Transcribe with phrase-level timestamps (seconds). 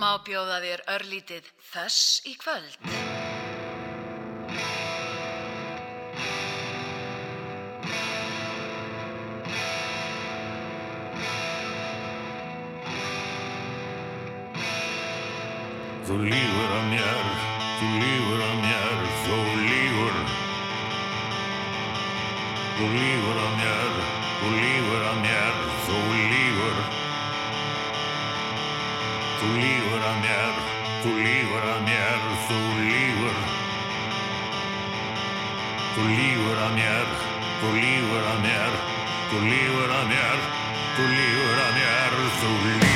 [0.00, 2.76] má bjóða þér örlítið þess í kvöld.
[16.08, 17.20] Þú lífur að mér,
[17.78, 20.16] þú lífur að mér, þú lífur.
[22.80, 24.00] Þú lífur að mér,
[24.40, 26.19] þú lífur að mér, þú lífur.
[29.40, 30.56] Þú lífur að mér,
[31.00, 33.38] þú lífur að mér, þú lífur
[35.94, 37.16] Þú lífur að mér,
[37.62, 38.78] þú lífur að mér,
[39.32, 40.46] þú lífur að mér,
[40.98, 42.89] þú lífur að mér, þú lífur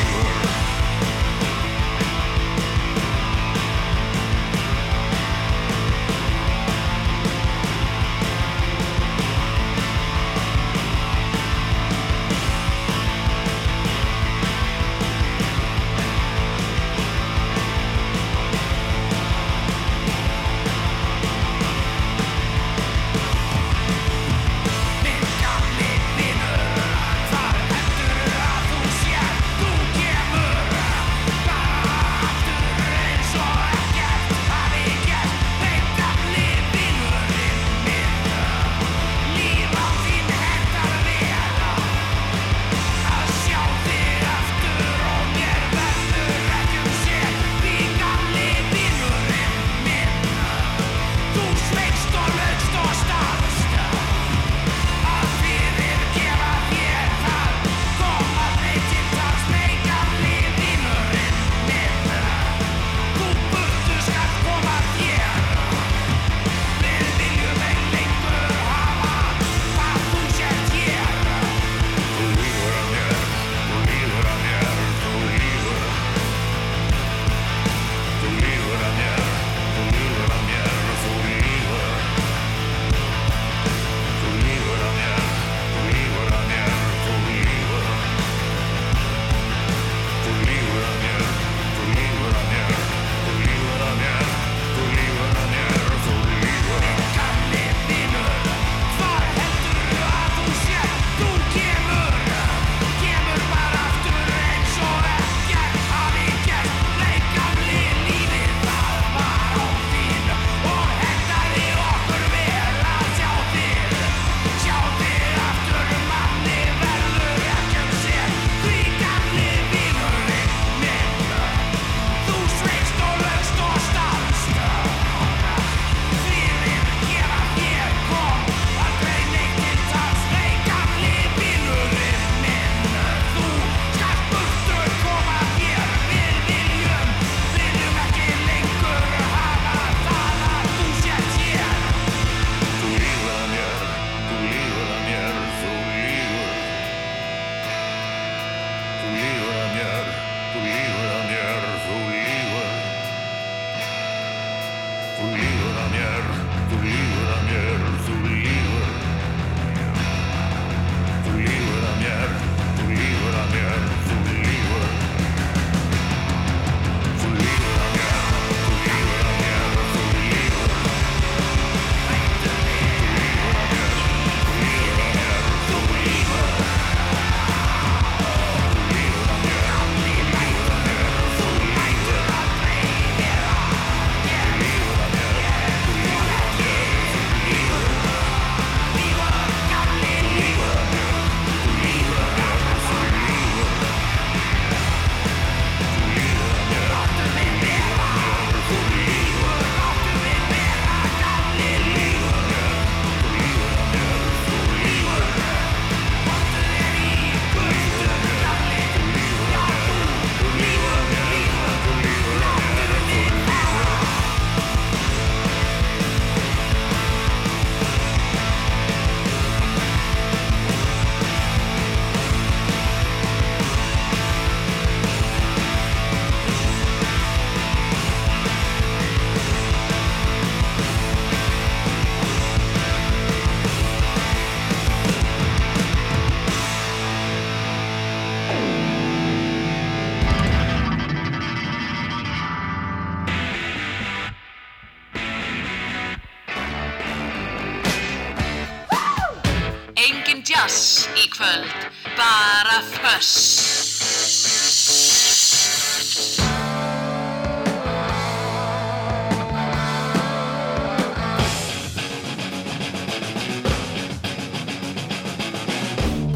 [250.65, 251.69] dass í kvöld,
[252.17, 253.33] bara föss.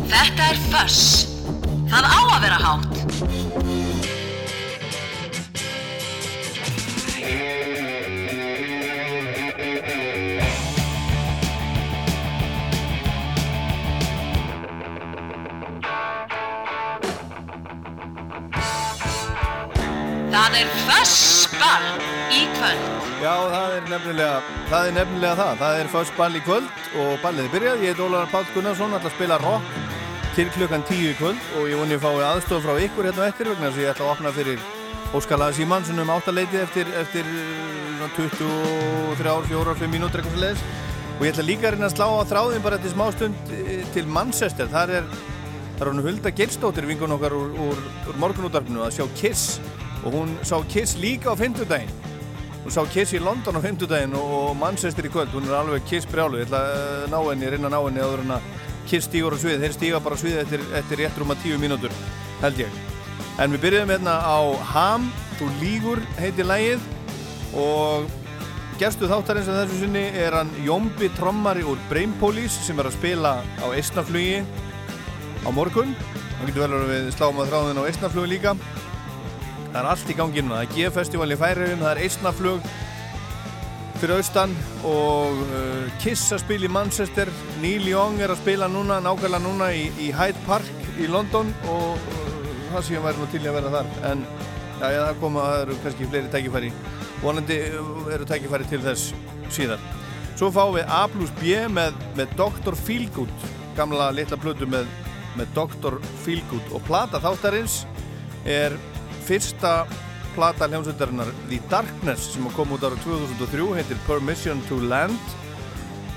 [0.08, 1.00] Þetta er föss.
[1.88, 2.87] Það á að vera hátt.
[20.58, 21.90] Er fössball
[22.34, 22.86] í kvöld.
[23.22, 24.38] Já, það er nefnilega
[24.70, 24.86] það.
[24.88, 25.52] Er nefnilega það.
[25.60, 27.84] það er först ball í kvöld og ballið er byrjað.
[27.84, 29.76] Ég heit Ólaður Páll Gunnarsson, ætla að spila rock
[30.34, 33.30] til klukkan tíu í kvöld og ég voni að fái aðstof frá ykkur hérna á
[33.30, 34.66] eftir vegna að ég ætla að opna fyrir
[35.18, 40.36] Óskar Laði Símansson um áttaleitið eftir, eftir uh, 23 ár, 4 ár, 5 mínútur eitthvað
[40.36, 40.66] svo leiðis
[41.16, 44.06] og ég ætla líka að reyna að slá á þráðin bara til smástund eh, til
[44.06, 44.70] Manchester.
[44.70, 45.08] Þar er,
[45.78, 49.58] þar er hún Hulda Geirstóttir vingun okkar úr, úr, úr morgunútarpinu að sjá Kiss
[50.08, 52.08] og hún sá Kiss líka á fymtudaginn
[52.68, 56.08] hún sá Kiss í London á fymtudaginn og Manchester í kvöld, hún er alveg Kiss
[56.08, 58.50] brjálu, ég ætla að ná henni, reyna að ná henni áður en að
[58.88, 61.94] Kiss stígur á svið, þeir stíga bara svið eftir, eftir rétt rúma tíu mínútur,
[62.42, 62.78] held ég.
[63.40, 64.38] En við byrjum hérna á
[64.74, 65.06] Ham,
[65.38, 66.84] þú lígur heiti lægið
[67.56, 68.08] og
[68.80, 72.98] gerstu þáttarins að þessu sinni er hann Jómbi trommari úr Brain Police sem er að
[72.98, 74.42] spila á Eistnaflugi
[75.40, 75.96] á morgun,
[76.36, 78.54] þá getur vel að við sláum að þráðin á Eistnaflugi líka
[79.68, 82.70] Það er allt í gangi núna, það er G-festival í Færiðum, það er Eistnaflug
[83.98, 84.52] fyrir austan
[84.86, 87.30] og uh, Kiss að spila í Manchester,
[87.62, 90.68] Neil Young er að spila núna, nákvæmlega núna í, í Hyde Park
[91.02, 94.22] í London og uh, það sé að væri nú til í að vera þar en
[94.78, 96.70] já, já, það koma, það eru kannski fleiri tækifæri,
[97.24, 99.10] vonandi uh, eru tækifæri til þess
[99.54, 99.88] síðan.
[100.38, 102.78] Svo fáum við A plus B með, með Dr.
[102.78, 104.86] Feelgood, gamla litla plötu með,
[105.34, 105.98] með Dr.
[106.22, 107.82] Feelgood og plata þáttarins
[108.46, 108.78] er
[109.28, 109.72] fyrsta
[110.34, 115.34] plata hljómsveitarinnar The Darkness sem kom út ára 2003 heitir Permission to Land.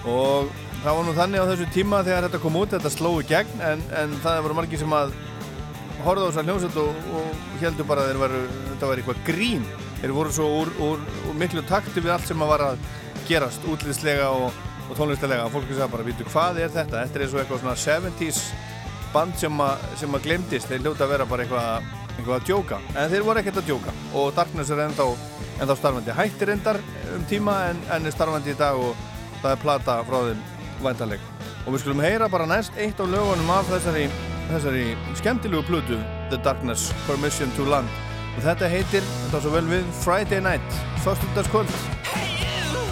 [0.08, 0.52] Og
[0.84, 3.64] það var nú þannig á þessu tíma þegar þetta kom út, þetta sló í gegn
[3.66, 5.14] en, en það voru margir sem að
[6.06, 8.42] horfða á þessar hljómsveit og, og heldur bara að veru,
[8.72, 9.66] þetta var eitthvað grín.
[10.02, 12.86] Þeir voru svo úr, úr, úr miklu takti við allt sem að var að
[13.28, 17.04] gerast útlýðslega og, og tónlistilega og fólki sagði bara, vítu hvað er þetta?
[17.06, 18.44] Þetta er eins og eitthvað svona 70's
[19.12, 22.82] band sem að, sem að glemdist, þeir ljóta að vera bara eitthvað eitthvað að djóka,
[22.96, 23.98] en þeir voru ekkert að djóka.
[24.14, 25.10] Og Darkness er ennþá,
[25.58, 26.16] ennþá starfandi.
[26.18, 26.82] Hættir endar
[27.16, 28.96] um tíma en, en er starfandi í dag og
[29.42, 30.50] það er plata frá þeim
[30.82, 31.32] væntaleg
[31.66, 34.08] og við skulum heyra bara næst eitt á lögunum af þessari,
[34.50, 34.86] þessari
[35.20, 36.00] skemmtilegu plötu
[36.32, 37.90] The Darkness Permission to Land.
[38.38, 41.74] Og þetta heitir, þetta var svo vel við Friday Night, förstundagskvöld
[42.08, 42.86] Hey you,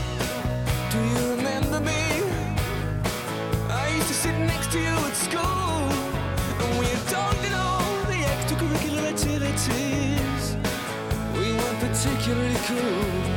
[0.91, 2.01] do you remember me?
[3.71, 5.58] I used to sit next to you at school,
[12.01, 13.28] particularly cool.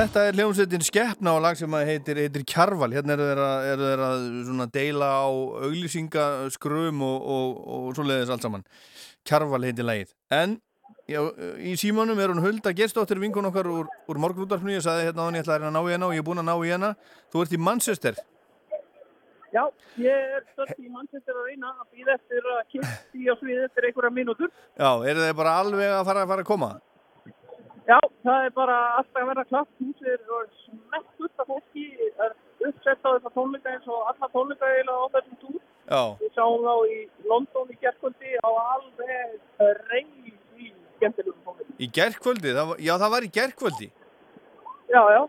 [0.00, 2.86] Þetta er hljómsveitin Skeppna og lag sem heitir, heitir Kjarval.
[2.96, 5.28] Hérna eru þeir að, eru þeir að svona deila á
[5.66, 8.64] auglýsingaskrum og, og, og svoleiðis allt saman.
[9.28, 10.16] Kjarval heitir lagið.
[10.32, 10.56] En
[11.04, 11.20] já,
[11.60, 14.72] í símanum er hún Hulda Gerstóttir vinkun okkar úr, úr morgunútarfnu.
[14.72, 16.44] Ég sagði hérna að ég ætla að að ná í hana og ég er búinn
[16.46, 16.94] að ná í hana.
[17.28, 18.26] Þú ert í Manchester.
[19.52, 19.64] Já,
[20.00, 23.90] ég er stödd í Manchester að reyna að býða eftir að kippi á sviði eftir
[23.90, 24.60] einhverja mínútur.
[24.80, 26.78] Já, eru þeir bara alveg að fara að fara að koma?
[27.88, 29.70] Já, það er bara alltaf að vera klart.
[29.80, 31.86] Húsið er smett fullt af fólki,
[32.26, 32.34] er
[32.68, 35.58] uppsett á þessa tónleika eins og alla tónleika eiginlega á þessum túr.
[35.90, 36.98] Já, Við sáum þá í
[37.30, 39.40] London í gerkvöldi á alveg
[39.90, 40.34] reyði
[41.00, 41.74] skemmtilegum tónleikum.
[41.80, 41.90] í
[42.70, 43.90] var- já, það var í gerkvöldi.
[44.90, 45.22] Já, já.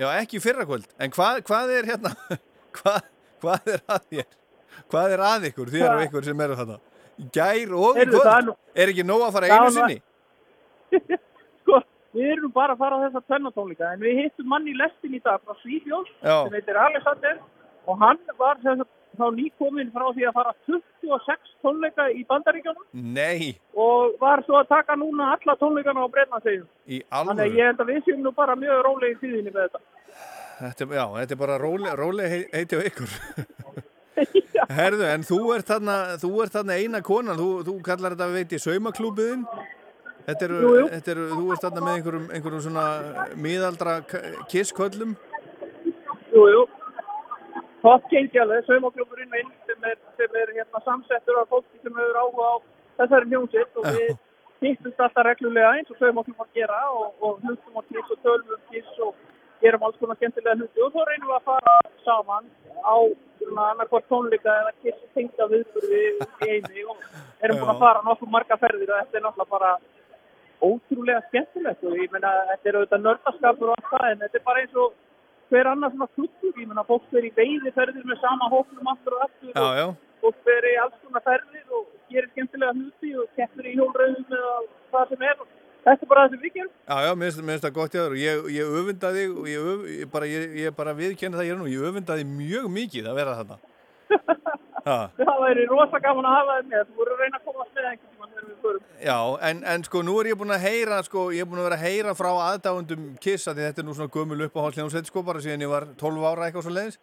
[0.00, 0.86] Já, ekki í fyrrakvöld.
[0.98, 2.14] En hvað, hvað er hérna,
[2.78, 3.00] hvað,
[3.42, 4.28] hvað er að þér?
[4.90, 6.78] Hvað er að ykkur, þér og ykkur sem eru þarna?
[7.20, 8.54] Í Gær og í kvöld?
[8.74, 10.00] er ekki nóg að fara einu sinni?
[12.16, 15.20] Við erum bara að fara á þessa tvennatónleika en við hittum mann í lestin í
[15.22, 16.36] dag frá Svífjól Já.
[16.48, 17.36] sem heitir Alexander
[17.86, 23.06] og hann var sem sagt þá nýkominn frá því að fara 26 tónleika í Bandaríkjónum
[23.14, 26.66] Nei, og var svo að taka núna alla tónleikana á Breitlandsegjum.
[26.90, 29.66] í Þannig að ég held að við séum nú bara mjög rólega í tíðinni með
[29.66, 29.82] þetta.
[30.60, 33.12] Þetta, já, þetta er bara róleg, róleg hei- heiti á ykkur.
[34.80, 38.52] Herðu, en þú ert þarna, þú ert þarna eina konan, þú, þú kallar þetta, veit
[38.56, 39.44] ég, saumaklúbiðinn.
[40.30, 40.88] Þetta eru, Jú, jú.
[40.94, 42.86] þetta eru, þú ert þarna með einhverjum, einhverjum svona
[43.46, 43.94] miðaldra
[44.52, 45.14] kissköllum.
[46.30, 46.60] Jú, jú.
[47.80, 52.18] Top gengi alveg, saumaklubburinn minn sem er, sem er hérna samsettur af fólki sem hefur
[52.22, 52.56] áhuga á
[53.00, 54.10] þessari hljómsitt og við
[54.60, 59.00] hittumst alltaf reglulega eins og saumaklubbar gera og, hlustum á kiss og tölvum um kiss
[59.06, 59.14] og
[59.64, 62.50] gerum alls konar skemmtilega hluti og svo reynum við að fara saman
[62.84, 62.96] á
[63.40, 67.00] svona annarkvart tónleika eða kiss tengda viðburði í einu og
[67.40, 69.72] erum búin að fara nokkuð marga ferðir og þetta er náttúrulega bara
[70.64, 74.46] ótrúlega skemmtilegt og ég meina þetta er auðvitað nördaskapur og allt það en þetta er
[74.48, 74.98] bara eins og
[75.50, 79.24] hver annar svona klubur, ég meina fólk fer í veiðiferðir með sama hóknum aftur og
[79.26, 79.86] aftur Já, og já,
[80.24, 84.52] fólk fer í alls konar ferðir og gerir skemmtilega hluti og keppir í hjólröðum eða
[84.92, 85.40] hvað sem er.
[85.40, 86.72] Og þetta er bara það sem við gerum.
[86.90, 89.66] já, já, mér finnst það gott hjá þér og ég, ég öfunda þig og ég,
[89.72, 90.30] öf, ég bara,
[90.78, 93.60] bara viðkenna það ég er nú, ég öfunda þig mjög mikið að vera þarna.
[94.80, 97.88] Það væri rosa gaman að hafa það með, þú voru að reyna að komast með
[97.90, 98.19] einhvern tímann
[98.62, 98.82] förum.
[99.04, 99.18] já
[99.50, 101.78] en, en sko nú er ég búin að heyra, sko, ég er búin að vera
[101.80, 105.64] að heyra frá aðdáundum Kiss að þetta er nú svona gömul uppáhaldsljónsveit sko bara síðan
[105.66, 107.00] ég var 12 ára eitthvað svo leiðis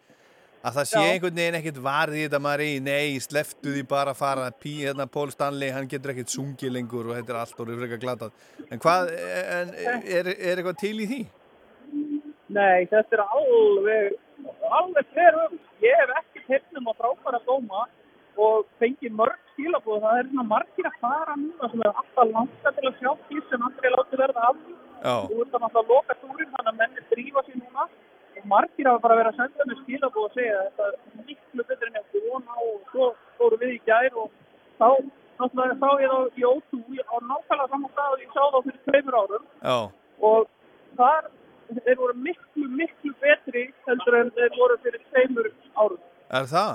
[0.58, 1.08] að það sé Já.
[1.12, 4.72] einhvern veginn ekkert varði í þetta maður í, nei, sleftu því bara að fara pí,
[4.82, 8.32] hérna, Paul Stanley, hann getur ekkert sungið lengur og þetta er allt orðið frekar glatað
[8.66, 9.12] en hvað,
[9.54, 9.70] en,
[10.02, 11.20] er, er eitthvað til í því?
[12.58, 14.16] Nei, þetta er alveg,
[14.80, 15.58] alveg hver um.
[15.84, 17.84] Ég hef ekki hefnum að frábæra dóma
[18.40, 20.02] og fengið mörg skilabóð.
[20.06, 23.54] Það er svona margir að fara núna sem er alltaf langa til að sjá kiss
[23.56, 24.74] en aldrei láti verða af því.
[24.98, 27.86] Já, Þú ert að náttúrulega loka túrin þannig að menni drífa sér núna.
[28.38, 31.64] Og margir hafa bara verið að senda með skilabóð og segja að þetta er miklu
[31.70, 34.28] betur en ég vona og svo fóru við í gær og
[34.78, 34.88] þá
[35.38, 38.80] náttúrulega sá ég þá í ótú á nákvæmlega saman stað og ég sá þá fyrir
[38.86, 39.78] tveimur árum já,
[40.30, 40.48] og
[40.98, 41.28] þar
[41.86, 46.00] þeir voru miklu, miklu betri heldur en þeir voru fyrir tveimur árum.
[46.30, 46.72] er það?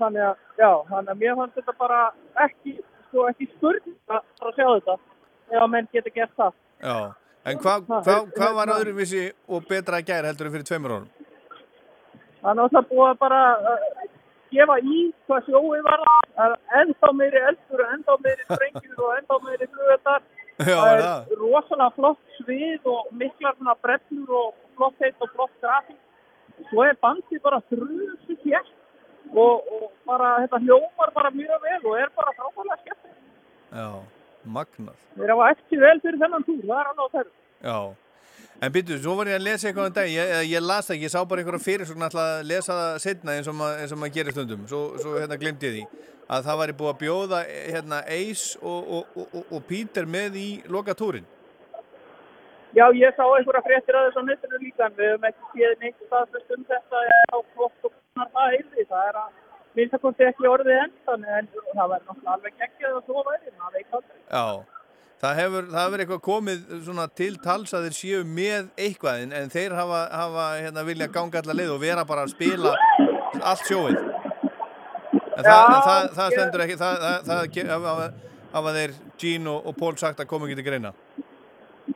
[0.00, 1.98] Þannig að, já, þannig að mér fannst þetta bara
[2.44, 2.72] ekki,
[3.08, 4.96] sko, ekki spurning að fara að sjá þetta
[5.54, 6.56] ef að menn geta gert það.
[6.84, 6.96] Já,
[7.50, 11.08] en hvað hva, hva var öðruvísi og betra að gæra heldur en fyrir tveimur árum?
[12.44, 14.04] Það er náttúrulega búið að bara uh,
[14.54, 19.12] gefa í hvað sjóið var það er ennþá meiri eldur og ennþá meiri sprengjur og
[19.18, 20.24] ennþá meiri flugveldar.
[20.70, 21.32] Já, það er það?
[21.40, 26.00] rosalega flott svið og miklar brellur og flott heit og flott grafík.
[26.70, 28.74] Svo er bandið bara þrjusu fjert
[29.32, 33.10] og, og bara þetta hljómar bara mjög vel og er bara frábæðlega skemmt.
[33.74, 33.88] Já,
[34.44, 34.96] magnað.
[35.18, 37.34] Þeir hafa eftir vel fyrir þennan túr, það er alveg á þeirra.
[37.64, 37.78] Já,
[38.60, 40.96] en byrju, svo var ég að lesa eitthvað um dag, ég, eða ég las það
[40.96, 44.36] ekki, ég sá bara einhverja fyrirsögn alltaf að lesa það setna eins og, maður gerir
[44.36, 48.60] stundum, svo, svo hérna glemdi ég því, að það væri búið að bjóða hérna Ace
[48.62, 51.26] og, og, og, Peter með í lokatúrin.
[52.74, 56.00] Já, ég sá einhverja fréttir að þessu á netinu líka við höfum ekki séð neitt
[56.08, 58.84] staðfest um þetta á flott og það heilri.
[58.90, 59.32] Það er að
[59.74, 63.24] minnst að kosti ekki orðið enn, þannig en það verður náttúrulega alveg geggjað að svo
[63.28, 64.18] væri, maður veit aldrei.
[64.30, 64.44] Já,
[65.24, 69.50] það hefur, það hefur eitthvað komið svona til tals að þeir séu með eitthvað, en,
[69.54, 72.74] þeir hafa, hafa hérna, vilja ganga allar leið og vera bara að spila
[73.42, 73.98] allt sjóið.
[75.34, 78.06] En það, Já, það, það ég- stendur ekki, það, það, það hafa,
[78.54, 80.94] hafa þeir Gene og, og Paul sagt að koma ekki til greina.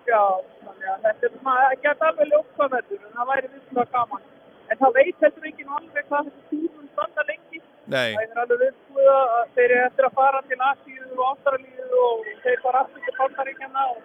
[0.08, 0.24] Já,
[0.64, 4.26] þannig að þetta er maður að alveg ljótt hvað verður, en það væri vissulega gaman.
[4.68, 7.62] En það veit heldur ekki alveg hvað þessi tímum standa lengi.
[7.88, 12.02] Nei, Það er alveg viðbúið að þeir eru eftir að fara til Asíu og Ástralíu
[12.04, 14.02] og þeir fara aftur til Bandaríkjana og,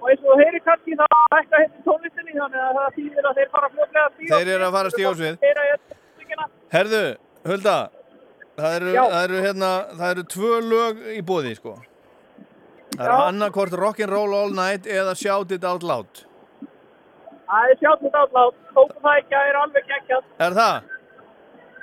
[0.00, 3.40] og eins og eru kannski það hægt að heita tónlistinni þannig að það þýðir að
[3.40, 4.40] þeir fara fljótlega að stíga.
[4.40, 5.14] Þeir eru að fara stíga
[6.70, 7.04] herðu,
[7.46, 7.76] Hulda,
[8.58, 11.76] það eru, það eru, hérna, það eru tvö lög í bóði, sko.
[12.96, 16.24] Það eru annarkort Rock'n'Roll All Night eða Shout It Out Loud.
[17.50, 20.26] Það er sjátt þetta átlát, tókum það ekki að er alveg geggjast.
[20.46, 20.76] Er það?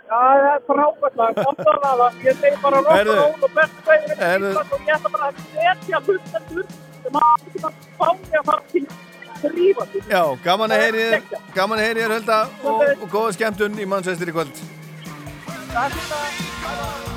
[0.07, 2.07] Já, það er frábært lag, gott að laga.
[2.23, 4.51] Ég segi bara rock and roll og best veginn er Heyrðu.
[4.53, 8.47] Ísland og ég ætla bara að setja hlustendur sem að ekki bara fá mig að
[8.51, 8.85] fara til
[9.43, 10.07] þrýfa sig.
[10.13, 11.05] Já, gaman að heyri
[11.59, 14.65] gaman að heyri þér, Hulda, og, og góða skemmtun í mannsveistir í kvöld.
[15.75, 17.16] Það er þetta.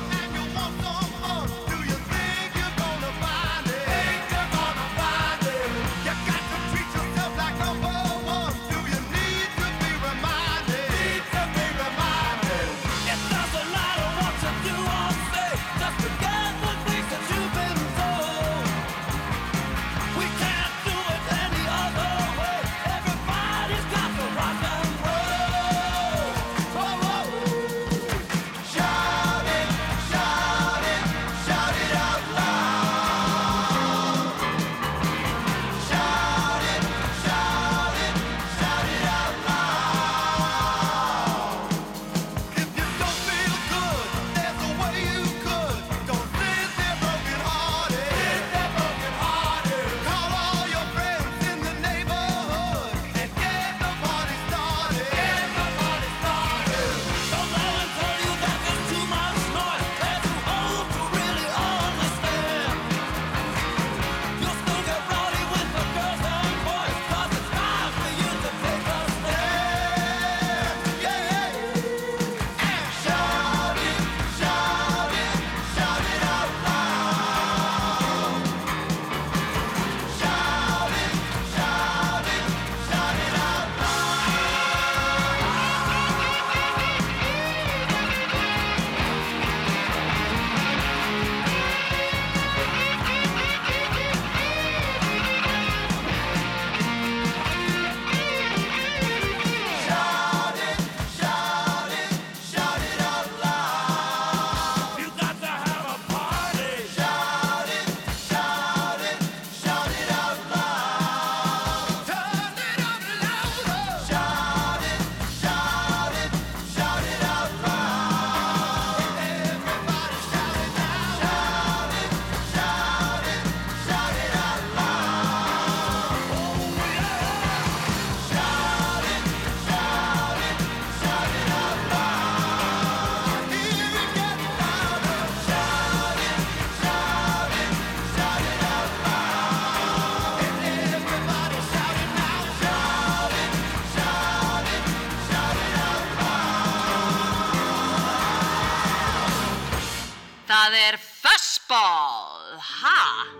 [150.71, 152.59] Það er Fussball.
[152.63, 152.99] Ha?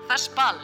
[0.09, 0.57] Fussball,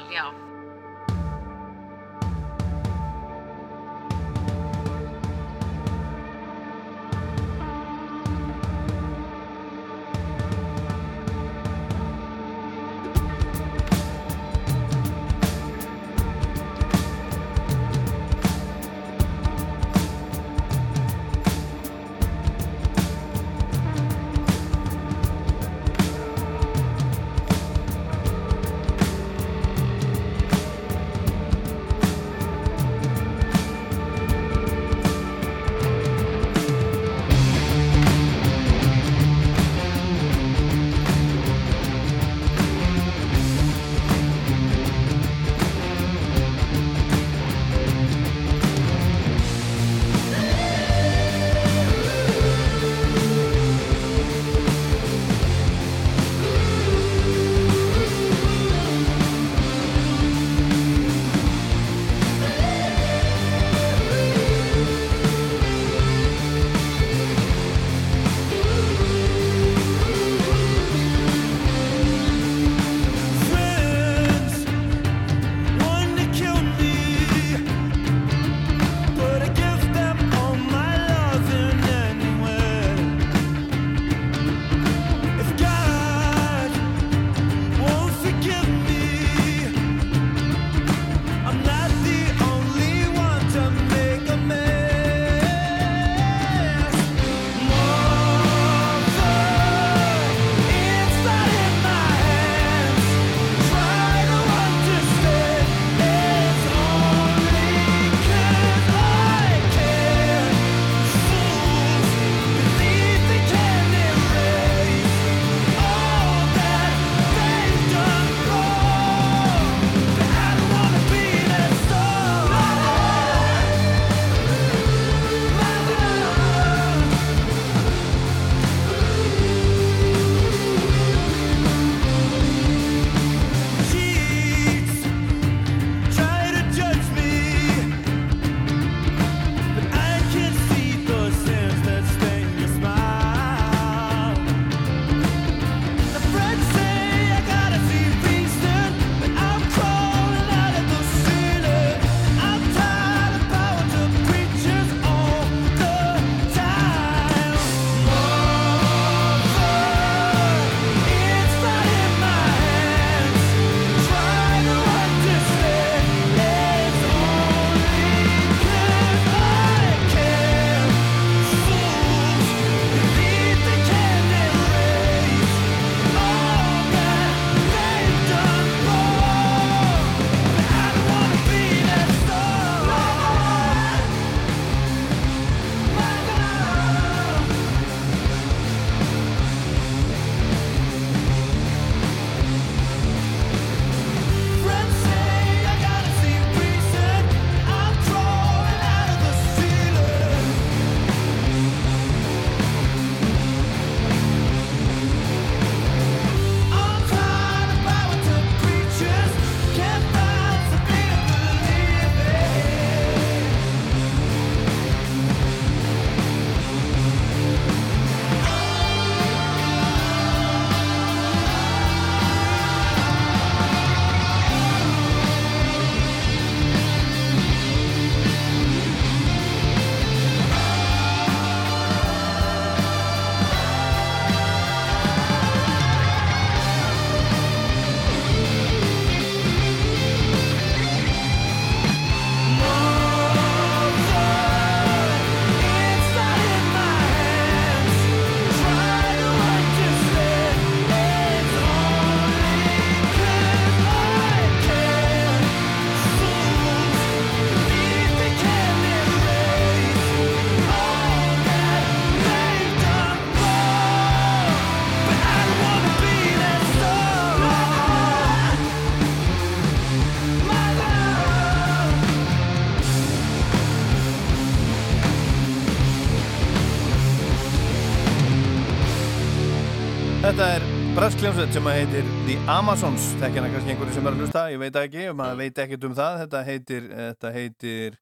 [281.07, 283.03] er braskljómsveit sem að heitir The Amazons.
[283.21, 285.93] Þekkja hana kannski einhverju sem er að hlusta, ég veit ekki maður veit ekkert um
[285.95, 286.17] það.
[286.19, 287.95] Þetta heitir, þetta heitir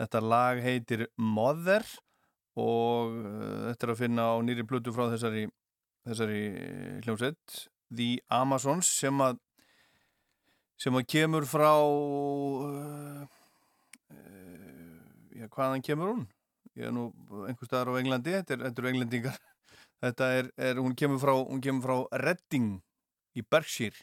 [0.00, 1.84] þetta lag heitir Mother
[2.56, 5.44] og uh, þetta er að finna á nýri plutu frá þessari
[6.08, 6.40] þessari
[7.04, 7.60] hljómsveit
[7.92, 9.36] The Amazons sem að
[10.80, 13.28] sem að kemur frá uh,
[15.36, 16.28] já, hvaðan kemur hún?
[16.80, 17.10] Ég er nú
[17.44, 19.42] einhver staðar á Englandi, þetta er, þetta er englendingar
[20.02, 22.80] þetta er, er, hún kemur frá hún kemur frá Redding
[23.38, 24.02] í Berkshire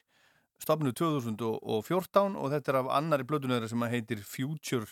[0.59, 4.87] stopnu 2014 og þetta er af annari blötunöðra sem heitir Future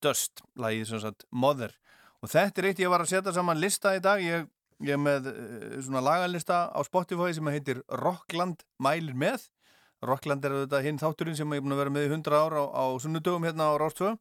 [0.00, 1.74] Dust lagið sem sagt Mother.
[2.24, 4.22] Og þetta er eitt ég var að setja saman lista í dag.
[4.24, 4.46] Ég,
[4.80, 9.48] ég er með uh, svona lagalista á Spotify sem heitir Rockland mælir með.
[10.04, 12.64] Rockland er þetta hinn þátturinn sem ég er búin að vera með í 100 ára
[12.64, 14.14] á, á sunnudögum hérna á Rástvö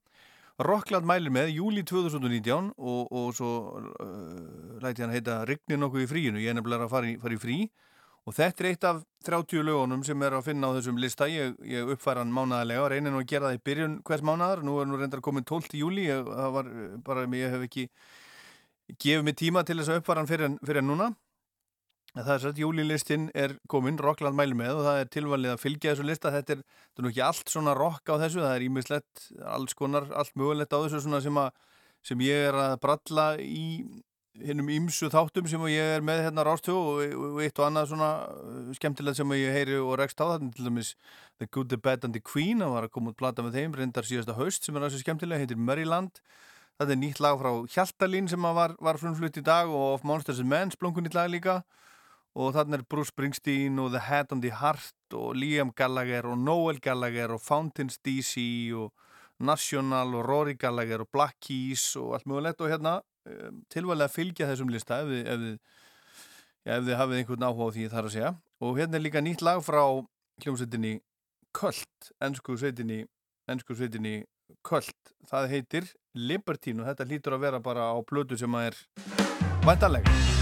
[0.60, 6.10] Rockland mælir með júli 2019 og, og svo uh, læti hann heita Rigni nokkuð í
[6.10, 6.41] fríinu.
[6.43, 7.60] Ég er nefnilega að fara í, fara í frí
[8.28, 11.30] og þetta er eitt af 30 lögunum sem er að finna á þessum lista.
[11.32, 12.84] Ég, ég uppfæra hann mánaðarlega.
[12.84, 15.48] Og reynir nú að gera það í byrjun hvers mánaðar, nú er nú reyndar komin
[15.48, 15.80] 12.
[15.80, 16.69] júli ég, var,
[17.08, 17.88] bara, ég hef ekki
[19.00, 21.13] gefið mig tíma til þess að uppfæra hann fyrir, fyrir núna
[22.15, 25.62] Það er svo að júlilistin er komin, Rockland mæli með og það er tilvalið að
[25.62, 26.34] fylgja þessu lista.
[26.34, 29.78] Þetta er, þetta er nú ekki allt svona rock á þessu, það er ímislegt, alls
[29.78, 31.52] konar, allt mögulegt á þessu svona sem, að,
[32.10, 33.67] sem ég er að bralla í
[34.39, 38.10] hinnum ímsu þáttum sem ég er með hérna rástu og, og eitt og annað svona
[38.30, 40.93] uh, skemmtilegt sem ég heyri og rekst á það, til dæmis
[41.41, 43.76] The Good, The Bad and The Queen, það var að koma út plata með þeim,
[43.76, 46.22] reyndar síðasta haust sem er þessu skemmtilega, heitir Maryland.
[46.80, 50.39] Það er nýtt lag frá Hjaltalín sem var, var frumflutt í dag og of Monsters
[50.39, 51.60] and Men, splunkunýtt lag líka
[52.39, 56.38] og þannig er Bruce Springsteen og The Head on the Heart og Liam Gallagher og
[56.39, 58.39] Noel Gallagher og Fountains DC
[58.80, 58.93] og
[59.43, 62.62] National og Rory Gallagher og Black Keys og allt mögulegt.
[62.62, 65.60] Og hérna um, tilvæglega fylgja þessum lista ef þið, ef þið,
[66.63, 68.34] ja, ef þið hafið einhvern áhuga á því þar að segja.
[68.63, 69.84] Og hérna er líka nýtt lag frá
[70.43, 70.99] hljómsveitinni
[71.60, 73.04] Köld, ennsku sveitinni
[73.49, 74.19] ennsku sveitinni
[74.65, 78.84] Köld það heitir Libertine og þetta hlýtur að vera bara á blödu sem að er
[79.65, 80.38] vantanlega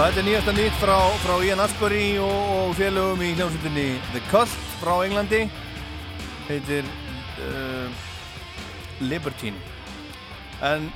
[0.00, 4.52] þetta er nýjasta nýtt frá, frá Ian Asbury og, og félögum í hljómsveitinni The Cult
[4.80, 5.40] frá Englandi.
[6.46, 6.86] Heitir
[7.44, 7.98] uh,
[9.04, 9.58] Libertine.
[10.64, 10.86] En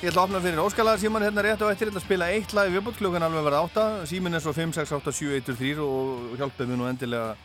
[0.00, 2.30] ég ætla að opna fyrir Óskalar síman hérna rétt á eftir, ég ætla að spila
[2.34, 5.52] eitt lag viðbútt klukkan alveg verða átta, símin er svo 5, 6, 8, 7, 1,
[5.60, 7.36] 3 og hjálpaði mér nú endilega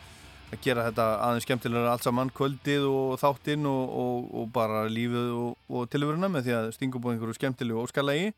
[0.50, 5.30] að gera þetta aðeins skemmtilega allt saman kvöldið og þáttinn og, og, og bara lífið
[5.44, 8.32] og, og tilvöruna með því að stingum búið einhverju skemmtilegu óskalagi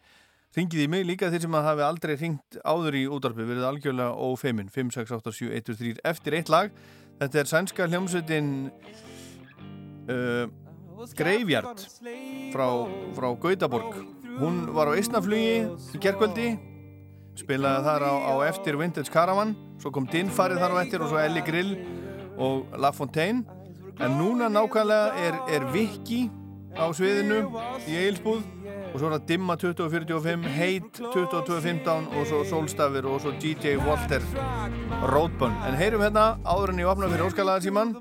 [0.54, 4.14] Ringið í mig líka þeir sem að hafi aldrei ringt áður í útdarpi, verið algjörlega
[4.22, 6.76] ófeimin 5, 6, 8, 7, 1, 3 eftir eitt lag.
[7.18, 8.52] Þetta er sænska hljómsveitin
[10.14, 10.46] uh,
[11.18, 11.82] Greifjart
[12.54, 12.68] frá,
[13.18, 13.98] frá Gautaborg.
[14.38, 15.66] Hún var á Ísnaflugi
[15.98, 16.52] í gerkvöldi,
[17.42, 21.22] spilaði þar á, á eftir Vintage Caravan, svo kom Dinfarið þar á eftir og svo
[21.22, 21.74] Ellie Grill
[22.38, 23.42] og La Fontaine.
[24.02, 26.28] En núna nákvæmlega er, er Viki
[26.74, 27.40] á sviðinu
[27.88, 28.44] í Eilsbúð
[28.94, 34.26] og svo er það Dimma 2045, Heit 2215 og svo Solstafir og svo DJ Walter
[35.14, 35.56] Roadburn.
[35.68, 37.96] En heyrum hérna áður en ég opna fyrir óskalaðarsíman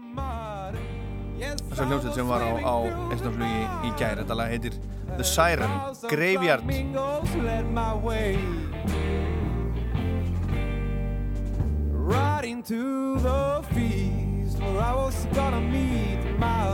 [1.43, 2.77] þessar hljómsveit sem var á, á
[3.11, 4.23] einstakflugi í gæri.
[4.23, 4.77] Þetta lag heitir
[5.17, 5.73] The Siren,
[6.09, 6.65] Graveyard.
[12.03, 16.72] Right into the feast where I was gonna meet my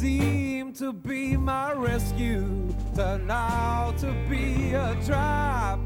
[0.00, 5.78] Seemed to be my rescue turned out to be a trap.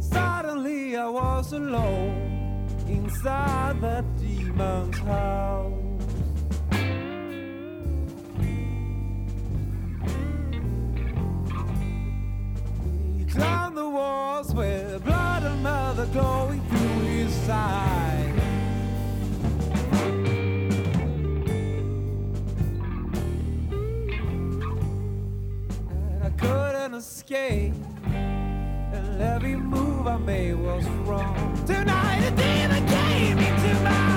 [0.00, 5.72] Suddenly I was alone inside that demon's house.
[13.18, 18.17] He climbed the walls with blood and mother glowing through his side.
[27.30, 27.74] Escape,
[28.06, 31.62] and every move I made was wrong.
[31.66, 34.07] Tonight a demon came into my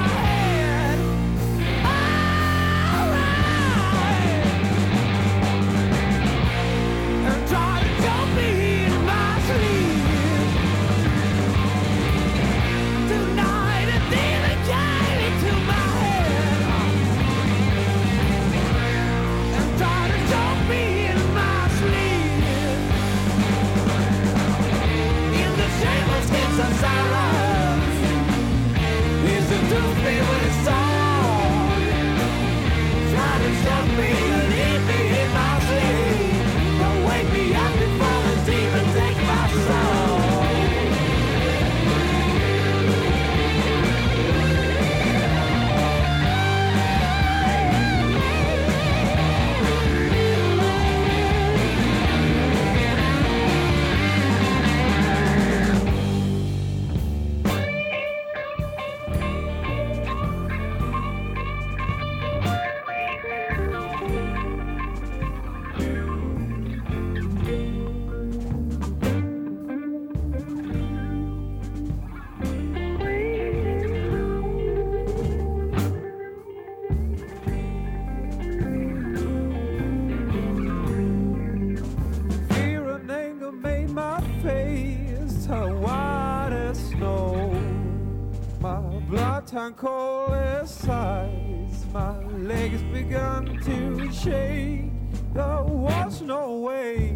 [89.62, 91.86] turned cold ice.
[91.94, 94.90] My legs began to shake.
[95.34, 97.16] There was no way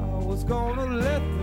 [0.00, 1.41] I was gonna let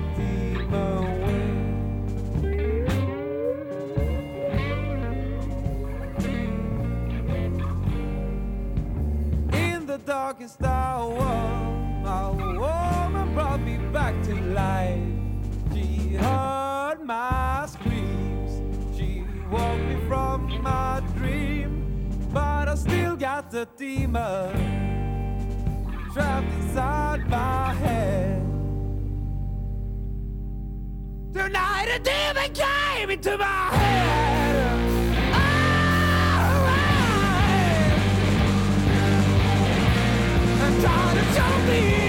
[23.52, 24.54] the demon
[26.14, 28.41] trapped inside my head.
[31.34, 34.80] Tonight a demon came into my head.
[35.34, 36.68] Oh,
[40.62, 42.09] and tried to show me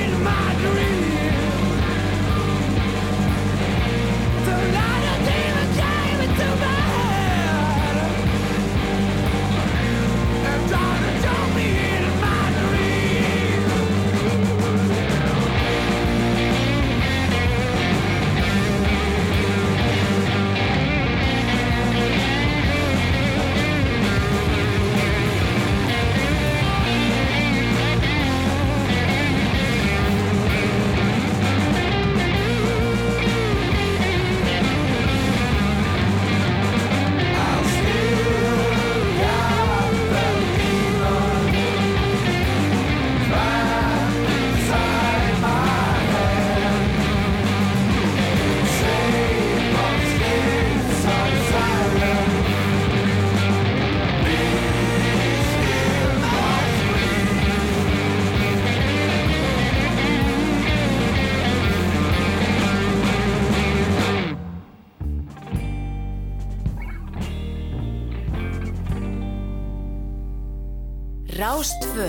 [72.00, 72.06] 2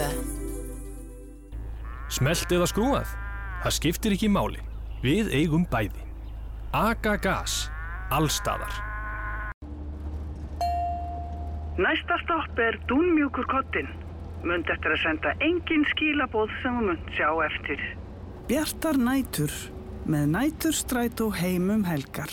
[2.11, 3.09] Smelt eða skrúað?
[3.63, 4.61] Það skiptir ekki máli.
[5.03, 6.05] Við eigum bæði.
[6.75, 7.65] Aga gas.
[8.11, 8.77] Allstæðar.
[11.81, 13.91] Næsta stopp er Dúnmjúkur kottin.
[14.47, 17.83] Mund eftir að senda engin skílabóð sem þú mund sjá eftir.
[18.47, 19.53] Bjartar nætur
[20.07, 22.31] með næturstræt og heimum helgar.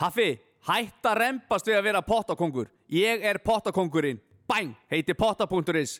[0.00, 0.34] Hafi,
[0.68, 2.68] hætt að rempast við að vera pottakongur.
[2.88, 4.20] Ég er pottakongurinn.
[4.48, 5.98] Bæn, heiti potta.is.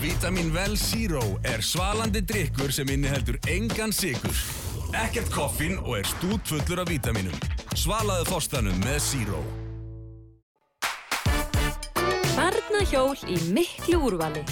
[0.00, 4.36] Vitamin Well Zero er svalandi drikkur sem inniheldur engan sigur.
[4.94, 7.34] Ekkert koffín og er stútfullur af vítaminum.
[7.74, 9.40] Svalaðu þorstanum með Zero.
[12.36, 14.44] Barnahjól í miklu úrvali.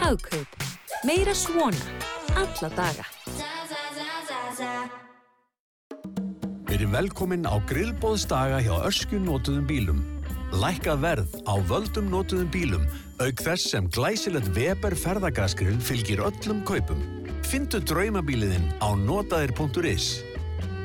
[0.00, 0.58] Hagkaup.
[1.06, 2.00] Meira svona.
[2.34, 3.06] Alla daga.
[6.66, 10.06] Verið velkomin á grillbóðsdaga hjá Öskju notuðum bílum.
[10.56, 12.88] Lækkað verð á völdum notuðum bílum
[13.22, 17.00] auk þess sem glæsilegt Weber ferðagasgrill fylgir öllum kaupum.
[17.46, 20.08] Findu draumabíliðinn á notaðir.is.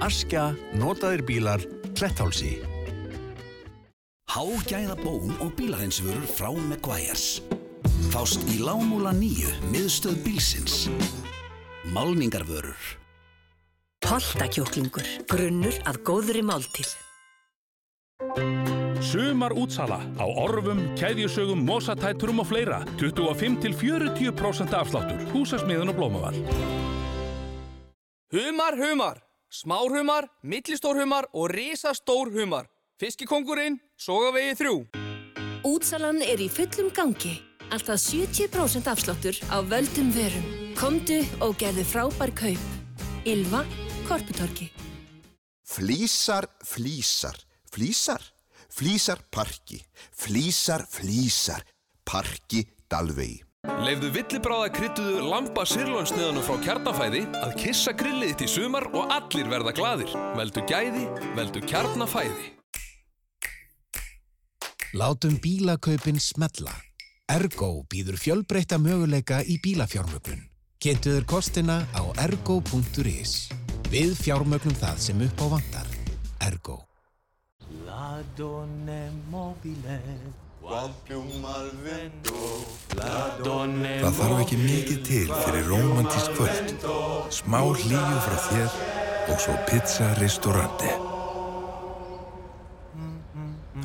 [0.01, 1.63] Askja, notaðir bílar,
[1.97, 2.59] Kletthálsi.
[4.31, 7.41] Hágæða bón og bílarheinsvörur frá Meguiars.
[8.13, 10.85] Fást í lámúla nýju miðstöð bílsins.
[11.91, 12.79] Málningarvörur.
[14.07, 15.07] Holtakjúklingur.
[15.29, 16.95] Grunnur að góðri máltíð.
[19.01, 22.83] Sumar útsala á orfum, keðjusögum, mosatæturum og fleira.
[23.01, 25.25] 25-40% afsláttur.
[25.33, 26.37] Húsasmiðun og blómaval.
[28.31, 29.17] Humar, humar.
[29.51, 32.69] Smár humar, millistór humar og risastór humar.
[33.01, 34.75] Fiskikongurinn, sogavegi þrjú.
[35.67, 37.33] Útsalan er í fullum gangi.
[37.73, 40.45] Alltaf 70% afsláttur á völdum verum.
[40.77, 42.69] Komdu og gerðu frábær kaup.
[43.25, 43.65] Ylva,
[44.07, 44.69] Korputorki.
[45.67, 47.35] Flísar, flísar,
[47.71, 48.30] flísar,
[48.71, 49.79] flísar parki,
[50.15, 51.63] flísar, flísar,
[52.07, 53.41] parki dalvegi.
[53.61, 59.51] Leifðu villibráða kryttuðu lamba sirlónsniðanum frá kjarnafæði að kissa grillið þitt í sumar og allir
[59.51, 60.15] verða gladir.
[60.37, 61.05] Veldu gæði,
[61.37, 62.49] veldu kjarnafæði.
[64.97, 66.73] Látum bílakaupin smetla.
[67.31, 70.41] Ergo býður fjölbreytta möguleika í bílafjármögnun.
[70.81, 73.51] Kynntuður kostina á ergo.is.
[73.93, 75.91] Við fjármögnum það sem upp á vantar.
[76.41, 76.81] Ergo.
[77.85, 79.99] La donne mobile
[80.61, 82.41] Guampium al vento
[82.97, 86.85] La donne Það þarf ekki mikið til fyrir romantísk kvöld.
[87.33, 88.77] Smá hlýju frá þér
[89.31, 90.91] og svo pizza ristorante.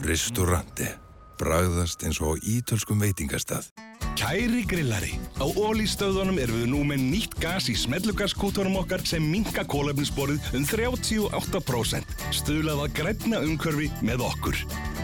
[0.07, 0.93] Ristorante.
[1.41, 3.70] Bragðast eins og ítölskum veitingastað.
[4.17, 9.61] Kæri grillari, á ólístöðunum erum við nú með nýtt gas í smellugaskútunum okkar sem minka
[9.69, 12.14] kólefninsborið um 38%.
[12.39, 14.62] Stuðlað að grænna umhverfi með okkur.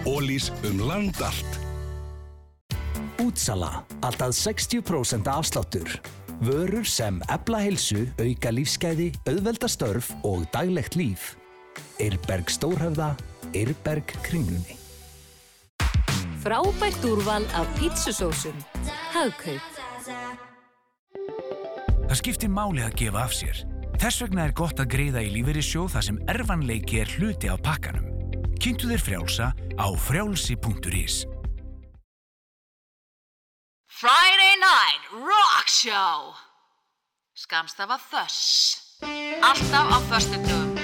[0.09, 1.61] Ólís um land allt.
[3.21, 3.85] Útsala.
[4.01, 6.01] Alltaf 60% afsláttur.
[6.41, 11.35] Vörur sem ebla heilsu, auka lífsgæði, auðvelda störf og daglegt líf.
[12.01, 13.13] Eirberg Stórhöfða,
[13.53, 14.81] Eirberg Kringlunni.
[16.43, 18.72] Frábært úrval af pítsusósum.
[19.13, 19.81] Hagkaup.
[22.09, 23.63] Það skiptir máli að gefa af sér.
[24.03, 28.09] Þess vegna er gott að greiða í lífeyrissjóð þar sem erfanleiki er hluti af pakkanum.
[28.63, 31.23] Kynntu þér frjálsa á frjálsi.is.
[34.03, 36.33] Friday Night Rock Show
[37.39, 38.99] Skamstafa Þöss
[39.43, 40.82] Alltaf á föstudögum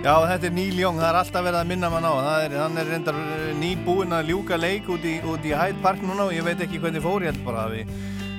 [0.00, 2.12] Já, þetta er Neil Young, það er alltaf verið að minna mann á.
[2.40, 6.24] Er, hann er reyndar eh, nýbúinn að ljúka leik út í, í Hyde Park núna
[6.24, 7.90] og ég veit ekki hvernig fór, ég held bara að við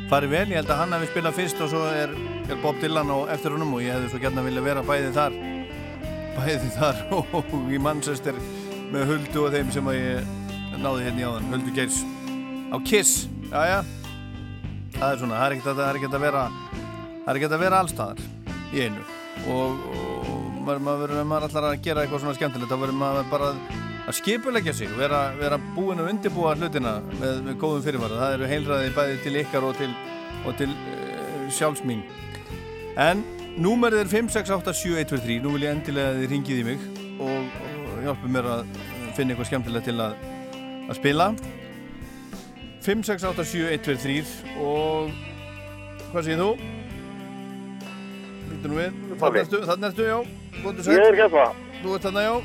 [0.09, 2.15] farið vel, ég held að hann hefði spilað fyrst og svo er,
[2.49, 5.37] er Bob Dylan á eftir honum og ég hefði svo gætna vilja vera bæði þar.
[6.39, 7.03] Bæði þar
[7.37, 8.41] og í Manchester
[8.89, 10.33] með Huldu og þeim sem að ég
[10.81, 12.01] náði hérna í áðan, Huldu Geirs.
[12.73, 13.79] Á Kiss, já já.
[14.97, 16.43] Það er svona, það er ekkert að, að vera
[17.21, 18.25] það er ekkert að vera allstaðar
[18.73, 19.05] í einu.
[19.51, 20.20] Og, og
[20.65, 23.51] maður, maður allar að gera eitthvað svona skemmtilegt þá verður maður bara
[24.07, 28.17] að skipulegja sig vera, vera búin að undirbúa hlutina með, með góðum fyrirvara.
[28.21, 29.91] Það eru heilræði bæði til ykkar og til,
[30.45, 32.03] og til uh, sjálfsmín
[32.99, 33.23] en
[33.61, 36.85] númerið er 5687123 nú vil ég endilega að þið ringið í mig
[37.23, 38.61] og, og hjálpu mér að
[39.15, 40.13] finna eitthvað skemmtilegt til að,
[40.87, 41.31] að spila.
[42.81, 44.21] 5687123
[44.65, 45.11] og
[46.11, 46.51] hvað segir þú?
[48.61, 51.45] Þannig ertu, þannig ertu, já Góðu Ég er hérna.
[51.81, 52.35] Þú ert þarna, já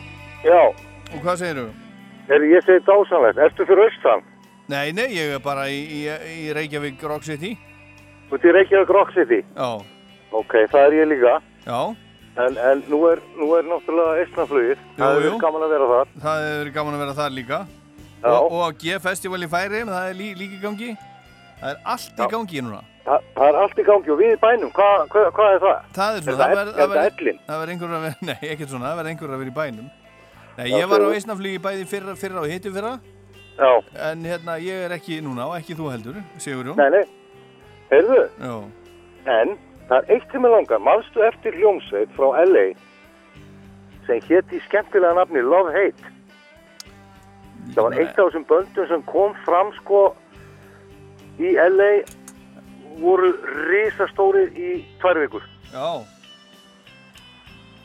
[0.47, 0.63] Já.
[1.13, 1.67] Og hvað segir þú?
[2.53, 3.39] Ég segi dásanlegt.
[3.47, 4.25] Ertu fyrir austan?
[4.69, 7.53] Nei, nei, ég er bara í, í, í Reykjavík Rock City
[8.31, 9.43] Þú ert í Reykjavík Rock City?
[9.55, 9.71] Já
[10.37, 11.39] Ok, það er ég líka.
[11.67, 11.81] Já
[12.37, 14.81] En, en nú, er, nú er náttúrulega eistnaflugið.
[14.99, 16.11] Það er gaman að vera þar.
[16.21, 17.61] Það verið gaman að vera þar líka
[18.27, 18.33] Já.
[18.33, 20.91] og, og G-festival í Færi það er lí, líka í gangi
[21.61, 24.39] Það er allt í gangi núna Þa, það er allt í gangi og við í
[24.43, 24.71] bænum.
[24.75, 25.83] Hva, hva, hvað er það?
[25.95, 26.89] Það er svona, Er það, er
[27.47, 29.93] verður einhver að vera, nei, ekkert svona, það verður einhver að vera í bænum
[30.57, 32.97] Nei, ég var á eisnaflugi bæði fyrra, fyrra og hitti fyrra
[33.57, 33.71] Já.
[34.09, 37.05] En hérna, ég er ekki núna og ekki þú heldur, Sigurjón Nei, nei.
[37.93, 38.19] Heyrðu?
[38.43, 38.57] Já.
[39.37, 39.55] En
[39.87, 40.83] það er eitt sem er langar.
[40.83, 42.67] Manstu eftir hljómsveit frá LA
[44.09, 46.13] sem hétt í skemmtilega nafni Love Hate?
[47.75, 50.03] Það var eitt af þessum böndum sem kom fram sko
[51.43, 51.93] í LA
[53.01, 53.33] voru
[53.71, 55.49] risastórir í tvær vikur.
[55.73, 55.89] Já.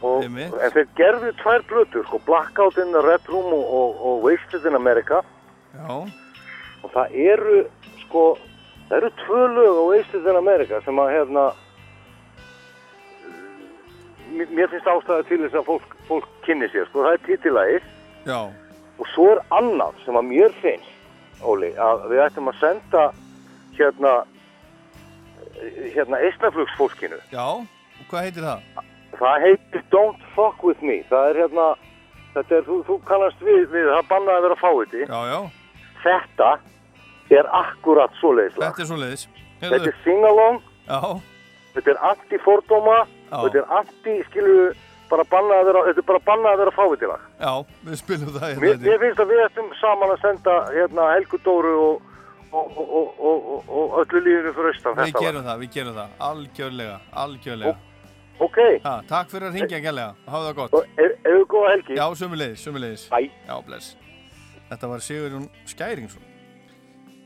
[0.01, 4.23] Og, en þeir gerðu tvær blötur, sko, Blackout in the Red Room og, og, og
[4.25, 5.21] Wasted in America.
[5.75, 5.99] Já.
[6.81, 7.59] Og það eru,
[8.05, 8.23] sko,
[8.89, 11.45] það eru tvö lög á Wasted in America sem að, hérna,
[14.39, 17.93] mér, finnst ástæða til þess að fólk, fólk kynni sér, sko, það er titilægis.
[18.25, 18.39] Já.
[18.97, 20.97] Og svo er annað sem að mér finnst,
[21.41, 23.05] Óli, að við ættum að senda,
[23.73, 24.11] hérna,
[25.95, 27.19] hérna, eistnaflugsfólkinu.
[27.33, 28.83] Já, og hvað heitir það?
[29.21, 30.99] Það heitir Don't Fuck With Me.
[31.09, 31.65] Það er hérna,
[32.35, 35.03] þetta er, þú, þú kannast við, við það bannaði að vera fáiði.
[35.07, 35.39] Já, já.
[36.01, 36.51] Þetta
[37.37, 38.71] er akkurat svoleiðis lag.
[38.71, 39.27] Þetta er svo leiðis
[39.61, 40.55] Þetta er sing-along,
[40.89, 40.99] Já,
[41.75, 43.35] þetta er anti-fordóma Já.
[43.43, 44.71] þetta er anti, skilur
[45.11, 47.27] bara bannaði að vera, þetta er bara bannaði að vera fáiði lag.
[47.39, 47.51] já,
[47.85, 51.39] við spilum það hérna Mér, mér finnst að við ættum saman að senda hérna Helgu
[51.45, 52.09] Dóru og,
[52.51, 56.97] og, og, og, og, öllu lífinu fyrir austan Við gerum það, við gerum það, algjörlega,
[57.23, 57.75] algjörlega.
[58.41, 58.57] Ok.
[58.83, 60.95] Ha, Takk fyrir að ringja gælega, hafa það gott.
[61.05, 61.97] Eða góða helgi?
[61.99, 63.19] Já, sömulegis, sömulegis Bæ.
[63.47, 63.91] Já, bless.
[64.71, 66.25] Þetta var Sigurjón Skæringsson.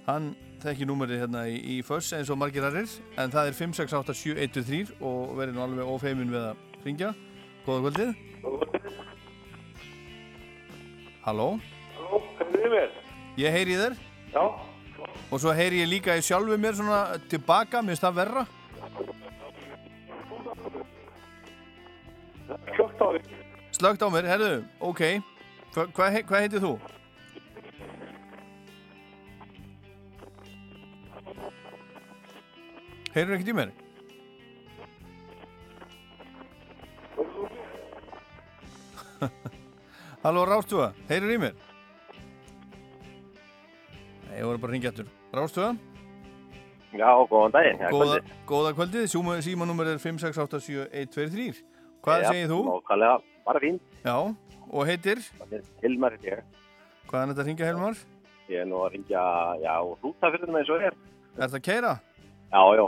[0.05, 0.29] Hann
[0.61, 5.33] þekki númerið hérna í, í föss eins og margir aðrir en það er 5687123 og
[5.39, 7.13] verið nú alveg ófeimin við að ringja
[7.65, 8.13] Góða kvöldið.
[11.25, 11.49] Halló?
[11.97, 12.95] Halló, hvernig er mér?
[13.41, 13.99] Ég heyri þér.
[14.35, 14.43] Já
[15.31, 18.43] Og svo heyri ég líka í sjálfu mér svona tilbaka, mér finnst það verra
[22.75, 23.23] Klokkt á þig
[23.75, 25.01] Slögt á mér, herðu, ok
[25.75, 26.75] Hva, Hvað he, hva heitir þú?
[33.15, 33.69] Heyrur ekkert í mér?
[40.25, 41.64] Halló Rástúa, heyrur í mér?
[44.35, 45.69] Ég voru bara að ringja eftir Rástúa,
[46.95, 47.79] Já, góðan daginn.
[47.83, 48.35] Já, góða, kvöldið.
[48.47, 49.07] góða kvöldið.
[49.11, 51.63] Síma- Símanúmer er 5687123
[52.05, 52.59] Hvað Já, segir þú?
[52.69, 53.15] Nákvæmlega,
[53.45, 54.15] bara fín Já,
[54.71, 55.17] og heitir?
[55.83, 56.43] Hilmar heiti ég
[57.09, 57.95] Hvaðan er þetta að ringja Helmar?
[58.49, 59.23] Ég er nú að ringja,
[59.63, 59.73] já,
[60.03, 60.93] rútafyrðum eins og er.
[61.35, 61.93] Er þetta að keira?
[62.53, 62.85] Já, já.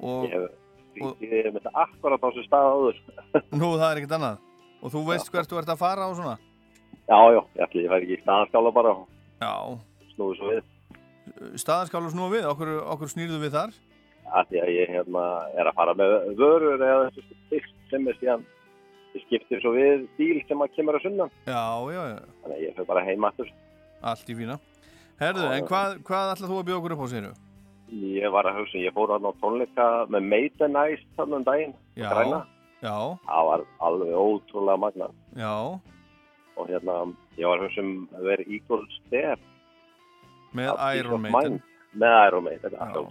[0.00, 2.96] Og, Ég hef ringið með þetta akkurat á þessu stað áður.
[3.60, 4.38] Nú, það er ekkert annað.
[4.80, 6.38] Og þú veist hvert þú ert að fara og svona?
[7.10, 8.94] Já, já, ég ætli, ég fær ekki í staðanskála bara.
[9.42, 9.52] Já
[10.20, 10.62] snúið svo við.
[11.64, 13.78] Staðanskálu snúa við, okkur, okkur snýrðu við þar?
[14.30, 15.22] að því að ég hérna
[15.58, 18.44] er að fara með vörur eða þessu styrkt sem er síðan
[19.24, 21.32] skiptir svo við bíl sem að kemur að sunnan.
[21.50, 22.18] Já, já, já.
[22.44, 23.50] Þannig að ég fyrir bara heim aftur.
[24.06, 24.58] Allt í fína.
[25.20, 27.32] Herðu, Já, en hvað, hvað ætlað þú að bjóða okkur upp á séru?
[27.90, 31.72] ég var að hugsa, ég fór hann á tónleika með Maiden Ice þannig um daginn
[31.98, 32.38] Já, græna.
[32.78, 32.94] já,
[33.26, 35.54] það var alveg ótrúlega magna já.
[36.54, 36.94] Og hérna,
[37.34, 39.42] ég var að hugsa um að vera Eagle Step
[40.56, 41.60] Með Peace Iron Maiden
[42.00, 43.04] með Iron Maiden já,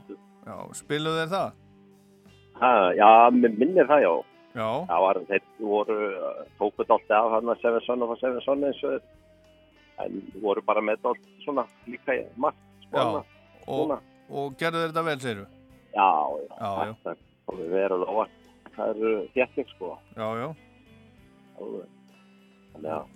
[0.50, 1.50] Já, spiluðu þeir það?
[2.60, 4.14] ha, já minnir það já
[4.58, 4.66] Já.
[4.90, 8.42] Það var, þeir voru, uh, tóku dálta af hann að Seven Son of a Seven
[8.42, 8.96] Son eins og
[10.04, 13.22] en voru bara með dálta svona líka margt, spána.
[13.70, 13.94] og,
[14.32, 15.46] og gerðu þeir þetta vel, segir
[15.94, 16.96] Já, já, Já, já.
[17.06, 17.14] þetta
[17.50, 18.36] komið verið óvart.
[18.76, 19.88] Það eru þétting, sko.
[20.18, 20.50] Já, já.
[22.74, 23.08] Þannig að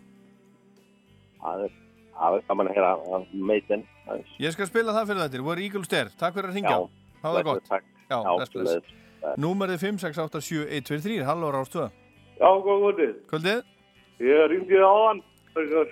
[1.44, 1.76] það er,
[2.18, 3.84] það er gaman að heyra að meitin.
[4.42, 6.78] Ég skal spila það fyrir þetta, voru Eagle Stair, takk fyrir að ringja.
[7.24, 7.92] Hafa það gott Takk.
[8.10, 8.96] Já, bless, bless.
[9.40, 11.92] Númerið 5687123, halló Rástöða
[12.40, 13.14] Já, góð kvöldið.
[13.30, 13.62] Kvöldið?
[14.24, 15.22] Ég ringdi á hann,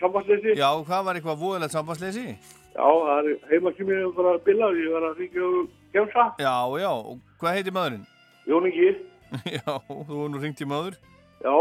[0.01, 0.55] sambandsleysi.
[0.59, 2.25] Já, hvað var eitthvað voðilegt sambandsleysi?
[2.71, 6.25] Já, það er heimakímið bara að bila, ég var að ringja um gemsa.
[6.41, 8.05] Já, já, og hvað heitir maðurinn?
[8.49, 8.89] Jón Ingi.
[9.57, 10.97] já, þú var nú ringt í maður
[11.41, 11.53] Já.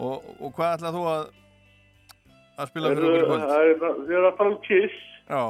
[0.00, 1.22] Og, og hvað ætlað þú að
[2.60, 3.44] að spila fyrir okkur í kvöld?
[3.50, 5.02] Það er, þið er að fara um Kiss.
[5.30, 5.44] Já,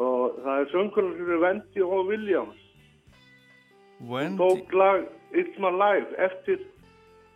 [0.00, 2.60] og það er söngunum er Wendy og Williams.
[4.00, 5.04] Hún Wendy tók lag
[5.36, 6.62] It's My Life eftir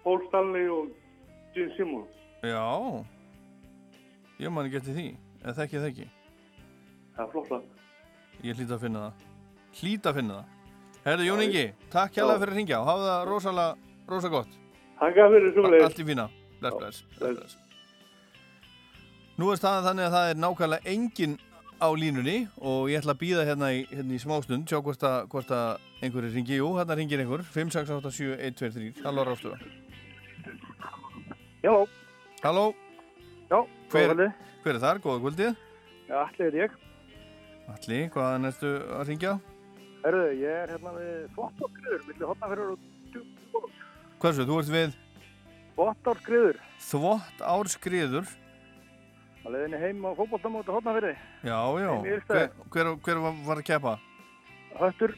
[0.05, 0.89] Paul Stanley og
[1.55, 2.11] Gene Simmons.
[2.43, 3.05] Já.
[4.41, 5.09] Ég man ekki eftir því.
[5.45, 6.09] Eða þekki það ekki
[7.15, 7.65] Það er flott lag.
[8.45, 9.27] Ég hlýta að finna það.
[9.79, 10.53] Hlýta að finna það.
[11.05, 14.57] Herðu Jón Ingi, takk hjálpa fyrir að ringja og hafa það rosalega, rosa gott.
[15.03, 15.87] Takk fyrir sömulegis.
[15.91, 16.27] Allt í fína.
[16.63, 17.64] Bless, bless, bless.
[19.35, 21.33] Nú er staðan þannig að það er nákvæmlega engin
[21.83, 25.17] á línunni og ég ætla að býða hérna í, hérna í smástund sjá hvort að,
[25.33, 27.43] hvort að einhverju ringi Jú, hérna ringir einhver.
[27.57, 29.59] 5687123 Halló Rástöða
[31.65, 31.73] Já
[32.45, 32.75] Halló.
[33.49, 33.59] Já,
[33.89, 34.15] hver,
[34.63, 34.99] hver er þar?
[35.01, 35.55] Góða kvöldið.
[36.11, 36.75] Já, allir er ég.
[37.73, 39.33] Alli, hvaðan ertu að ringja?
[40.05, 42.83] Herðu, ég er hérna við Þvottársgriður, milli hotnafyrir og
[43.15, 43.79] Djúbóls.
[44.21, 44.99] Hversu, þú ert við?
[45.79, 46.61] Þvottársgriður,
[46.91, 48.35] Þvott árskriður
[49.45, 51.21] að leiðinni heim á fótboltamóti hotnafyrir.
[51.45, 53.95] Já, já í Hver, hver, hver var, var að keppa?
[54.81, 55.15] Höttur.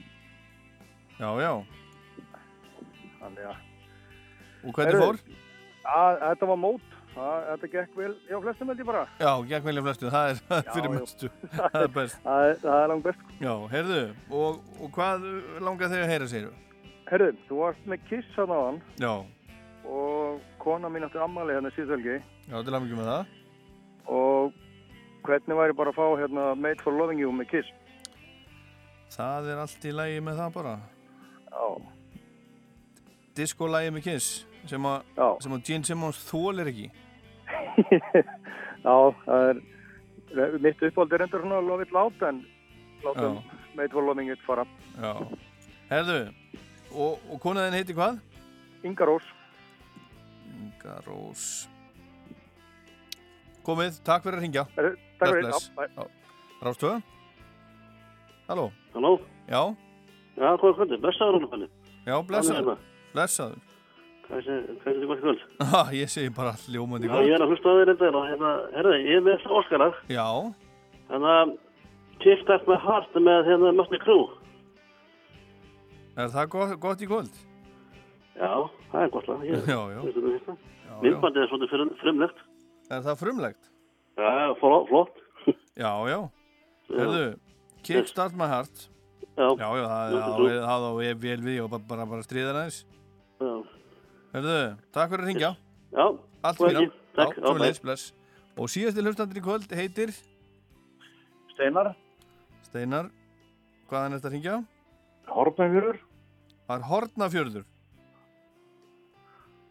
[1.17, 1.53] Já, já
[3.21, 3.63] Þannig að...
[4.67, 5.21] Og hvernig fór?
[5.87, 6.93] Að, þetta var mót.
[7.17, 9.05] Það, þetta gekk vel hjá flestum held ég bara.
[9.23, 10.95] Já, gekk velja flestu, það er það er Já, fyrir já.
[10.97, 13.23] mestu Það er best Það er, það er langt best.
[13.41, 14.03] Já, heyrðu,
[14.43, 15.25] og, og hvað
[15.65, 16.51] langar þig að heyra, segir
[17.09, 19.13] Herðu, þú varst með kiss hann á hann Já,
[19.87, 23.35] og kona mín átti ammali hérna síðsvelgi já, til að mikið með það
[24.07, 24.55] og
[25.27, 27.73] hvernig væri bara að fá hérna Made for Loving You með kiss?
[29.17, 30.75] Það er allt í lægi með það bara.
[31.51, 31.67] Já.
[33.37, 34.29] Disco-lægi með Kiss
[34.67, 35.11] sem að,
[35.45, 36.87] sem að Gene Simmons þólir ekki.
[38.87, 38.97] Já,
[39.27, 39.61] það er
[40.63, 42.43] mitt uppáld er endur svona It Loud en
[43.05, 43.39] látum
[43.77, 44.67] Made for Loving It fara.
[44.97, 45.13] Já.
[45.91, 46.21] Heyrðu,
[46.91, 48.19] og, og konaðin heiti hvað?
[48.87, 49.31] Inga Rós.
[50.57, 51.67] Inga Rós
[53.67, 56.05] Komið, takk fyrir að ringja takk fyrir, já.
[56.63, 56.99] Rástöða
[58.47, 59.15] Halló Halló?
[59.51, 59.63] Já
[60.37, 61.01] Já, hvað er kvöldið?
[61.03, 61.73] Blessaður hún kvöldið?
[62.07, 63.65] Já, blessaður Blessaður
[64.27, 65.43] Hvað er þetta gott kvöld?
[65.73, 68.55] Ha, ég segi bara ljómandi Já, ég er að hlusta á þér þetta og hérna,
[68.75, 70.01] herði, ég er með þetta óskalag.
[70.11, 70.27] Já.
[71.11, 71.53] Þannig að
[72.25, 74.17] Kift Up My Heart með hérna Mötni Krú.
[76.17, 77.39] Er það gott, gott í kvöld?
[78.37, 78.51] Já,
[78.91, 79.47] það er gott lag.
[79.47, 80.01] Já, já.
[80.01, 82.45] Já, Myndbandið er svolítið frum, frumlegt.
[82.91, 83.71] Er það frumlegt?
[84.17, 84.87] Já, flott.
[84.91, 85.17] flott.
[85.77, 86.19] Já, já
[86.89, 87.25] Herðu,
[87.85, 88.87] Kick Start My Heart
[89.37, 89.83] Já, já, já
[90.65, 92.79] það, á vel við og bara, bara, bara stríða næs
[93.43, 93.51] Já.
[94.33, 94.55] Herðu,
[94.97, 95.51] takk fyrir að ringja
[95.93, 96.07] Já,
[96.47, 97.03] Allt fyrir ekki.
[97.19, 97.85] Takk, Já, svo leis, bye.
[97.91, 98.07] bless
[98.57, 100.15] Og síðasti hlustandur í kvöld heitir
[101.53, 101.93] Steinar.
[102.71, 103.11] Steinar
[103.91, 104.57] Hvaðan er þetta að ringja?
[105.37, 105.99] Hortnafjörður.
[106.67, 107.65] Það er Hortnafjörður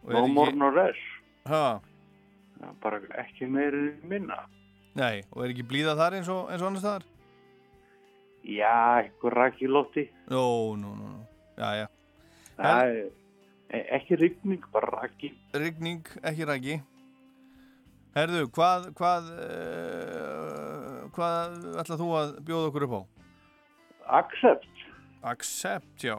[0.05, 1.01] Og er No ekki- more no less.
[1.49, 1.82] Ha, Já,
[2.84, 4.45] bara ekki meiri minna.
[4.95, 7.06] nei, og er ekki blíða þar eins og, eins og annars þar?
[8.45, 10.03] Já, einhver rak í lofti.
[10.30, 11.22] Nó, nó, nó, nó
[11.58, 11.88] Já, já
[12.56, 12.91] Það
[13.74, 15.32] er ekki rigning, bara raki.
[15.56, 16.78] Rigning, ekki raki
[18.16, 23.01] Herðu, hvað hvað uh, hvað ætlað þú að bjóða okkur upp á?
[24.22, 24.86] Accept
[25.26, 26.16] Accept, já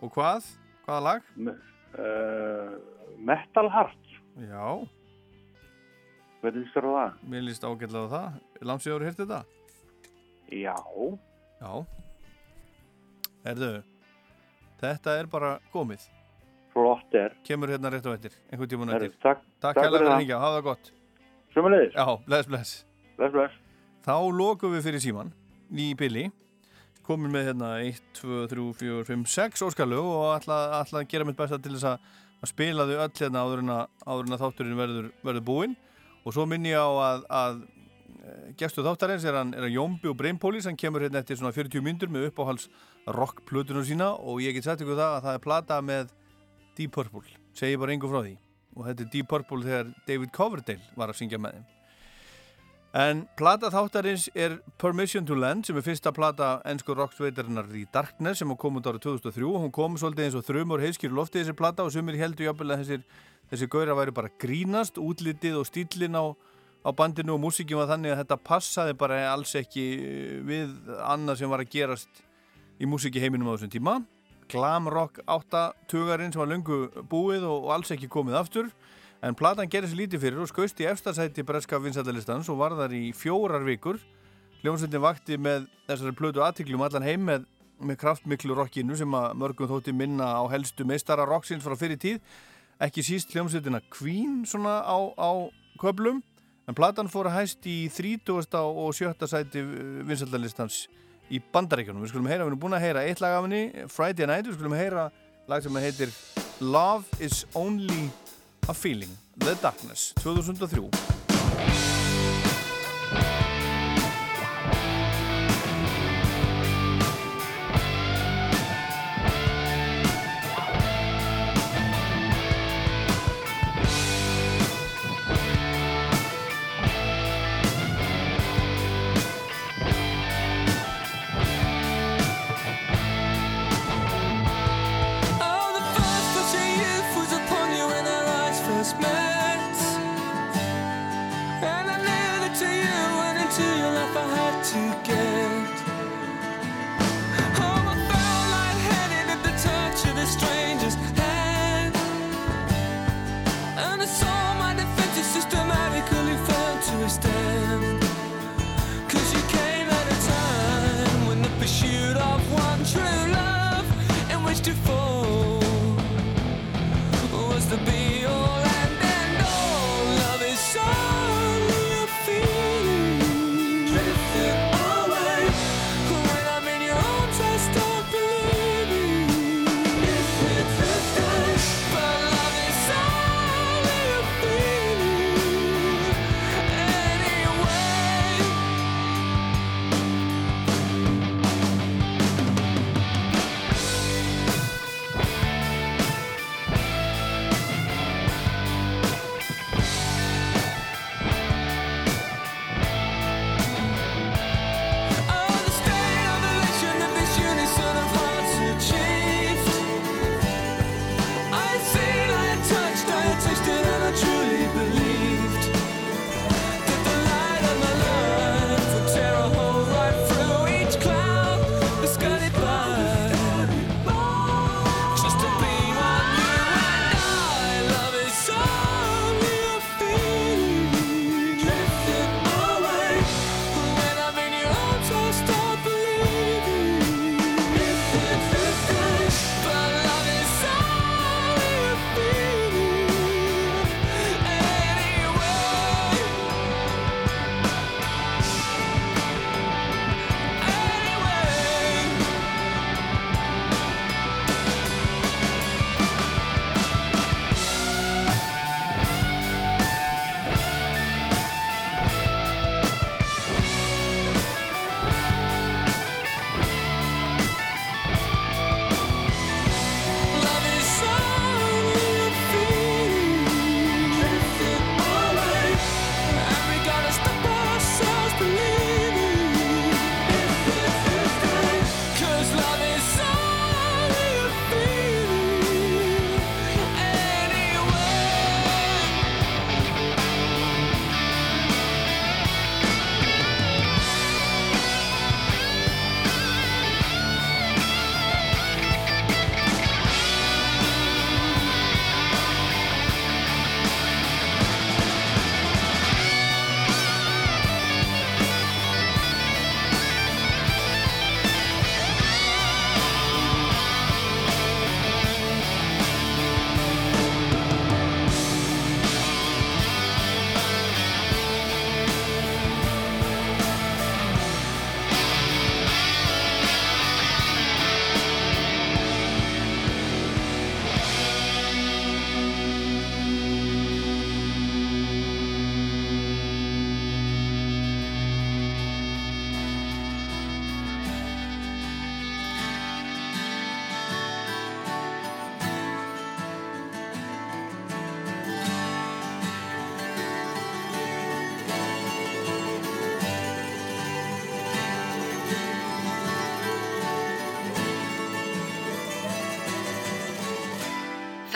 [0.00, 0.44] Og hvað?
[0.84, 1.32] Hvaða lag?
[1.46, 2.76] Uh,
[3.20, 4.09] metal Heart.
[4.38, 4.86] Já.
[6.40, 7.16] Hvernig líst þér á það?
[7.28, 8.38] Mér líst ágætlega á það.
[8.70, 9.40] Lámsíður hirti þetta?
[10.50, 10.76] Já.
[11.60, 11.72] Já.
[13.44, 13.72] Herðu
[14.80, 16.06] Þetta er bara komið.
[16.72, 17.34] Flott er.
[17.44, 19.18] Kemur hérna rétt á eftir Einhvern Herru, eftir.
[19.20, 20.16] takk- Takk hérlega fyrir að það.
[20.20, 20.38] hringja.
[20.40, 20.90] Hafa það gott.
[21.52, 22.84] Sjömmulegis Já, bless, bless.
[23.18, 23.54] Bless, bless.
[24.06, 25.32] Þá lokum við fyrir síman
[25.74, 26.30] Í bili
[27.04, 31.24] Komin með hérna 1, 2, 3, 4, 5, 6 óskalög og ætla, ætla að gera
[31.24, 31.98] mitt besta til þess að,
[32.40, 35.76] að spila þau öll hérna áður en að, þátturinn verður, verður búinn.
[36.24, 37.58] Og svo minni ég á að, að
[38.20, 41.84] eh, gestu þáttarins er hann, hann Jómbi og Brainpolis hann kemur hérna eftir svona 40
[41.84, 42.68] myndur með uppáhals
[43.08, 44.12] rockplutunum sína.
[44.20, 46.14] Og ég get sagt ykkur það að það er plata með
[46.78, 47.26] Deep Purple,
[47.56, 48.38] segi bara engu frá því.
[48.76, 51.79] Og þetta er Deep Purple þegar David Coverdale var að syngja með þeim
[52.96, 58.42] en plata þáttarins er Permission to Land sem er fyrsta plata ennsku rocksveitarinnar í Darkness
[58.42, 61.54] sem kom út árið 2003 og hún kom svolítið eins og þrjumur heiskjur lofti þessi
[61.54, 63.04] plata og sumir heldur jafnvel að þessir,
[63.52, 66.34] þessi gauðra væri bara grínast útlitið og stílin á,
[66.82, 69.86] á bandinu og músikin var þannig að þetta passaði bara alls ekki
[70.50, 72.24] við annað sem var að gerast
[72.80, 74.00] í músiki heiminum á þessum tíma.
[74.50, 78.72] Glam rock áttatugarinn sem var lungu búið og, og alls ekki komið aftur
[79.20, 82.94] en platan gerði sér lítið fyrir og skaust í efstasæti breska vinsættalistans og var þar
[82.96, 84.00] í fjórar vikur
[84.62, 87.44] hljómsveitin vakti með þessari plötu aðtiklum allan heim með,
[87.80, 92.20] með kraftmiklu rockinu sem að mörgum þótti minna á helstu meistara rocksins frá fyrir tíð
[92.80, 95.30] ekki síst hljómsveitina Queen svona á, á
[95.80, 96.22] köplum
[96.68, 98.56] en platan fór að hæst í 30.
[98.56, 99.12] og 7.
[99.28, 99.64] sæti
[100.06, 100.86] vinsættalistans
[101.30, 102.02] í bandaríkjunum.
[102.04, 104.58] Við skulum heyra, við erum búin að heyra eitt lag af henni, Friday Night, við
[104.58, 105.08] skulum heyra
[105.50, 106.14] lag sem heitir
[106.60, 108.08] Love is Only
[108.70, 111.19] a Feeling, The Darkness, 2003.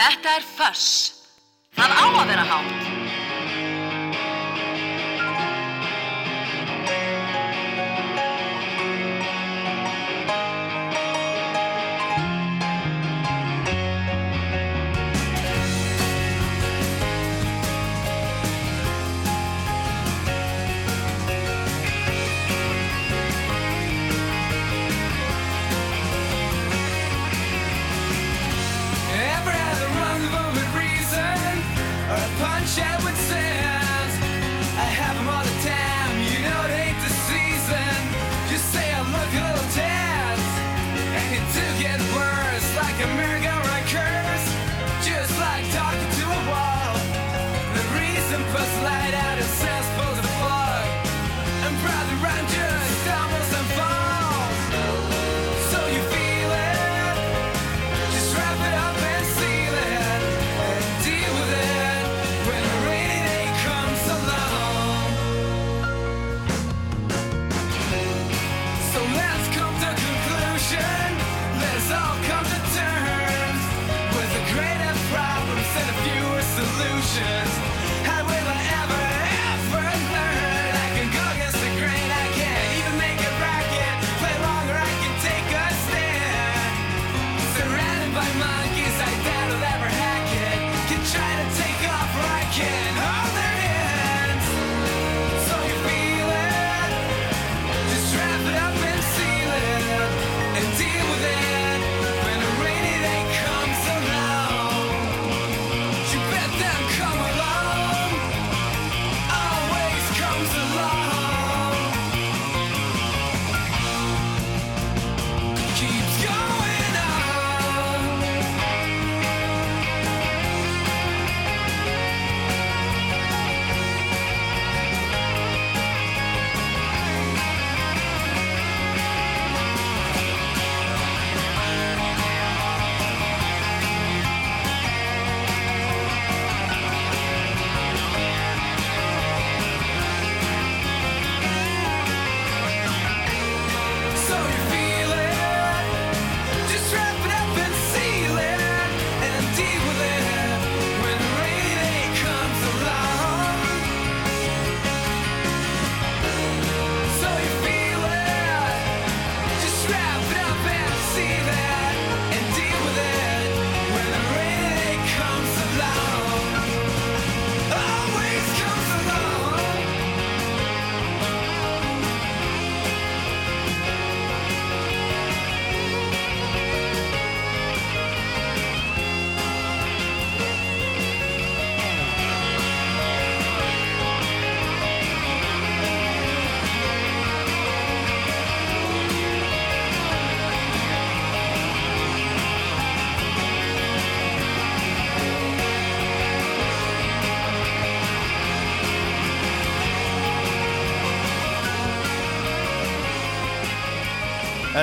[0.04, 0.88] Þetta er föss.
[1.72, 2.73] Það á að vera hátt.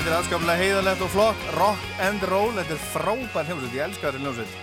[0.02, 3.76] Þetta er afskaplega heiðalegt og flott Rock and Roll, þetta er frábær hljómsveit.
[3.78, 4.56] Ég elskar þetta hljómsveit.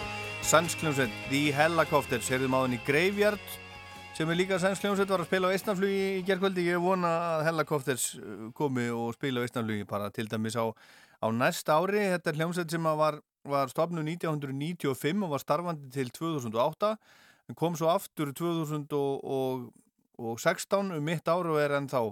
[0.49, 3.47] Sænsk hljómsveit, The Helicopters Heyrðum á henni Graveyard
[4.19, 7.47] sem er líka sænsk hljómsveit var að spila á Eistnaflugi í gerkvöldi Ég vona að
[7.53, 12.03] Helicopters uh, komi og spila á Eistnaflugi bara til dæmis á, á næsta ári.
[12.17, 16.99] Þetta er hljómsveit sem var, var stofnu 1995 og var starfandi til 2008
[17.47, 19.71] en kom svo aftur 2016
[20.99, 22.11] um mitt ár og er ennþá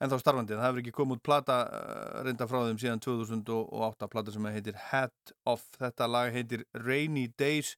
[0.00, 4.10] en þá starfandi, það hefur ekki komið út plata uh, reynda frá þeim síðan 2008
[4.12, 7.76] plata sem heitir Hat Off þetta lag heitir Rainy Days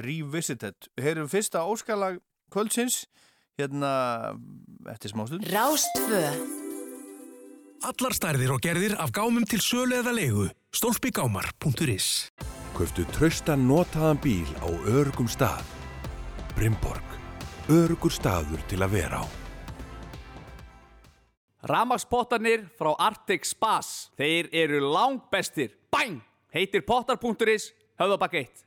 [0.00, 2.20] Revisited við heyrum fyrsta óskalag
[2.52, 3.04] kvöldsins
[3.60, 3.94] hérna
[4.90, 6.26] eftir smástund Rástfö
[7.84, 10.46] Allar stærðir og gerðir af gámum til sölu eða leigu.
[10.72, 12.06] Stólpigámar.is
[12.72, 15.68] Köftu trausta notaðan bíl á örugum stað.
[16.56, 17.04] Brimborg.
[17.68, 19.43] Örugur staður til að vera á.
[21.64, 24.10] Ramagspottarnir frá Arctic Spas.
[24.20, 25.72] Þeir eru langbestir.
[25.92, 26.20] Bang!
[26.54, 28.64] Heitir pottar.is, höfðabakk 1.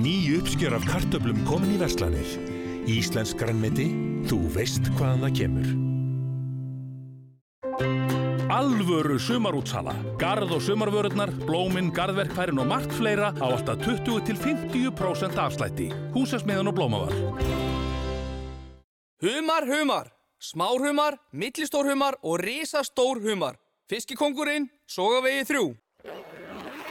[0.00, 2.26] Ný uppskjör af kartöflum komin í verslanir.
[2.88, 3.90] Íslensk grannmeti,
[4.26, 5.68] þú veist hvaðan það kemur.
[8.50, 9.92] Alvöru sumarútsala.
[10.18, 15.90] Garð og sumarvörurnar, blóminn, garðverkfærin og margt fleira á alltaf 20-50% afslætti.
[16.16, 17.14] Húsasmiðan og blómavar.
[19.20, 20.08] Humar, humar.
[20.40, 23.58] Smár humar, millistór humar og risastór humar.
[23.92, 25.64] Fiskikongurinn, sogavegi þrjú.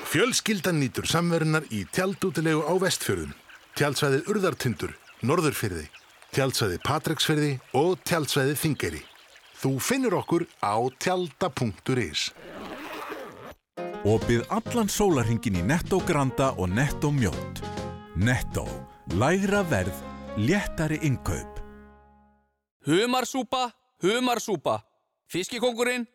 [0.10, 3.34] Fjölskyldan nýtur samverunar í tjaldútilegu á vestfjörðum,
[3.74, 4.93] tjaldsvæði Urðartindur,
[5.26, 5.88] Norðurfyrði,
[6.36, 9.02] tjaldsvæði Patreksfyrði og tjaldsvæði Þingeyri.
[9.60, 12.30] Þú finnur okkur á tjalda.is.
[14.06, 17.64] Opið allan sólarhingin í Netto Granda og Netto Mjótt.
[18.16, 18.68] Netto.
[19.18, 20.06] Lægra verð,
[20.38, 21.59] léttari innkaup.
[22.88, 24.80] Humarsúpa, humarsúpa.
[25.27, 26.05] Fiskikongurinn,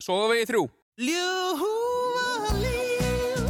[0.00, 0.62] sogavegi þrjú.
[1.04, 3.42] Ljúfa líf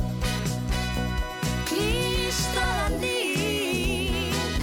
[1.69, 4.57] Klístraða líf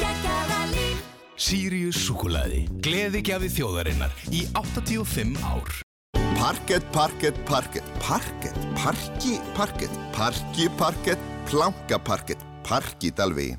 [0.00, 1.04] Gekkjaða líf
[1.38, 2.64] Sirius Súkulaði.
[2.82, 5.70] Gleðigjafi þjóðarinnar í 85 ár.
[6.38, 13.52] Parkett, parkett, parkett, parkett, parki, parkett, parki, parkett, planka, parkett, parki, dalvi.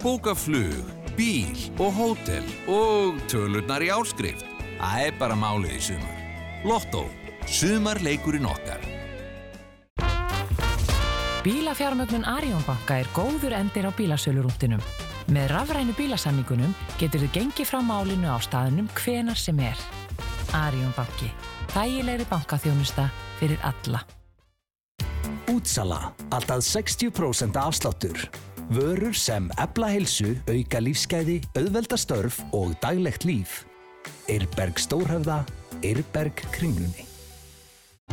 [0.00, 4.46] Bóka flug, bíl og hótel og tölurnar í áskrift.
[4.80, 6.16] Það er bara málið í sumar.
[6.64, 7.04] Lotto.
[7.50, 8.84] Sumarleikurinn okkar.
[11.40, 14.82] Bílafjármögnun Arjónbanka er góður endir á bílasölurúndinum.
[15.32, 19.78] Með rafrænu bílasamningunum getur þú gengið frá málinu á staðnum hvenar sem er.
[20.52, 21.30] Arjónbanki.
[21.72, 23.08] Þægilegri bankaþjónusta
[23.40, 24.04] fyrir alla.
[25.50, 26.12] Útsala.
[26.30, 28.28] Alltaf 60% afsláttur.
[28.70, 33.64] Vörur sem ebla heilsu, auka lífsgæði, auðvelda störf og daglegt líf.
[34.30, 35.40] Eirberg Stórhöfða,
[35.82, 37.02] Eirberg Kringlunni.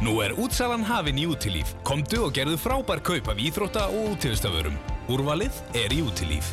[0.01, 1.75] Nú er útsalan hafin í útilíf.
[1.85, 4.77] Komdu og gerðu frábær kaup af íþrótta og útíðstöfurum.
[5.13, 6.49] Úrvalið er í útilíf.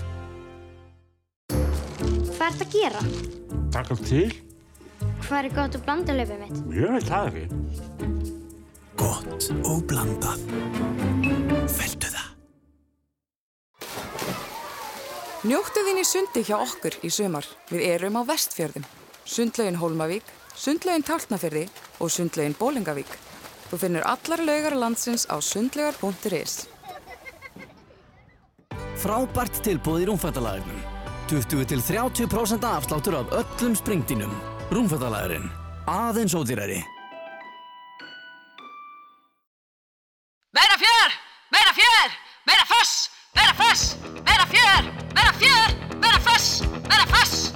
[1.48, 3.04] Hvað ert að gera?
[3.72, 4.28] Takk til.
[5.24, 6.60] Hvað er gott að blanda löfið mitt?
[6.76, 7.46] Ég veit það ekki.
[9.00, 10.44] Gott og blandað.
[11.72, 12.13] Veldu það.
[15.44, 17.44] Njóttu þín í sundi hjá okkur í sumar.
[17.68, 18.84] Við erum á vestfjörðum.
[19.28, 20.24] Sundlaugin Hólmavík,
[20.56, 21.66] sundlaugin Tálknafyrði
[22.00, 23.10] og sundlaugin Bólingavík.
[23.68, 26.64] Þú finnur allar laugar landsins á sundlaugar.is.
[29.04, 30.80] Frábært tilbúð í rúmfættalagurnum.
[31.28, 34.32] 20-30% afsláttur af öllum springdínum.
[34.72, 35.50] Rúmfættalagurinn.
[35.84, 36.80] Aðeins ódýrari.
[40.56, 41.18] Meira fjör!
[41.52, 42.16] Meira fjör!
[42.48, 43.13] Meira foss!
[43.58, 43.96] Meira foss!
[44.24, 44.82] Meira fjör!
[45.14, 45.98] Meira fjör!
[46.00, 46.62] Meira foss!
[46.88, 47.52] Meira foss!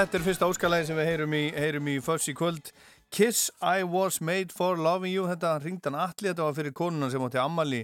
[0.00, 2.70] Þetta er fyrsta óskalæði sem við heyrum í, heyrum í Fuss í kvöld.
[3.12, 5.26] Kiss, I was made for loving you.
[5.28, 7.80] Þetta ringd hann allir, þetta var fyrir konuna sem átti ammali,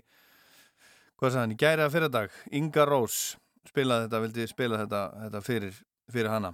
[1.20, 2.38] hvað sagði hann, í gæriða fyrirdag.
[2.56, 3.18] Inga Rós
[3.68, 5.80] spilaði þetta, vildi spila þetta, þetta fyrir,
[6.14, 6.52] fyrir hana.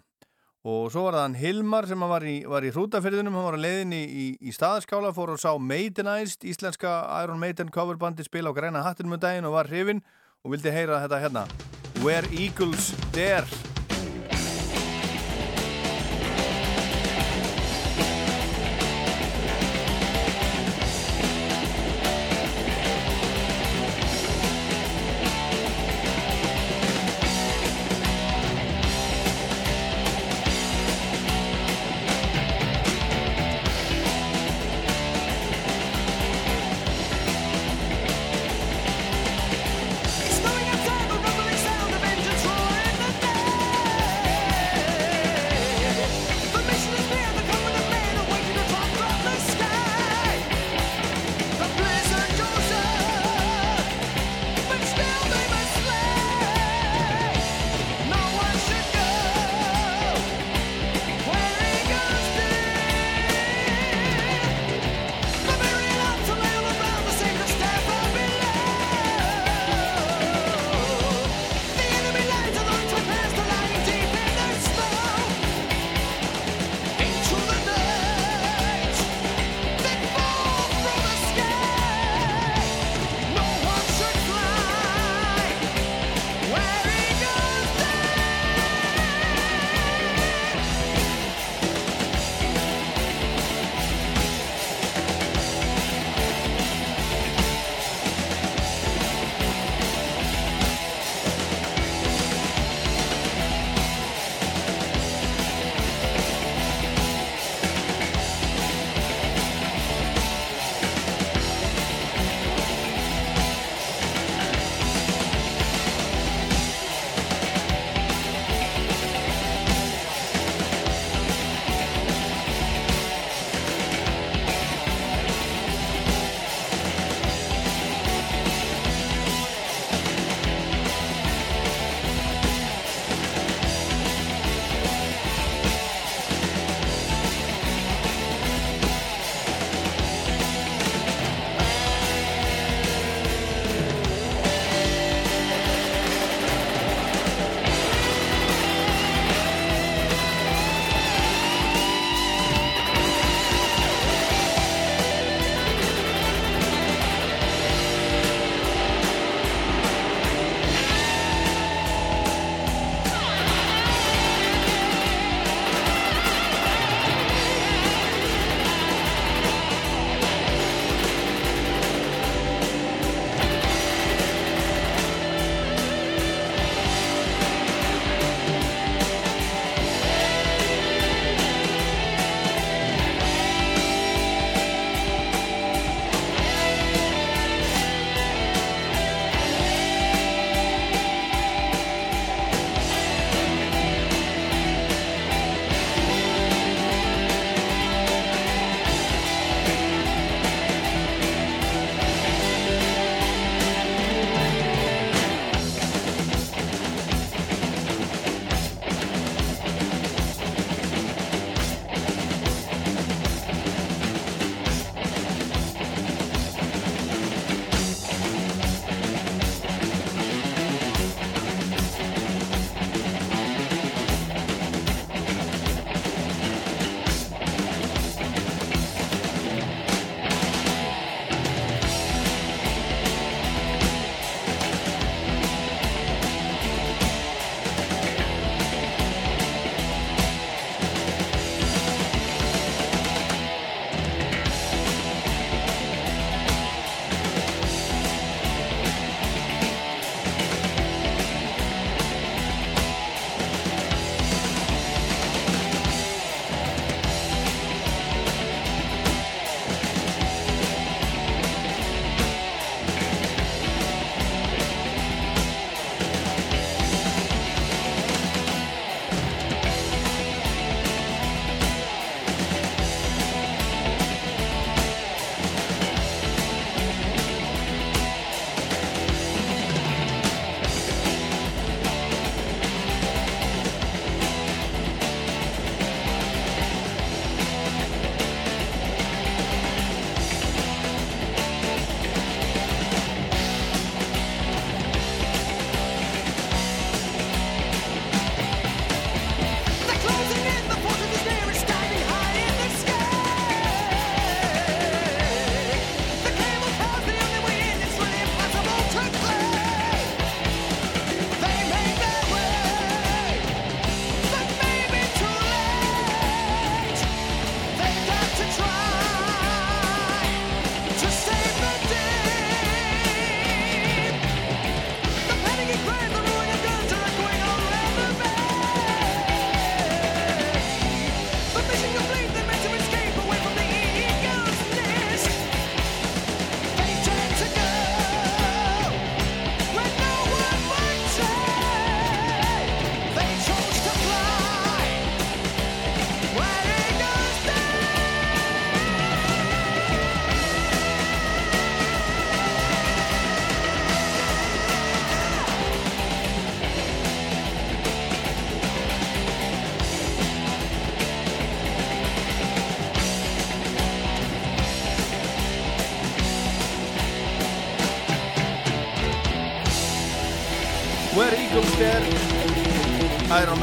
[0.66, 3.66] Og svo var það hann Hilmar sem var í, var í hrútafyrðunum, hann var að
[3.66, 4.04] leiðin í,
[4.38, 9.22] í, staðskála, fór og sá Maidenized, íslenska Iron Maiden coverbandi spila á græna hattinum um
[9.22, 10.02] daginn og var hrifin
[10.42, 11.46] og vildi heyra þetta hérna.
[12.02, 13.71] Where Eagles Dare.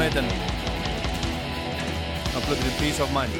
[0.00, 0.24] Maiden
[2.32, 3.34] á blöðri Peace of Mind.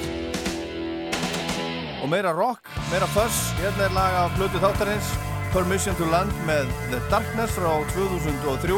[2.04, 3.54] Og meira rock, meira fuzz.
[3.62, 5.08] Hérna er lag af blöðu þáttarins
[5.54, 8.76] Permission to Land með The Darkness frá 2003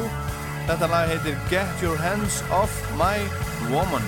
[0.70, 3.18] þetta lag heitir Get Your Hands Off My
[3.72, 4.06] Woman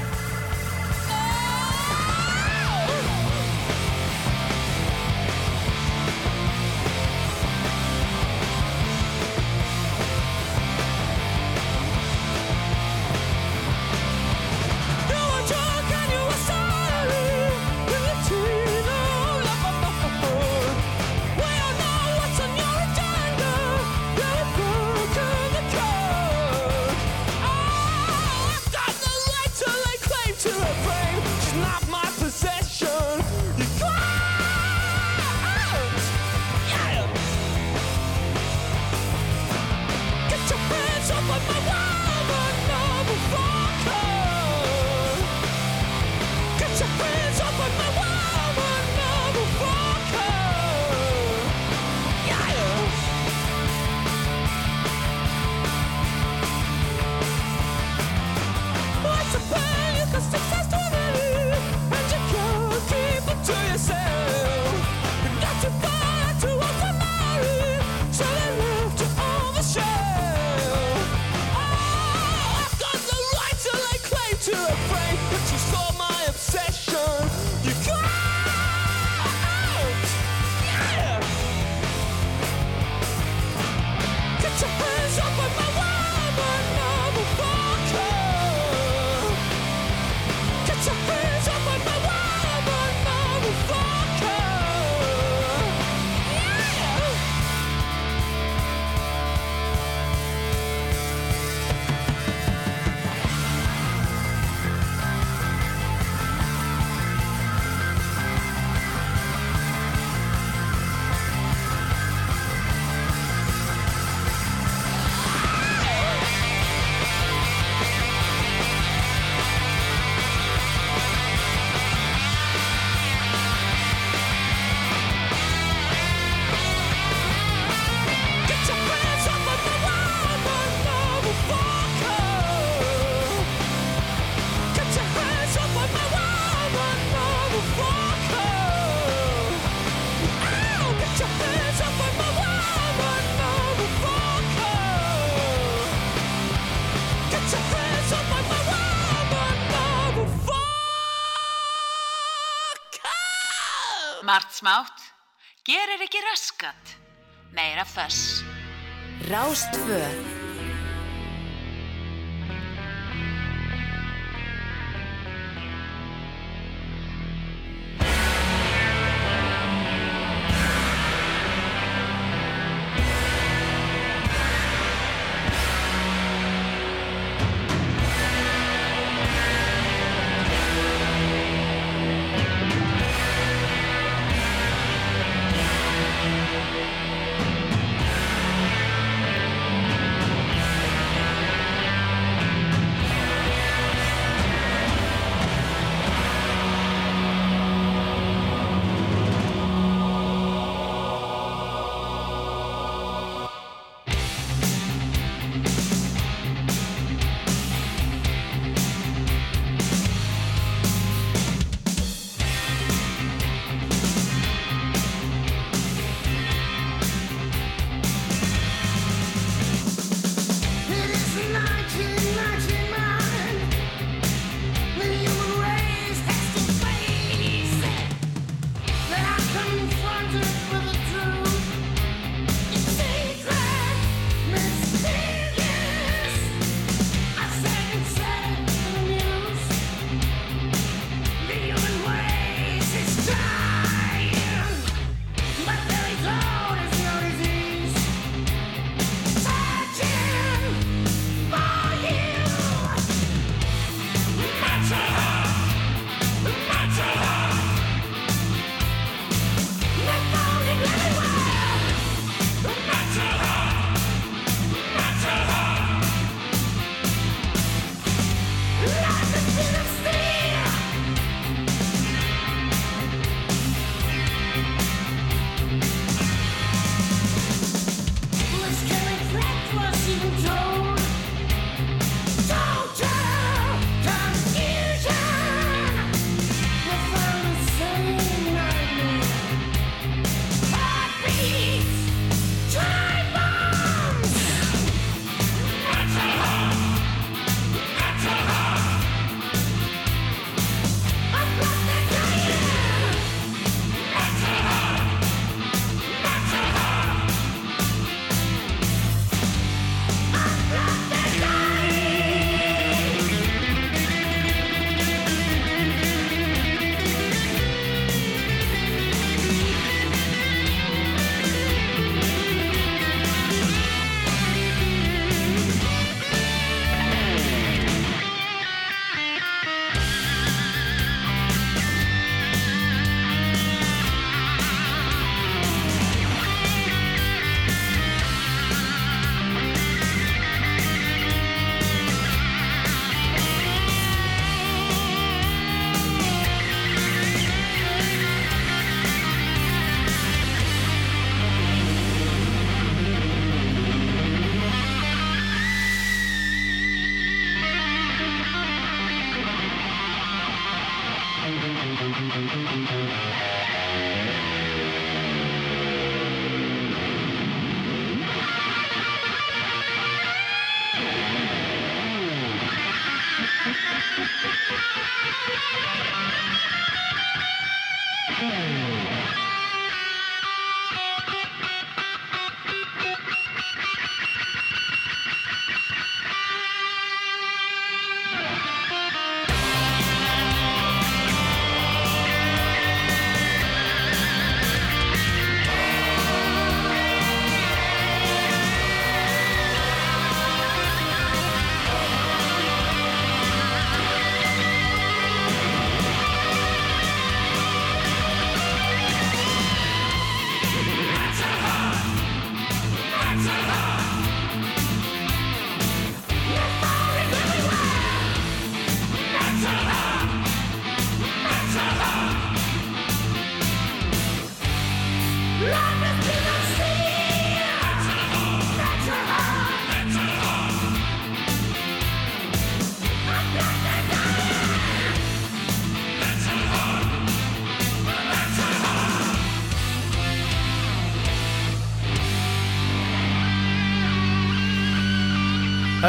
[157.94, 158.44] meira föss.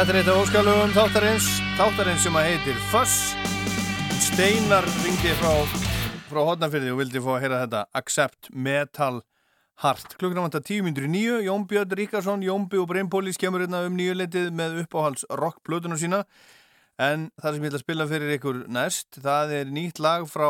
[0.06, 3.14] Þetta er eitt af óskalugum þáttarins, þáttarins sem að heitir Fuss.
[4.22, 5.80] Steinar ringdi frá,
[6.28, 9.18] frá hotnafyrði og vildi fá að heyra þetta Accept Metal
[9.82, 10.14] Heart.
[10.20, 15.26] Klukkan vantar 10.09, Jón Björn Ríkarsson, Jónbi og Breinpólís kemur hérna um nýjuleitið með uppáhalds
[15.42, 16.22] rockplötuna sína.
[17.02, 20.48] En það sem ég ætla að spila fyrir ykkur næst, það er nýtt lag frá,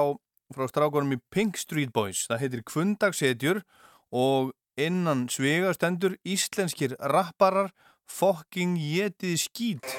[0.52, 2.26] frá strákunum í Pink Street Boys.
[2.28, 3.64] Það heitir Kvundagssetjur
[4.12, 7.72] og innan svega stendur íslenskir rapparar
[8.06, 9.96] fokking getið skít.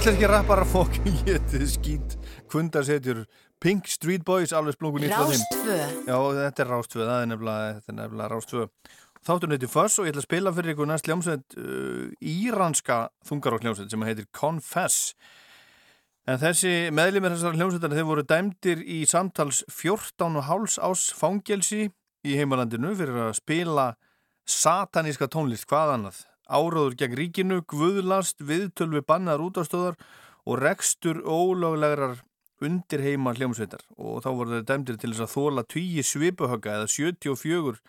[0.00, 2.12] Íslenski rappara fokkin getið skít
[2.48, 3.18] kundarsetjur
[3.60, 5.42] Pink Street Boys alveg splungun nýtt frá þeim.
[5.42, 5.74] Rástvö.
[6.06, 8.64] Já, þetta er Rástvö, það er nefnilega, þetta er nefnilega Rástvö.
[9.28, 12.98] Þátturinn heitir Fuss og ég ætla að spila fyrir ykkur næst hljómsveit uh, íranska
[13.28, 15.12] þungarók hljómsveit sem heitir Confess.
[16.24, 21.90] En þessi meðlimir þessar hljómsveitar þeir voru dæmdir í samtals 14 og háls ás fangelsi
[22.24, 23.90] í heimalandinu fyrir að spila
[24.48, 29.96] sataníska tónlist, hvað annað áráður gegn ríkinu, guðlast viðtölvi bannaðar útastöðar
[30.44, 32.18] og rekstur ólöglegar
[32.60, 36.90] undir heima hljómsveitar og þá voru þeir dæmdir til þess að þóla 20 svipuhögga eða
[36.92, 37.80] 74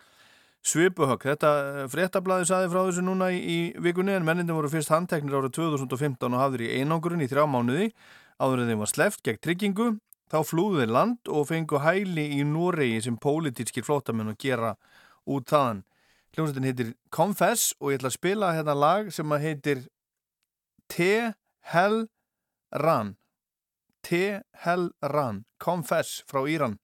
[0.61, 1.25] svipuhögg.
[1.25, 1.51] Þetta
[1.91, 6.29] fréttablaði saði frá þessu núna í, í vikunni en mennindir voru fyrst handteknir árið 2015
[6.29, 7.91] og hafður í einangurinn í þrjá mánuði
[8.41, 9.89] áður en þeim var sleft gegn tryggingu
[10.31, 14.75] þá flúðu þeir land og fengu hæli í Noregi sem pólitískir flótamenn að gera
[15.27, 15.83] út þaðan.
[16.31, 19.81] Hljómsveitin heitir Confess og ég ætla að spila hérna lag sem að heitir
[20.91, 22.05] T-Hell
[22.83, 23.17] Ran
[24.07, 26.79] T-Hell Ran Confess frá Íran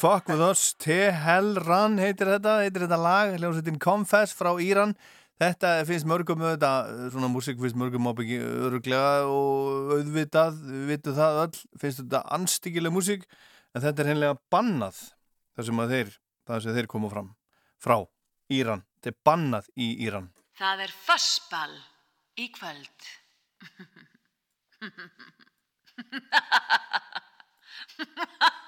[0.00, 4.94] Fuck With Us T-Hell Run heitir þetta, heitir þetta lag hljómsveitin Confess frá Íran.
[5.36, 11.40] Þetta finnst mörgum auðvitað svona músík finnst mörgum ábyggi öruglega og auðvitað, við vitum það
[11.42, 13.28] öll finnst þetta anstíkileg músík
[13.74, 14.96] en þetta er hennilega bannað
[15.52, 16.16] þar sem þeir,
[16.48, 17.28] þeir koma fram
[17.76, 18.00] frá
[18.48, 20.32] Íran, þetta er bannað í Íran.
[20.56, 21.76] Það er fössball
[22.40, 22.98] í kvöld.
[24.80, 24.88] Oh,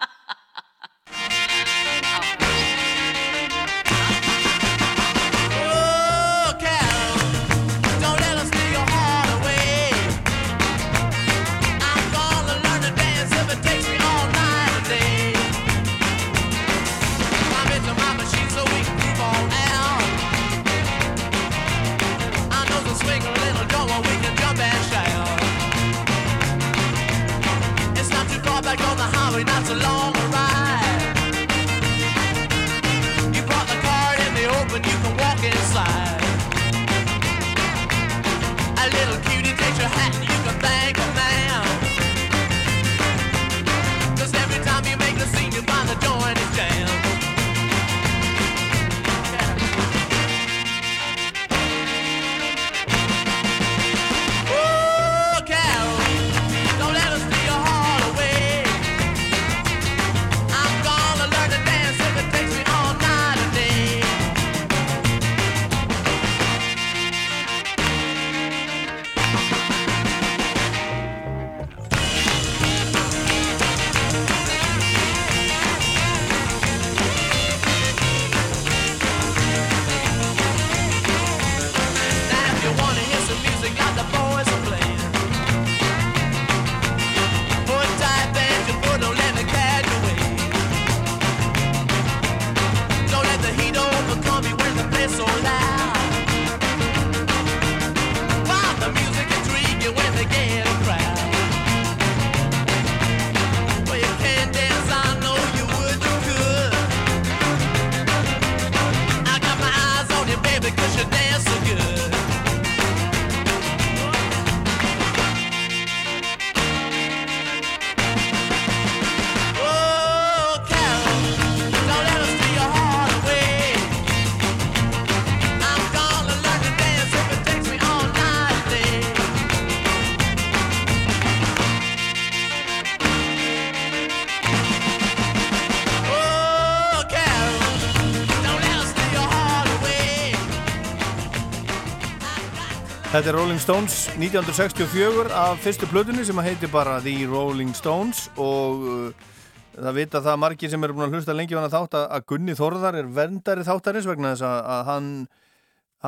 [143.12, 148.86] Þetta er Rolling Stones 1964 af fyrstu plötunni sem heitir bara The Rolling Stones og
[148.88, 149.26] uh,
[149.74, 152.24] það vita það margir sem eru búin að hlusta lengi vann að þátt að, að
[152.32, 155.10] Gunni Þorðar er verndari þáttarins vegna þess að, að hann,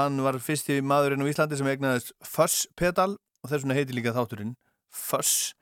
[0.01, 4.17] hann var fyrsti maðurinn á Íslandi sem egnaðist Fuss pedal og þess vegna heitir líka
[4.17, 4.57] þátturinn
[4.89, 5.53] Fuss.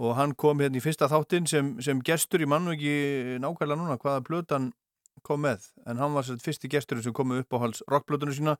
[0.00, 3.76] Og hann kom hérna í fyrsta þáttin sem, sem gestur, ég mann nú ekki nákvæmlega
[3.76, 4.72] núna hvaða plötan
[5.26, 8.56] kom með en hann var sér fyrsti gesturinn sem kom upp á hals rockplötunum sína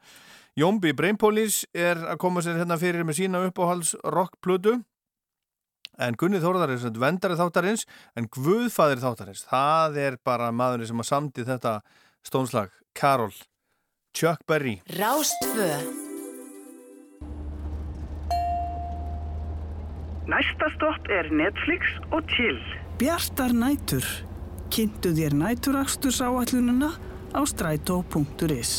[0.58, 4.78] Jómbi Brainpolis er að koma sér hérna fyrir með sína upp á hals rockplötu
[5.98, 7.86] en Gunni Þórðar er svona vendari þáttarins
[8.16, 11.78] en Guðfæðir þáttarins það er bara maðurinn sem að samdi þetta
[12.26, 13.34] stónslag Karol
[14.14, 14.80] Chuck Berry.
[14.98, 15.70] Rástfö
[20.28, 22.58] Næsta stopp er Netflix og chill.
[23.00, 24.04] Bjartar nætur.
[24.72, 26.92] Kynntu þér næturaksturs áallununa
[27.32, 28.72] á strætó.is.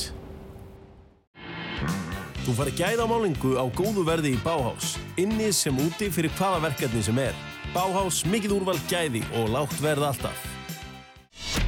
[2.46, 7.20] Þú farið gæðamálingu á góðu verði í Bauhaus, inni sem úti fyrir hvaða verkefni sem
[7.22, 7.36] er.
[7.76, 10.48] Bauhaus, mikið úrval gæði og lágt verð alltaf.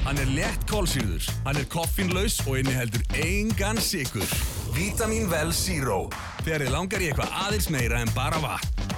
[0.06, 4.26] Hann er létt kólsýrður, hann er koffinlaus og inniheldur engan sigur.
[4.73, 6.07] Vitamin Well Zero.
[6.41, 8.98] Þegar þið langar í eitthvað aðeins meira en bara vatn.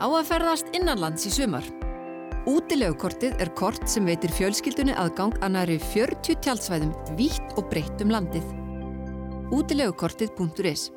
[0.00, 1.66] Á að ferðast innanlands í sumar.
[2.48, 8.12] Útilegukortið er kort sem veitir fjölskyldunni aðgang að næri 40 tjaldsvæðum vítt og breytt um
[8.14, 8.46] landið.
[9.52, 10.88] Útilegukortið.is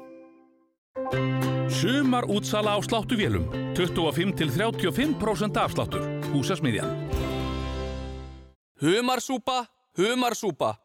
[1.73, 3.49] Sumar útsala á sláttuvélum.
[3.75, 6.05] 25-35% afsláttur.
[6.31, 6.91] Húsasmiðjan.
[8.79, 9.65] Humarsúpa,
[9.97, 10.77] humarsúpa.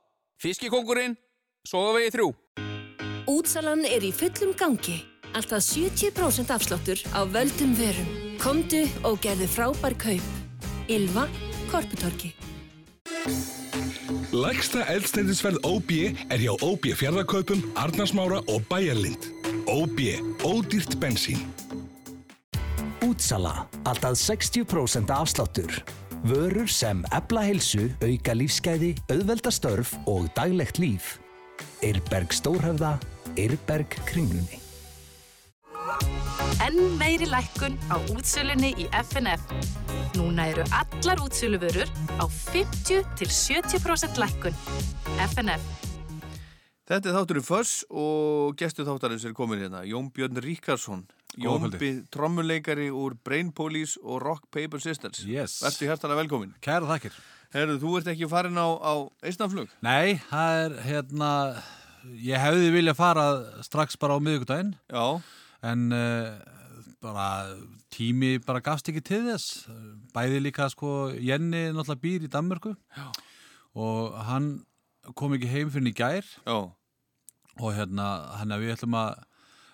[0.43, 1.15] Fiskikongurinn,
[1.67, 2.33] sogavegi þrjú.
[3.29, 4.99] Útsalan er í fullum gangi.
[5.37, 8.11] Alltaf 70% afsláttur á völdum verum.
[8.43, 10.48] Komdu og gerðu frábær kaup.
[10.89, 11.27] Ylva,
[11.71, 12.37] Korputorki.
[14.33, 15.91] Lægsta eldstændisverð OB
[16.31, 19.27] er hjá OB fjárðarkaupum, Arnarsmára og Bæjarlind.
[19.69, 19.99] OB,
[20.49, 21.43] ódýrt bensín.
[23.05, 25.83] Útsala, alltaf 60% afsláttur.
[26.25, 31.19] Vörur sem ebla heilsu, auka lífsgæði, auðvelda störf og daglegt líf.
[31.85, 32.97] Eirberg Stórhöfða,
[33.37, 34.68] Eirberg Kringlunni.
[36.65, 39.41] Enn meiri lækkun á útsölunni í FNF.
[40.19, 41.89] Núna eru allar útsöluvörur
[42.19, 44.57] á 50-70% lækkun.
[45.29, 45.63] FNF.
[46.89, 51.03] Þetta er þátturinn Föss og gestu þáttarins er komin hérna Jón Björn Ríkarsson
[51.37, 55.59] Jónbi trommuleikari úr Brain Police og Rock Paper Sisters Yes.
[55.61, 57.19] Vertu hærtalega velkomin Kæra þakkir
[57.53, 59.69] Herru, þú ert ekki farin á, á Eistnaflug?
[59.85, 61.31] Nei, það er hérna
[62.25, 63.27] ég hefði viljað fara
[63.69, 65.21] strax bara á miðugdægin Já
[65.67, 66.39] En uh,
[67.03, 67.29] bara
[67.95, 69.67] tími bara gafst ekki til þess.
[70.15, 72.75] Bæði líka sko Jenny náttúrulega býr í Danmörku.
[72.97, 73.09] Já.
[73.79, 74.51] Og hann
[75.19, 76.29] kom ekki heim fyrir í gær.
[76.47, 76.59] Já.
[77.59, 79.25] Og hérna, hann að við ætlum að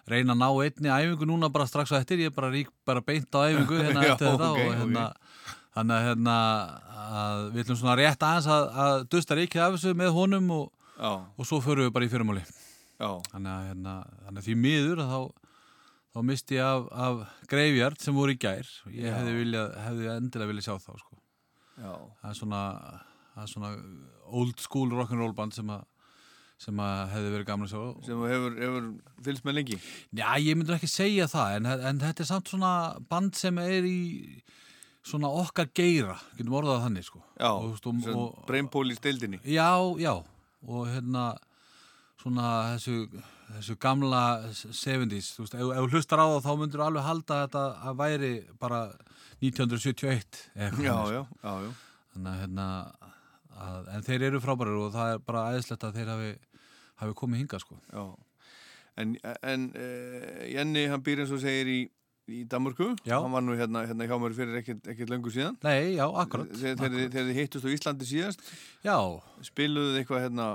[0.09, 3.01] reyna að ná einni æfingu núna bara strax á eftir, ég er bara rík bara
[3.05, 5.05] beint á æfingu hérna eftir þetta ok, og hérna
[5.75, 6.37] þannig að hérna
[7.05, 10.67] að við ætlum svona rétt aðeins að, að dusta ríkið af þessu með honum og,
[11.01, 12.45] og svo förum við bara í fyrirmáli
[13.01, 13.95] þannig að hérna,
[14.27, 15.44] þannig að því miður að þá,
[16.15, 18.69] þá misti ég af, af greifjart sem voru í gær.
[18.95, 21.19] Ég hefði, viljað, hefði endilega viljað sjá þá sko.
[21.75, 22.63] Það er svona
[23.35, 23.73] það er svona
[24.41, 25.83] old school rock'n'roll band sem að
[26.65, 27.81] sem að hefði verið gaman að sjá.
[28.07, 28.85] Sem hefur, hefur
[29.27, 29.79] fylgst með lengi?
[30.15, 32.71] Já, ég myndi ekki segja það en, en þetta er samt svona
[33.11, 33.99] band sem er í
[35.05, 36.15] svona okkar geira.
[36.39, 37.21] Getum orðað þannig sko.
[37.37, 37.51] Já,
[38.49, 40.15] Brainpool í stildinni Já, já.
[40.65, 41.35] Og hérna
[42.25, 42.95] svona þessu,
[43.55, 44.23] þessu gamla
[44.57, 47.99] 70s, þú veist, ef, þú hlustar á það þá myndir þú alveg halda þetta að
[48.01, 48.33] væri
[48.65, 48.79] bara
[49.45, 51.73] 1971 eða eitthvað Já, já, já, já.
[52.15, 52.67] Þannig að hérna
[53.65, 56.31] að, en þeir eru frábærir og það er bara æðislegt að þeir hafi,
[57.03, 57.79] hafi komið hinga sko.
[57.93, 58.05] Já,
[59.03, 61.79] en, en uh, Jenny hann býr eins og segir í,
[62.31, 62.93] í Danmörku.
[63.05, 63.19] Já.
[63.21, 65.59] Hann var nú hérna, hérna hjá mér fyrir ekkert, ekkert löngu síðan.
[65.67, 66.55] Nei, já, akkurat.
[66.57, 68.47] Þegar þið- hittust á Íslandi síðast.
[68.87, 68.97] Já.
[69.51, 70.49] Spiluðu þið eitthvað hérna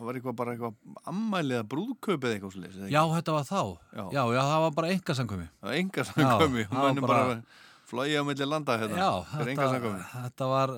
[0.00, 3.58] Það var eitthvað bara eitthvað ammælið að brúðkaup eða eitthvað svolítið Já, þetta var þá.
[3.92, 4.04] Já.
[4.16, 7.42] já, já, það var bara enga samkvæmi Það var enga samkvæmi það var bara
[7.90, 9.02] flóið á milli landa hérna.
[9.02, 10.72] Já, þetta, þetta var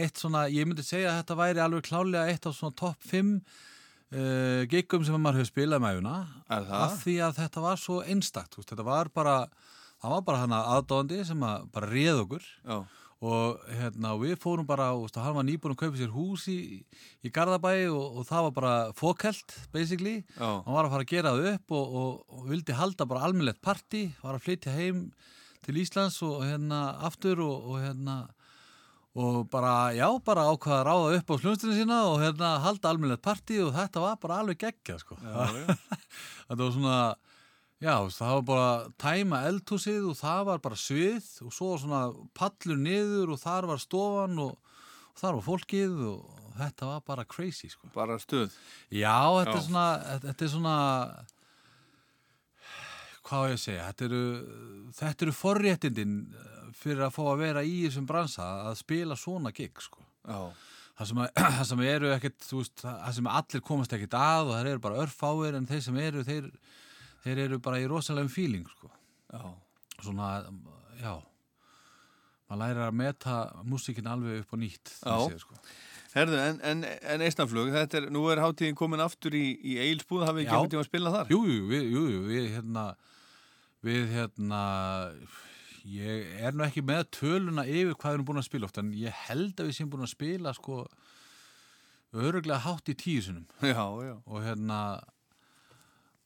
[0.00, 3.30] eitt svona, ég myndi segja að þetta væri alveg klálega eitt af svona topp 5
[3.34, 6.34] uh, giggum sem maður hefur spilað með það?
[6.80, 9.36] af því að þetta var svo einstakt þetta var bara,
[10.02, 12.50] það var bara hana aðdóðandi sem að bara réð okkur.
[12.64, 12.78] Já.
[13.24, 16.58] Og hérna og við fórum bara, veist, hann var nýbúin að kaupa sér hús í,
[17.24, 20.50] í Garðabæi og, og það var bara fókelt basically, Já.
[20.66, 23.62] hann var að fara að gera það upp og, og, og vildi halda bara almennlegt
[23.64, 25.04] party, var að flytja heim
[25.64, 28.18] til Íslands og hérna aftur og, og hérna
[29.14, 33.22] og bara, já, bara ákvaða að ráða upp á slunstinu sína og hérna halda almennilegt
[33.22, 35.14] party og þetta var bara alveg geggja sko.
[35.22, 35.76] Já, já.
[36.48, 36.96] þetta var svona
[37.82, 38.70] já, það var bara
[39.00, 42.04] tæma eldhúsið og það var bara svið og svo svona
[42.36, 44.56] pallur niður og þar var stofan og,
[45.12, 47.88] og þar var fólkið og þetta var bara crazy sko.
[47.94, 48.52] Bara stuð
[48.94, 49.58] Já, þetta Já.
[49.58, 49.86] er svona
[50.22, 50.76] þetta er svona
[53.24, 54.22] hvað ég að segja þetta eru,
[54.98, 56.14] þetta eru forréttindin
[56.76, 60.02] fyrir að fá að vera í þessum bransa að spila svona gig sko.
[60.26, 61.28] það, sem að,
[61.58, 64.84] það sem eru ekkert þú veist, það sem allir komast ekkert að og það eru
[64.88, 66.50] bara örfáir en þeir sem eru þeir,
[67.24, 68.90] þeir eru bara í rosalegum feeling sko.
[69.34, 69.42] Já.
[70.04, 70.28] svona,
[71.00, 71.14] já
[72.44, 73.36] maður lærir að meta
[73.66, 75.58] músikin alveg upp á nýtt þessi, sko.
[76.14, 80.26] Herðu, en, en, en eistnaflug, þetta er, nú er hátíðin komin aftur í, í Eilsbúð,
[80.28, 81.32] hafið ekki tíma að spila þar?
[81.32, 82.84] Jú, jú, við, jú, jú, við hérna
[83.84, 84.60] við hérna
[85.84, 88.92] ég er nú ekki með töluna yfir hvað við erum búin að spila oft en
[88.96, 90.84] ég held að við séum búin að spila sko
[92.14, 92.96] öruglega hátt í
[94.06, 94.14] já.
[94.24, 94.78] og hérna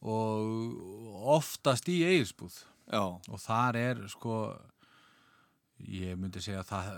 [0.03, 2.55] og oftast í Egilsbúð
[2.89, 3.03] Já.
[3.03, 4.39] og þar er sko
[5.79, 6.89] ég myndi segja að það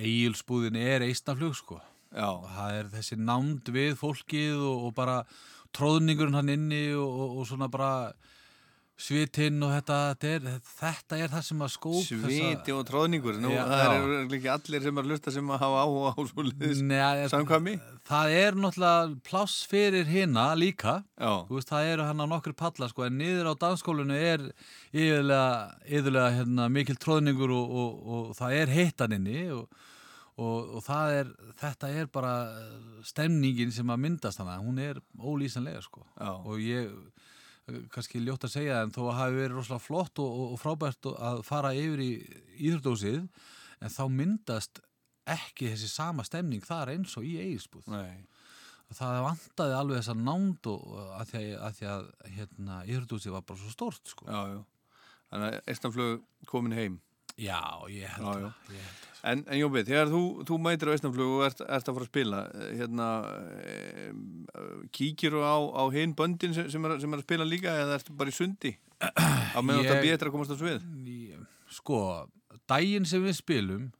[0.00, 1.80] Egilsbúðin er eistnaflug sko
[2.10, 2.28] Já.
[2.32, 5.22] og það er þessi nánd við fólkið og, og bara
[5.76, 7.92] tróðningurinn hann inni og, og, og svona bara
[9.00, 13.52] svitinn og þetta þetta er, þetta er það sem að skóp Sviti og tróðningur, nú,
[13.54, 16.44] Já, það eru ekki allir sem er að lusta sem að hafa áhuga á svo
[16.46, 17.76] liðis Nei, samkvæmi.
[18.10, 20.98] það er náttúrulega pláss fyrir hinna líka.
[21.50, 24.48] Veist, það eru hann á nokkur palla sko, en niður á dansskólinu er
[24.92, 29.80] yfirlega, yfirlega hérna, mikil tróðningur og, og, og það er heitan inni og,
[30.40, 32.34] og, er, þetta er bara
[33.06, 36.04] stemningin sem að myndast hana, hún er ólýsanlega sko.
[36.20, 36.92] og ég
[37.94, 41.42] kannski ljótt að segja en þó að hafi verið rosalega flott og, og, frábært að
[41.46, 42.10] fara yfir í
[42.58, 43.20] íþjóðdósið
[43.80, 44.82] en þá myndast
[45.30, 48.26] ekki þessi sama stemning þar eins og í eigisbúð Nei.
[48.96, 53.62] það vantaði alveg þessa nánd að því að, að, því að hérna, íþjóðdósið var bara
[53.62, 54.26] svo stórt sko.
[54.26, 54.60] Já, já.
[55.30, 56.98] Þannig að eistnaflug komin heim.
[57.38, 58.80] Já, ég held Já,
[59.22, 62.06] ég En, en Jóbi, þegar þú, þú mætir á eistnaflug og ert, ert að fara
[62.06, 63.08] að spila, eh, hérna,
[63.60, 64.12] e,
[64.96, 67.98] kíkir þú á, á hinn böndin sem, sem, er, sem er að spila líka eða
[67.98, 68.72] ertu bara í sundi?
[69.00, 70.86] Á meðan Ég- þetta betra að komast á svið?
[71.70, 72.28] sko,
[72.66, 73.92] daginn sem við spilum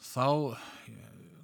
[0.00, 0.56] þá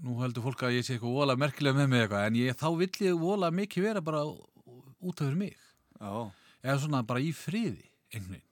[0.03, 2.69] nú heldur fólk að ég sé eitthvað vola merkilega með mig eitthvað, en ég, þá
[2.79, 5.57] vill ég vola mikið vera bara út af fyrir mig
[6.01, 6.31] Já.
[6.65, 8.49] eða svona bara í friði einhvern veginn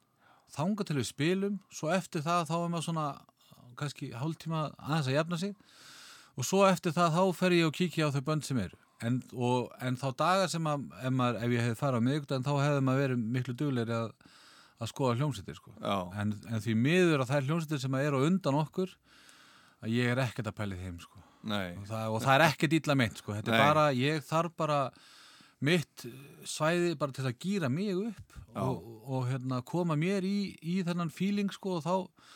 [0.51, 3.09] þanga til við spilum, svo eftir það þá er maður svona
[3.81, 5.57] kannski hálftíma aðeins að jafna sig
[6.37, 9.21] og svo eftir það þá fer ég og kíkja á þau bönd sem eru en,
[9.35, 12.53] og, en þá dagar sem að ef, maður, ef ég hefði farið á miðugdæðin þá
[12.61, 14.11] hefði maður verið miklu duglegri að,
[14.81, 15.75] að skoða hljómsýttir sko.
[16.21, 18.93] en, en því miður að það er hljómsýttir sem eru undan okkur
[19.81, 21.23] að ég er ekkert að pæli þeim sko.
[21.81, 23.37] og, það, og það er ekkert illa meint sko.
[23.37, 24.83] er bara, ég þarf bara
[25.65, 26.05] mitt
[26.49, 31.13] svæði bara til að gýra mig upp og, og hérna, koma mér í, í þennan
[31.15, 32.31] feeling sko, og þá,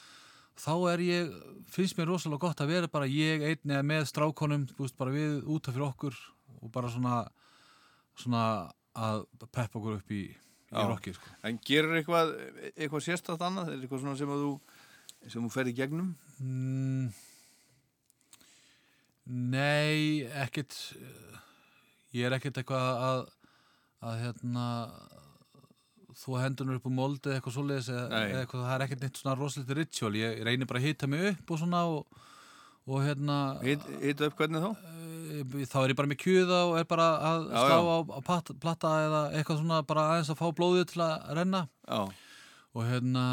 [0.60, 1.34] þá er ég
[1.74, 5.42] finnst mér rosalega gott að vera bara ég einn eða með strákonum veist, bara við
[5.50, 6.18] út af fyrir okkur
[6.60, 7.20] og bara svona,
[8.18, 8.44] svona
[8.94, 10.86] að peppa okkur upp í, í Já.
[10.88, 11.34] rocki sko.
[11.44, 12.34] En gerur eitthvað,
[12.74, 13.74] eitthvað sérstætt annað?
[13.74, 14.52] Er eitthvað svona sem að þú,
[15.26, 16.12] sem þú ferð í gegnum?
[16.38, 17.08] Mm,
[19.54, 21.40] nei, ekkert eh,
[22.20, 23.24] ég er ekkert eitthvað að
[24.04, 24.66] að hérna
[26.20, 29.36] þú hendunur upp á mold eða eitthvað svoleiðis eða, eitthvað, það er ekkert neitt svona
[29.40, 32.22] rosalítið ritual, ég reynir bara að hita mig upp og svona og,
[32.86, 34.70] og hérna hita upp hvernig þá?
[35.34, 37.94] Eh, þá er ég bara með kjöða og er bara að Já, slá já.
[37.94, 42.00] á, pat, platta eða eitthvað svona bara aðeins að fá blóðið til að renna Já.
[42.74, 43.24] og hérna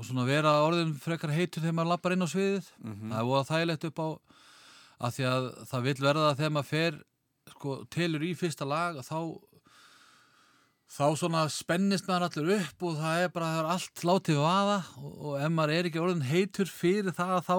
[0.00, 3.10] og svona vera orðin frekar heitur þegar maður lappar inn á sviðið Mhm.
[3.12, 4.08] það er voða þægilegt upp á
[5.00, 6.98] að því að það vil verða að þegar maður fer
[7.50, 9.16] sko, telur í fyrsta lag þá
[10.90, 14.78] þá svona spennist maður allir upp og það er bara það er allt látið vaða
[14.98, 17.56] og, og ef maður er ekki orðin heitur fyrir það þá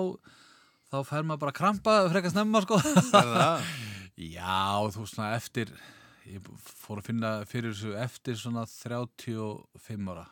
[0.92, 2.82] þá fer maður bara krampa frekar snemma sko?
[4.36, 5.72] Já, þú svona eftir
[6.30, 6.52] ég
[6.84, 10.28] fór að finna fyrir þessu eftir svona 35 ára.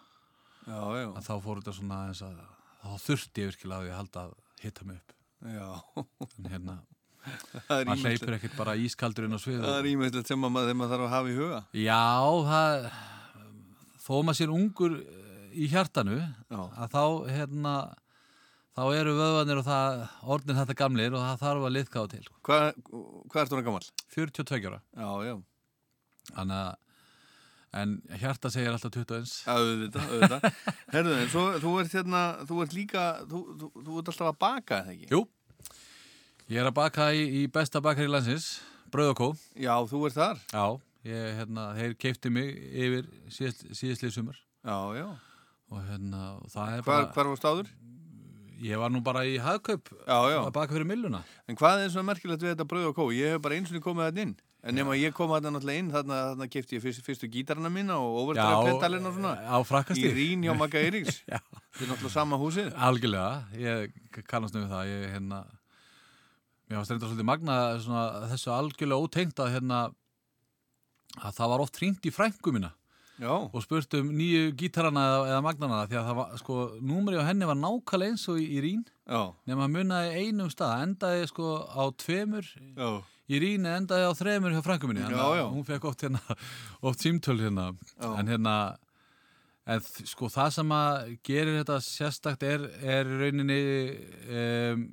[0.67, 1.07] Já, já.
[1.25, 2.35] Þá fór þetta svona eins að
[2.83, 5.15] þá þurfti ég virkilega að ég halda að hitta mig upp.
[5.55, 5.69] Já.
[6.37, 6.75] En hérna
[7.69, 10.93] maður hleypur ekkert bara ískaldur inn á svið Það er ímestlegt sem að maður, maður
[10.93, 11.61] þarf að hafa í huga.
[11.75, 12.03] Já,
[12.49, 12.89] það
[14.05, 16.61] þó maður sér ungur eh, í hjartanu Já.
[16.61, 17.03] að þá
[17.35, 17.75] hérna
[18.79, 20.03] þá eru vöðvanir og það
[20.35, 23.89] orðin þetta gamlir og það þarf að liðka á til Hvað, hvað ert þú gammal?
[24.15, 25.35] 42 ára Já, já
[26.39, 26.53] að
[27.79, 30.61] en hjarta segir alltaf 21 Já, auðvitað, auðvitað.
[30.95, 34.79] Herðu, svo, þú ert hérna, þú ert líka, þú, þú, þú ert alltaf að baka,
[34.81, 35.09] eða ekki?
[35.13, 35.21] Jú,
[36.49, 38.59] ég er að baka í, í besta bakari landsins,
[38.89, 39.27] Brauð og Kó.
[39.59, 40.39] Já, þú ert þar?
[40.49, 40.65] Já,
[41.09, 44.39] ég, hérna, þeir keipti mig yfir síðast, síðastlið sumar.
[44.65, 45.07] Já, já.
[45.69, 47.13] Og hérna, það er Hvar, bara...
[47.13, 47.71] hvar varst áður?
[48.59, 50.39] Ég var nú bara í hagkaup Já, já.
[50.41, 51.21] að baka fyrir milluna.
[51.47, 53.05] En hvað er svona merkilegt við þetta brauð og kó?
[53.15, 54.33] Ég hef bara eins og komið þarna inn.
[54.67, 57.95] En nema ég kom þarna náttúrulega inn, þarna, þarna kefti ég fyrst, fyrstu gítarna mína
[58.03, 59.31] og overdrafpedalinn og svona.
[59.47, 60.09] á frakkastíg.
[60.09, 61.21] Í Rín hjá Magga Eiríks.
[61.31, 61.39] Já.
[61.39, 62.73] Þetta er náttúrulega sama húsið.
[62.89, 65.39] Algjörlega, ég kannast um það, ég hérna,
[66.69, 69.79] mér var stendur svolítið magna svona, þessu algjörlega ótengt að hérna,
[71.19, 72.75] að það var oft hringt í frængu mína.
[73.19, 73.33] Já.
[73.35, 77.27] og spurt um nýju gítarana eða, eða magnana því að það var, sko, númeri á
[77.27, 79.33] henni var nákvæmlega eins og í, í Rín Já.
[79.49, 82.47] nema að munnaði einum stað, endaði sko á tveimur
[82.79, 82.89] Já.
[83.27, 85.43] í Rín endaði á þremur hjá frænguminni Já, já.
[85.51, 86.21] hún fekk oft hérna
[86.87, 87.65] oft símtöl hérna
[88.07, 88.55] en hérna
[89.67, 89.83] en
[90.13, 93.59] sko það sem að gerir þetta sérstakt er, er rauninni
[94.31, 94.87] um,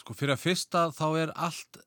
[0.00, 1.80] sko fyrir að fyrsta þá er allt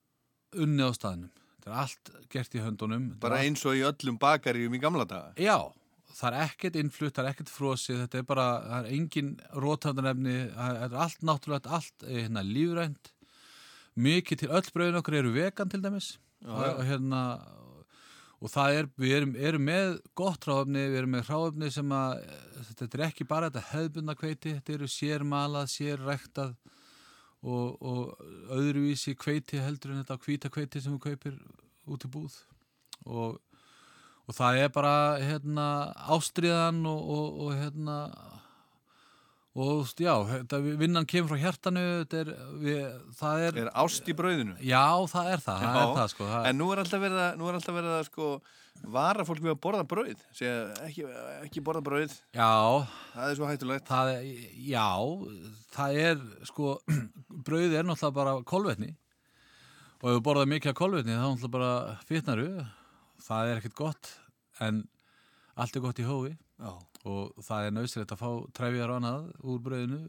[0.60, 1.30] unni á staðnum.
[1.62, 3.06] Þetta er allt gert í höndunum.
[3.22, 5.32] Bara allt- eins og í öllum bakaríum í gamla daga.
[5.38, 5.58] Já,
[6.18, 10.36] það er ekkert innflutt, það er ekkert frosið, þetta er bara, það er engin rótafnarefni,
[10.56, 13.12] það er allt náttúrulegt, allt eh, hérna, lífrænt,
[14.02, 16.18] mikið til öll brauðin okkur eru vegan til dæmis.
[16.42, 17.22] Já, og, og hérna,
[18.42, 22.24] og það er, við erum, erum með gott ráöfni, við erum með ráöfni sem að,
[22.26, 26.56] eh, þetta er ekki bara þetta hefðbundna kveiti, þetta eru sérmalað, sérræktað
[27.42, 31.40] og, og öðruvísi kveiti heldur en þetta hvíta kveiti sem þú kaupir
[31.90, 32.36] út í búð
[33.06, 33.40] og
[34.30, 35.66] og það er bara hérna
[36.14, 37.98] ástriðan og, og, og hérna
[39.52, 42.30] og já, þetta, vinnan kemur frá hjartanu þetta er,
[42.62, 42.84] við,
[43.20, 44.56] það er Er ást í brauðinu?
[44.64, 47.34] Já, það er það, það, er það sko það, En nú er alltaf verið að,
[47.42, 48.30] nú er alltaf verið að sko
[48.84, 50.22] vara fólk við að borða brauð.
[50.36, 50.56] Segja
[50.88, 51.06] ekki,
[51.46, 52.16] ekki borða brauð.
[52.34, 52.50] Já.
[53.14, 53.88] Það er svo hættulegt.
[53.88, 54.32] það er,
[54.72, 54.88] já,
[55.76, 56.74] það er sko,
[57.48, 58.92] brauði er náttúrulega bara kolvetni
[60.02, 61.72] og ef þú borðar mikið af kolvetni þá náttúrulega bara
[62.10, 62.48] fitnaru
[63.22, 64.10] það er ekkert gott
[64.66, 64.82] en
[65.62, 66.32] allt er gott í hófi
[66.62, 66.72] Já.
[67.06, 70.02] og það er nöðsilegt að fá trefjar og annað úr brauðinu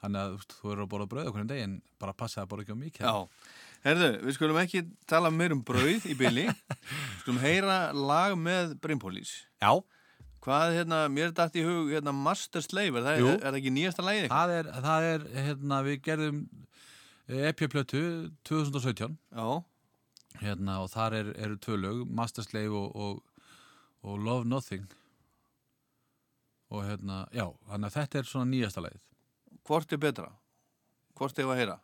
[0.00, 2.52] þannig að þú veist, þú eru að borða brauð okkur en daginn bara passa að
[2.52, 3.14] borða ekki á mikið Já.
[3.84, 6.44] Herðu, við skulum ekki tala meir um brauð í byli.
[7.22, 9.32] skulum heyra lag með Brimpólís.
[9.62, 9.72] Já.
[10.40, 13.72] Hvað, hérna, mér er dætt í hug, hérna, Master Slave, er það, er, er ekki
[13.76, 14.28] nýjasta lagið?
[14.32, 16.38] það er, það er hérna, við gerðum
[17.30, 19.62] EP-plötu 2017 Já.
[20.40, 23.44] hérna, og þar er, eru tvö lög Master Slave og, og,
[24.02, 24.88] og Love Nothing
[26.70, 29.06] og hérna, já, þannig að þetta er svona nýjasta lagið
[29.68, 30.30] Hvort er betra?
[31.18, 31.78] Hvort er að heyra?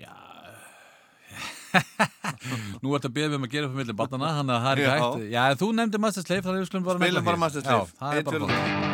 [0.00, 0.12] Já
[2.82, 4.82] Nú ertu að beða mig um að gera upp milli barnana þannig að það er
[4.82, 7.42] ekki hægt Já, þú nefndi Master Slave þannig að við skulum bara Spilum bara.
[7.46, 8.93] Master Slave.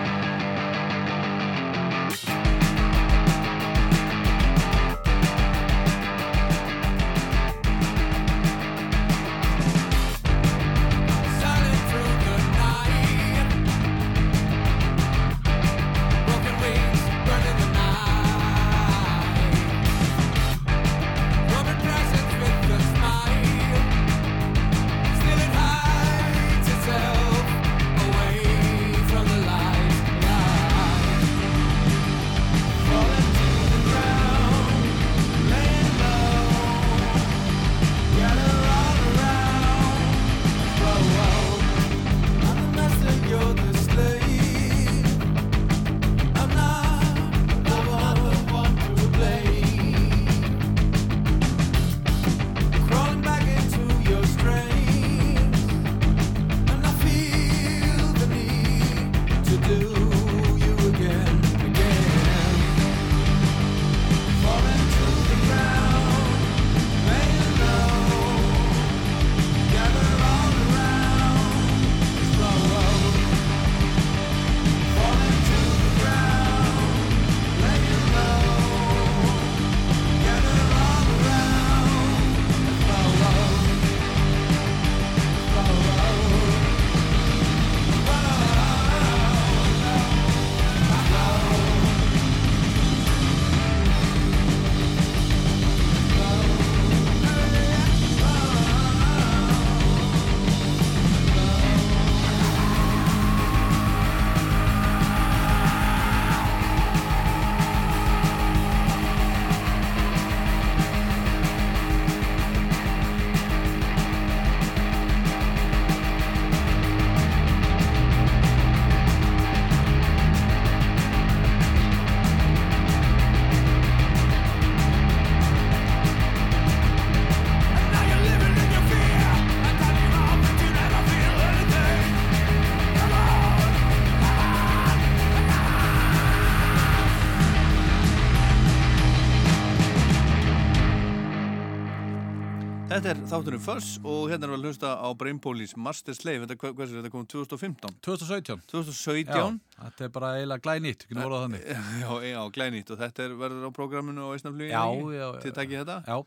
[143.00, 146.56] Þetta er þátturinn Fuss og hérna erum við að hlusta á Brainpolis Master Slave, þetta,
[146.60, 147.94] hva- hversu, þetta kom 2015?
[148.04, 149.30] 2017 2017?
[149.32, 151.62] Já, þetta er bara eiginlega glænýtt, ekki orðað þannig
[152.02, 155.24] Já, já, glænýtt og þetta er, verður á prógraminu á Ísnaflugi Já, já, já.
[155.46, 155.96] Þið takkið þetta?
[156.10, 156.18] Já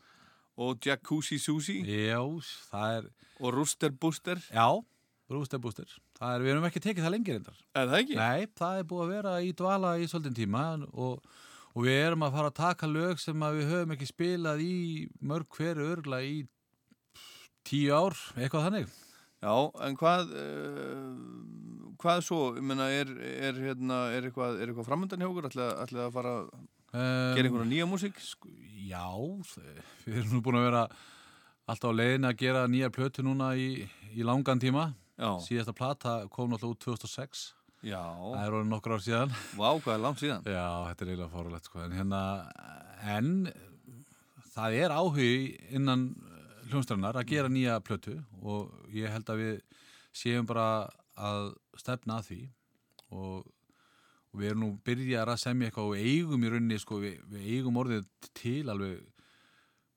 [0.66, 1.76] Og Jacuzzi Susi?
[1.86, 2.18] Já,
[2.72, 3.06] það er
[3.38, 4.42] Og Rooster Booster?
[4.50, 4.66] Já,
[5.30, 5.94] Brúster Búster.
[6.18, 7.62] Það er, við erum ekki tekið það lengir endar.
[7.78, 8.18] Er það ekki?
[8.18, 11.22] Nei, það er búið að vera í dvala í svolítinn tíma og,
[11.70, 14.74] og við erum að fara að taka lög sem að við höfum ekki spilað í
[15.22, 16.34] mörg hverju örgla í
[17.64, 18.92] tíu ár, eitthvað þannig.
[19.44, 19.54] Já,
[19.88, 23.10] en hvað uh, hvað svo, ég meina, er,
[23.48, 26.54] er, hérna, er eitthvað, er eitthvað framöndan hjá okkur, ætlaði að fara að
[26.94, 28.18] Um, gera einhverja nýja músík?
[28.86, 29.08] Já,
[29.50, 30.82] þe- við erum nú búin að vera
[31.66, 33.64] alltaf á leiðin að gera nýjar plötu núna í,
[34.14, 34.84] í langan tíma.
[35.18, 35.32] Já.
[35.42, 37.42] Síðasta plata kom náttúrulega út 2006.
[37.82, 37.98] Já.
[37.98, 39.34] Það er orðið nokkur ár síðan.
[39.58, 40.46] Vá, hvað er langt síðan?
[40.46, 41.82] Já, þetta er eiginlega fórulegt sko.
[41.82, 42.22] En hérna,
[43.16, 43.32] en
[44.54, 45.32] það er áhugi
[45.74, 46.06] innan
[46.70, 49.56] hljónstrannar að gera nýja plötu og ég held að við
[50.14, 50.68] séum bara
[51.14, 52.40] að stefna að því
[53.14, 53.50] og,
[54.32, 57.50] og við erum nú byrjar að semja eitthvað og eigum í rauninni sko, við, við
[57.54, 59.04] eigum orðið til alveg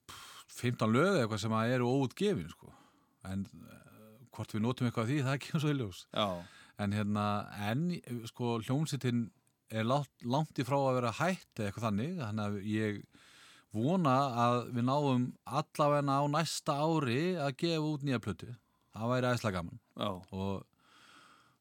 [0.10, 2.73] pff, 15 lög eða eitthvað sem að eru óutgefin sko.
[3.27, 6.27] en uh, hvort við notum eitthvað því, það er ekki svo í ljós Já.
[6.84, 7.27] en hérna,
[7.72, 7.88] en
[8.30, 9.27] sko hljómsittin
[9.68, 13.02] er langt, langt í frá að vera hætt eða eitthvað þannig, þannig að ég
[13.76, 14.15] vona
[14.45, 18.49] að við náum allavegna á næsta ári að gefa út nýja plötu.
[18.95, 19.80] Það væri æsla gaman.
[20.31, 20.65] Og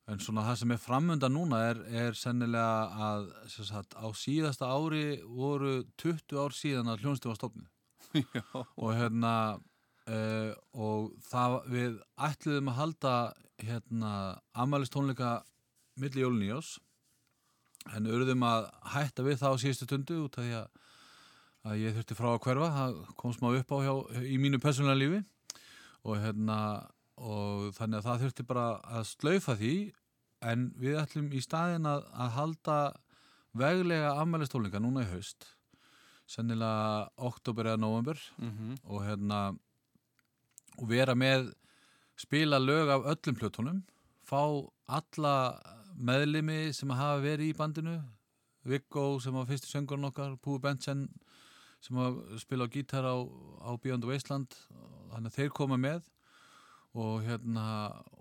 [0.07, 5.19] en svona það sem er framönda núna er, er sennilega að sagt, á síðasta ári
[5.27, 8.23] voru 20 ár síðan að hljónstu var stofnið
[8.83, 13.15] og hérna uh, og það við ætluðum að halda
[13.66, 14.12] hérna
[14.55, 15.33] amælistónleika
[15.99, 16.77] milli jólun í ás
[17.97, 20.83] en urðum að hætta við það á síðustu tundu út af því að,
[21.66, 22.68] að ég þurfti frá að hverfa.
[22.76, 25.20] Það kom smá upp á hjá, í mínu persónulega lífi.
[26.06, 26.59] Og hérna
[27.16, 28.66] og þannig að það þurfti bara
[28.98, 29.74] að slaufa því.
[30.47, 32.78] En við ætlum í staðin að, að halda
[33.56, 35.47] veglega afmælistólinga núna í haust.
[36.28, 38.76] Sennilega oktober eða november Mhm.
[38.84, 39.40] og hérna
[40.78, 41.52] og vera með
[42.16, 43.82] spila lög af öllum plötunum.
[44.28, 44.43] Fá
[44.88, 45.59] alla
[45.97, 48.02] meðlimi sem hafa verið í bandinu.
[48.66, 51.09] Viggo sem var fyrstu söngurinn okkar Púi Bentsen
[51.87, 53.17] sem að spila á gítar á,
[53.63, 54.59] á Beyond the Wasteland
[55.13, 56.05] þannig að þeir koma með
[56.97, 57.67] og hérna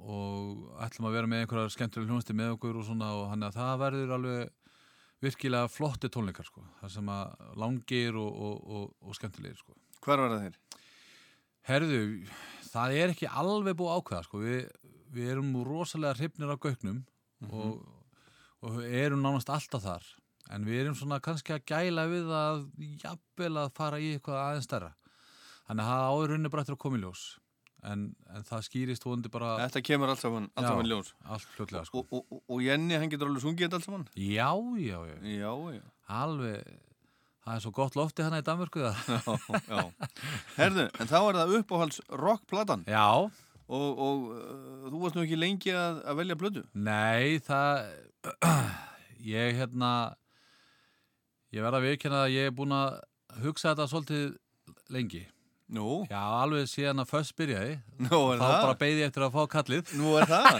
[0.04, 3.58] og ætlum að vera með einhverjar skemmtilega hljónsti með okkur og svona og hann að
[3.60, 4.54] það verður alveg
[5.24, 9.76] virkilega flotti tónleikar sko, það sem að langir og, og, og, og skemmtilegir sko.
[10.04, 10.84] Hvar var það þeir?
[11.66, 12.02] Herðu,
[12.68, 14.60] það er ekki alveg búið ákveða sko, við,
[15.16, 17.00] við erum rosalega hrifnir af gauknum
[17.50, 17.80] og,
[18.66, 20.12] og erum nánast alltaf þar
[20.54, 22.68] en við erum svona kannski að gæla við að
[23.02, 24.92] jafnvel að fara í eitthvað aðeins stærra
[25.66, 27.24] þannig að það áður unni bara eftir að koma í ljós
[27.86, 31.12] en, en það skýrist vonandi bara Þetta kemur allt saman, allt Já, saman ljós.
[31.30, 32.04] allt fljótlega sko.
[32.10, 34.06] Og, og, og, Jenny, hann getur alveg sungið þetta allt saman?
[34.18, 34.50] Já,
[34.82, 35.16] já, já.
[35.36, 35.84] Já, já.
[36.22, 36.72] Alveg,
[37.46, 38.86] það er svo gott lofti hana í Danmörku.
[40.58, 42.86] Herðu, en þá er það uppáhalds rockplatan.
[42.90, 43.06] Já.
[43.66, 46.66] Og, og uh, þú varst nú ekki lengi að, að velja blödu.
[46.78, 47.88] Nei, það,
[49.36, 49.94] ég hérna,
[51.56, 53.00] ég verða að viðkynna að ég er búin að
[53.44, 54.28] hugsa þetta svolítið
[54.96, 55.24] lengi.
[55.76, 56.04] Nú?
[56.12, 57.78] Já, alveg síðan að först byrjaði.
[58.06, 58.58] Nú, er þá það?
[58.68, 59.94] bara beigði ég eftir að fá kallið.
[59.98, 60.60] Nú er það?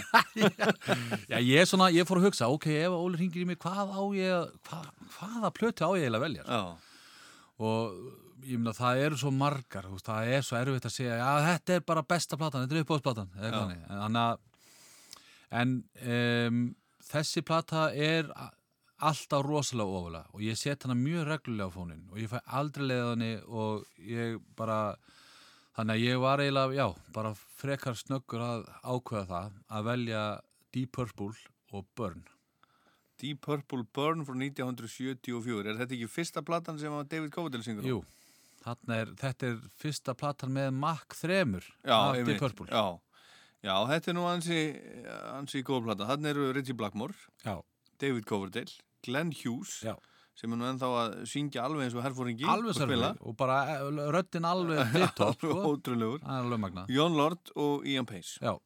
[1.30, 3.92] Já, ég er svona, ég fór að hugsa, ok, ef Óli ringir í mig, hvað
[3.94, 6.46] á ég, að- hvað, hvaða plötu á ég að velja?
[6.50, 6.64] Já.
[7.62, 7.94] Og
[8.46, 11.78] ég meina, það eru svo margar, veist, það er svo erfitt að segja, já, þetta
[11.78, 13.62] er bara besta platan, þetta er uppáðsplatan, eða
[13.94, 14.44] Þannig
[15.56, 16.60] en um,
[17.06, 18.28] þessi plata er
[18.96, 22.86] alltaf rosalega ofalega og ég set hana mjög reglulega á fónin og ég fæ aldrei
[22.86, 24.78] leið á henni og ég bara,
[25.76, 30.22] þannig að ég var eiginlega, já, bara frekar snöggur að ákveða það að velja
[30.72, 31.32] Deep Purple
[31.72, 32.24] og Burn.
[33.20, 35.70] Deep Purple Burn frá 1974.
[35.70, 37.88] Er þetta ekki fyrsta platan sem David Coverdale syngur á?
[37.88, 38.02] Jú,
[38.92, 41.38] er, þetta er fyrsta platan með Mack 3
[41.84, 42.18] Já, af.
[42.20, 42.68] Deep Purple.
[42.68, 43.00] Já.
[43.64, 44.58] Já, þetta er nú ansi,
[45.32, 46.10] ansi góð plata.
[46.12, 47.56] Þannig eru Richie Blackmore, Já.
[47.98, 49.94] David Coverdale, Glenn Hughes, Já.
[50.36, 52.44] sem er nú ennþá að syngja alveg eins og herfóringi.
[52.44, 53.82] Alveg sérfæli og bara eh,
[54.12, 55.76] röddin alveg tipptopp, sko.
[56.88, 58.38] John Lord og Ian Pace.
[58.42, 58.56] Já.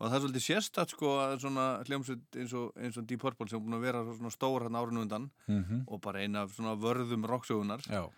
[0.00, 3.46] Og það er svolítið sérstætt sko að svona hljómsveit eins og, eins og Deep Purple
[3.50, 5.82] sem er búin að vera svona stór hann árinu undan Mhm.
[5.88, 7.84] og bara eina af svona vörðum rocksögunar.
[7.84, 8.08] Já.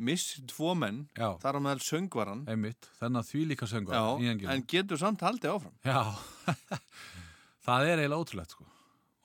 [0.00, 1.38] Missi tvo menn, Já.
[1.38, 2.42] þar á meðal söngvaran.
[2.50, 3.94] Einmitt, þennan því líka söngvar.
[3.94, 5.74] Já, en getur samt haldið áfram.
[5.84, 6.02] Já,
[7.66, 8.66] það er eiginlega ótrúlegt sko.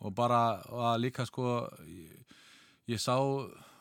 [0.03, 2.39] Og bara að líka sko, ég,
[2.91, 3.15] ég sá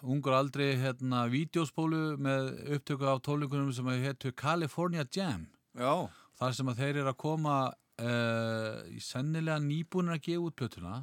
[0.03, 5.49] ungur aldrei hérna vídeospólu með upptöku af tónleikunum sem héttu California Jam.
[5.79, 6.09] Já.
[6.39, 11.01] Þar sem að þeir eru að koma uh, í sennilega nýbúinir að gefa út plötuna.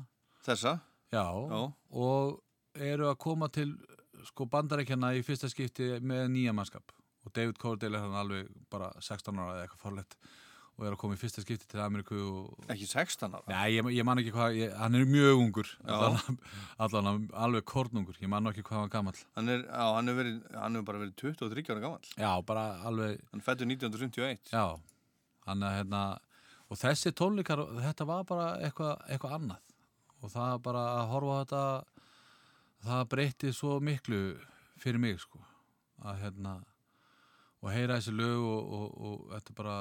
[0.47, 0.79] Þessa?
[1.11, 1.61] Já, Já.
[1.89, 3.73] og eru að koma til
[4.27, 6.91] sko bandarækjana í fyrsta skipti með nýja mannskap
[7.25, 10.17] og David Coverdale er hann alveg bara 16 ára eða eitthvað farlegt
[10.79, 12.53] og er að koma í fyrsta skipti til Ameríku og...
[12.71, 13.43] Ekki 16 ára?
[13.51, 16.39] Nei, ég, ég man ekki hvað, ég, hann er mjög ungur allan,
[16.85, 20.21] allan alveg kornungur, ég man ekki hvað hann var gamall Hann er, já, hann hefur
[20.23, 22.09] verið, hann hefur bara verið 23 ára gammal.
[22.15, 24.53] Já, bara alveg Hann fættur 1951.
[24.55, 24.65] Já,
[25.49, 26.03] hann er hérna
[26.69, 29.69] og þessi tónleikar, þetta var bara eitthvað, eitthvað annað
[30.19, 31.63] og það bara að horfa á þetta
[32.85, 34.21] það breytti svo miklu
[34.79, 35.41] fyrir mig sko
[36.05, 36.55] að hérna
[37.59, 39.77] og heyra þessi lög og, og, og þetta er bara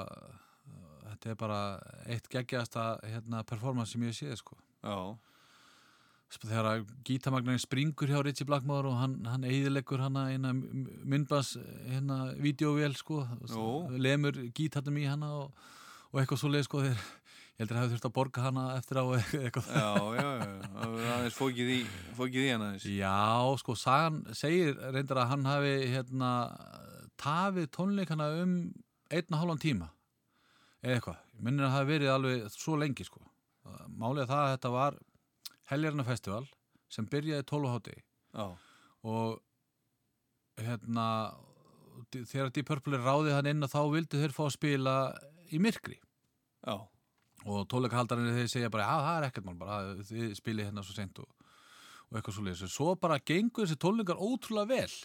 [1.12, 1.62] þetta er bara
[2.08, 4.58] eitt geggjasta hérna, performance sem ég séð sko.
[4.82, 5.16] Já.
[6.28, 11.54] Þegar að gítamagnarin springur hjá Ritchie Blackmore og hann, hann eiðileggur hana eina myndbans
[11.88, 13.22] hérna videóvél sko
[13.96, 15.70] lemur gítarnum í hana og,
[16.12, 19.00] og eitthvað svo leið sko þeir, ég heldur að hafa þurft að borga hana eftir
[19.00, 19.72] á eitthvað.
[19.72, 19.88] Já,
[20.20, 21.80] já, já, það aðeins fókið í,
[22.20, 22.88] fókið í hann aðeins.
[22.92, 23.16] Já,
[23.64, 26.32] sko, sagan segir reyndar að hann hafi hérna
[27.18, 28.58] tafið tónleikana um
[29.08, 29.94] einn og hálfan tíma
[30.88, 33.20] eða eitthvað, minnir að það hafi verið alveg svo lengi sko.
[33.68, 34.96] Er það að þetta var
[35.68, 36.44] Heljarna festival
[36.88, 37.96] sem byrjaði 12 hátti
[38.32, 38.46] Já.
[39.04, 39.40] og
[40.64, 41.06] hérna
[42.14, 44.94] þegar Deep Purple ráðið hann inn að þá vildu þeir fá að spila
[45.52, 45.98] í myrkri.
[46.64, 46.78] Já.
[47.48, 49.76] og tónleikahaldarinn þeir segja bara að það er ekkert mál bara
[50.08, 51.28] þið spilið hérna svo sent og,
[52.08, 54.96] og eitthvað svo leiðis svo bara gengur þessi tónleikar ótrúlega vel.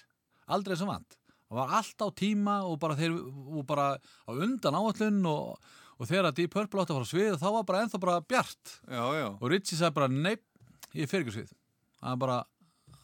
[0.56, 1.20] Aldrei sem vant
[1.54, 5.70] það var allt á tíma og bara þeir og bara á undan áallun og,
[6.00, 8.74] og þegar að Deep Purple átti að fara svið þá var bara ennþá bara bjart.
[8.90, 9.28] Já, já.
[9.38, 10.44] og Ritchie sagði bara neip,
[10.98, 11.54] ég fer ekki svið.
[12.00, 12.40] Það er bara,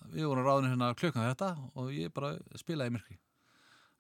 [0.10, 3.20] við vorum ráðinu hérna klukkan þetta og ég bara spilaði myrkri.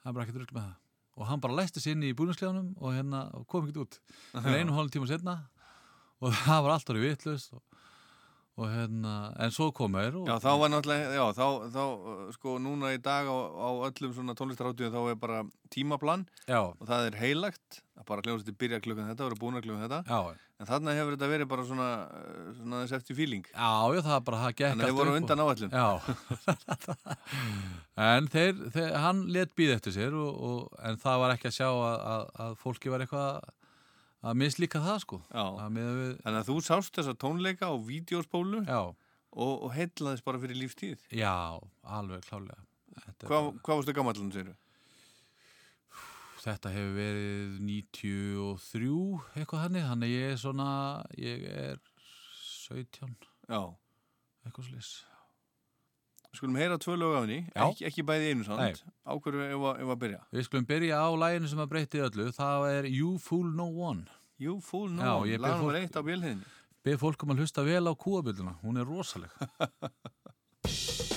[0.01, 0.75] Það er bara ekkert rugg með það.
[1.19, 4.01] Og hann bara læsti sér inn í búinsklefanum og hérna kom ekkert út.
[4.43, 5.41] Fyrir einu hálf tíma setna
[6.19, 7.63] og það var allt orðið vitlust og,
[8.59, 11.83] og hérna, en svo kom og, Já, þá var náttúrulega, já, þá, þá
[12.35, 15.37] sko, núna í dag á, á öllum svona tónlistaráttíðum þá er bara
[15.71, 16.59] tímaplan Já.
[16.67, 17.69] og það er heilagt
[17.99, 20.19] að bara hljóðast byrja klukkan þetta, vera búin að klukkan þetta Já.
[20.59, 21.89] en þarna hefur þetta verið bara svona,
[22.57, 25.17] svona þess eftir fíling Já, já, það er bara, það gekk Þannig að þeir voru
[25.19, 25.71] undan áætlun.
[25.75, 25.87] Já
[28.09, 31.55] En þeir, þeir, hann let býð eftir sér og, og, en það var ekki að
[31.57, 33.31] sjá að, að, að fólki var eitthvað
[34.19, 35.19] að mislíka það sko.
[35.31, 36.15] Já, við...
[36.23, 38.95] þannig að þú sást þessa tónleika á vídeospólu og,
[39.35, 41.05] og heillaðist bara fyrir lífstíð?
[41.15, 42.65] Já, alveg klálega
[42.99, 44.57] Þetta, er Hvað, hvað varstu gammallan, segir
[46.39, 48.89] þetta hefur verið 93
[49.35, 50.69] eitthvað þannig, þannig ég er svona
[51.19, 51.81] ég er
[52.39, 53.15] 17
[53.49, 53.61] Já.
[54.45, 54.91] Eitthvað slis
[56.37, 57.63] Skulum heyra tvö lög af henni, Já.
[57.65, 58.73] ekki, ekki bæði einu Nei.
[58.75, 60.19] samt Á hverju ef að, byrja?
[60.35, 62.27] Við skulum byrja á læginu sem að breytti öllu.
[62.37, 64.05] Það er You Fool No One.
[64.39, 66.45] You Fool No Já, One, ég lag byrð nummer eitt á bjölhiðinni
[66.85, 69.33] Beð fólk um að hlusta vel á kúabilduna, hún er rosaleg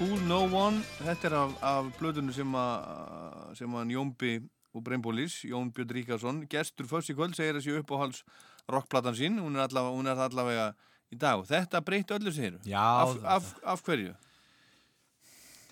[0.00, 4.30] Fool No One Þetta er af, af blöðunum sem að sem að Jónbi
[4.72, 8.22] og Breinbólis Jón Björn Ríkarsson, gestur fyrst í kvöld segir þessi uppáhals
[8.70, 10.70] rockplatan sín hún er allavega, hún er allavega
[11.12, 14.16] í dag þetta breytti öllu sér Já, af, af, af hverju?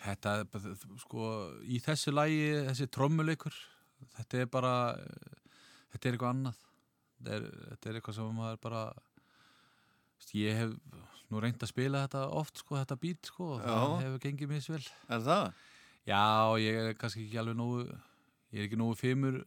[0.04, 0.36] Þetta,
[1.00, 1.32] sko,
[1.64, 3.56] í þessu lægi, þessi trommuleikur,
[4.18, 4.74] þetta er bara,
[5.94, 6.64] þetta er eitthvað annað.
[7.18, 8.82] Þetta er, þetta er eitthvað sem maður bara,
[10.38, 10.76] ég hef
[11.30, 14.62] nú reynd að spila þetta oft, sko, þetta beat, sko, og það hefur gengið mér
[14.64, 14.84] svel.
[15.12, 15.52] Er það?
[16.08, 16.22] Já,
[16.62, 17.82] ég er kannski ekki alveg nógu,
[18.54, 19.42] ég er ekki nógu fimmur,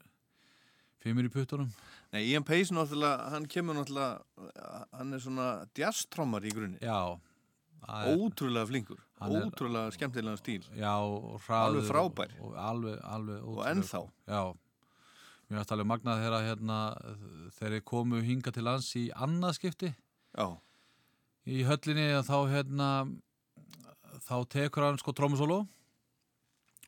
[1.02, 1.72] fimmur í puttunum.
[2.14, 5.46] Nei, Ian Pace náttúrulega, hann kemur náttúrulega hann er svona
[5.80, 7.18] jazztrommar í grunni Já.
[8.12, 11.80] Ótrúlega flinkur, Hann er- ótrúlega skemmtilega stíl Já, og hraður.
[11.82, 12.36] Alveg frábær.
[12.42, 13.72] Og, alveg, alveg Og ótrúlega.
[13.72, 14.02] ennþá.
[14.28, 14.44] Já.
[15.50, 16.78] Mér varst alveg magnað þegar hérna,
[17.74, 19.96] ég komu hinga til lands í annað skipti.
[20.38, 20.46] Já.
[21.50, 22.88] Í höllinni að þá hérna,
[24.28, 25.62] þá tekur hann sko trómusólu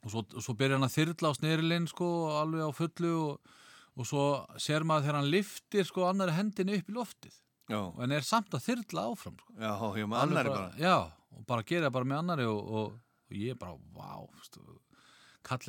[0.04, 3.56] og svo, svo byrjar hann að þyrla á snerilinn sko alveg á fullu og,
[3.98, 4.26] og svo
[4.62, 7.40] sér maður þegar hann liftir sko annari hendinu upp í loftið.
[7.72, 7.80] Já.
[8.04, 9.56] En er samt að þyrla áfram sko.
[9.58, 10.70] Já, já, með annari bara.
[10.78, 10.96] Já,
[11.34, 12.96] og bara gera bara með annari og, og,
[13.32, 14.14] og ég bara, vá,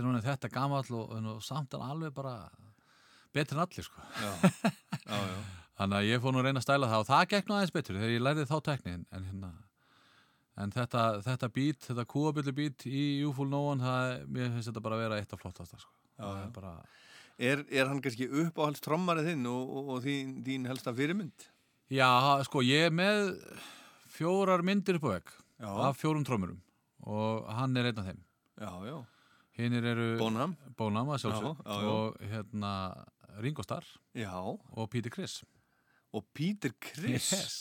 [0.05, 2.37] hún er þetta gamall og, og samt hann alveg bara
[3.35, 4.03] betri en allir, sko.
[4.21, 4.33] Já,
[5.09, 5.45] já, já.
[5.75, 7.75] Þannig að ég fór nú að reyna að stæla það og það gekk nú aðeins
[7.75, 9.49] betur þegar ég lærði þá tekni en, hérna,
[10.63, 14.99] en þetta, þetta bít, þetta kúabillu bít í Júfúl Nóan, það, mér finnst þetta bara
[14.99, 15.91] að vera eitt af flottasta, sko.
[16.15, 16.77] Já, bara,
[17.43, 21.49] Er, er hann kannski uppáhalds trommarið þinn og, og, og þín, þín helsta fyrirmynd?
[21.91, 22.07] já,
[22.47, 23.33] sko, ég er með
[24.15, 25.33] fjórar myndir upp á vegg
[25.89, 26.61] af fjórum trómurum
[27.03, 28.23] og hann er einn af þeim.
[28.63, 28.95] Já, já.
[29.59, 30.07] Hinnir eru
[31.67, 31.91] já, já.
[31.91, 32.71] og hérna
[33.43, 33.85] Ringo Starr
[34.79, 35.43] og Peter Criss
[36.15, 37.33] Og Peter Criss?
[37.35, 37.55] Yes.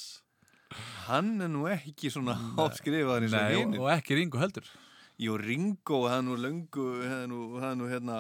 [1.07, 4.65] Hann er nú ekki svona áskrifaður eins og Nei, og, ekki Ringo heldur
[5.21, 8.15] Jú, Ringo, það er nú löngu, það er nú, það er nú hérna,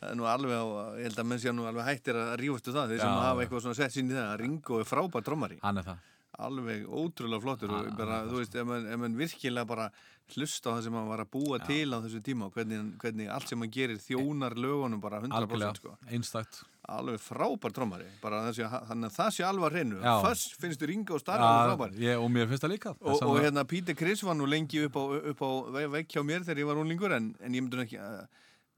[0.00, 0.64] það er nú alveg á,
[0.96, 3.62] ég held að menn sé nú alveg hættir að rífastu það, þeir sem hafa eitthvað
[3.66, 5.58] svona sett sín í það, að Ringo er frábær trommari.
[5.60, 6.00] Hann er það.
[6.48, 9.90] Alveg ótrúlega flottur Hann- bara, þú veist, ef mann, ef mann virkilega bara
[10.34, 13.28] hlusta á það sem hann var að búa til á þessu tíma og hvernig, hvernig
[13.36, 15.98] allt sem hann gerir þjónar lögunum bara 100% Algjörlega, sko.
[16.08, 20.00] einstakt Alveg frábær trommari, bara þessi, þannig að það sé alveg að reynu.
[20.24, 21.94] Fyrst finnst þú Ringo Starr alveg frábær.
[22.04, 24.96] ég, og mér finnst það líka Og, og hérna Peter Criss var nú lengi upp
[25.00, 27.80] á, upp á ve- vegg hjá mér þegar ég var unlingur en, en ég myndi
[27.86, 28.26] ekki að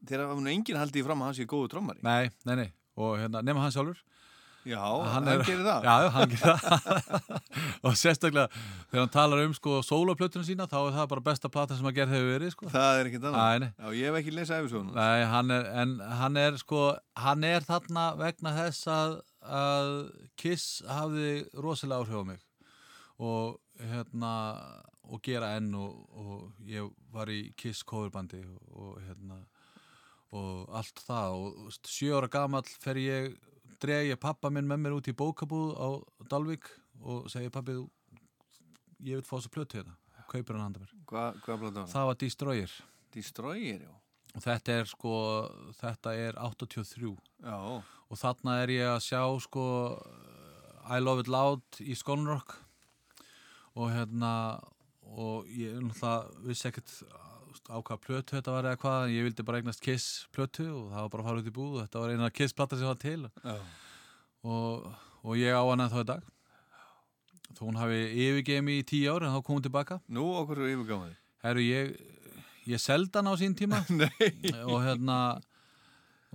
[0.06, 1.98] þegar var nú enginn haldið fram að hann sé góðu trommari.
[2.06, 3.98] nei, nei, nei, og hérna, nema hann sjálfur
[4.66, 4.82] Já,
[5.12, 5.84] hann gerir það.
[5.86, 7.26] Já, hann gerir það
[7.86, 8.46] og sérstaklega
[8.90, 12.00] þegar hann talar um sko sólaplötuna sína þá er það bara besta plata sem að
[12.00, 13.68] gerð hefur verið sko Það er ekkert annað.
[13.70, 14.96] Já, ég hef ekki lesað yfir svona.
[14.98, 16.82] Nei, hann er, en hann er sko,
[17.26, 19.16] hann er þarna vegna þess að,
[19.62, 19.92] að
[20.40, 22.42] Kiss hafði rosalega áhrif á mig
[23.16, 24.34] og hérna
[25.06, 29.44] og gera enn og, og ég var í Kiss coverbandi og, og hérna
[30.36, 33.36] og allt það og ára gamall fer ég
[33.82, 35.88] dreg ég pappa minn með mér út í bókabúð á
[36.30, 36.68] Dalvík
[37.02, 37.76] og segi pappi
[39.06, 39.96] ég vil fá þess að plötu hérna
[40.30, 41.26] kaupir hann handa mér Hva,
[41.92, 42.06] það?
[42.10, 42.72] var Destroyer
[43.14, 43.92] Destroyer, já.
[44.34, 45.12] og þetta er sko
[45.78, 47.12] þetta er 83
[47.44, 47.56] Já.
[48.10, 49.66] og þarna er ég að sjá sko
[50.86, 52.56] I Love It Loud í Skonrock
[53.76, 54.32] og hérna
[55.06, 56.92] og ég náttúrulega vissi ekkert
[57.66, 61.02] á hvað plötu þetta var eða hvað ég vildi bara eignast Kiss plötu og það
[61.02, 63.00] var bara að fara út í búð og þetta var eina Kiss plata sem var
[63.02, 63.56] til Já.
[64.46, 64.86] og,
[65.22, 66.28] og ég á hana þá í dag
[67.56, 70.62] þó hún hafi yfirgeið mig í tíu ár en þá kom hún tilbaka Nú, okkur
[70.62, 71.18] er yfirgáðið?
[71.46, 71.92] Herru, ég,
[72.70, 73.82] ég seldi hann á sín tíma
[74.70, 75.18] og hérna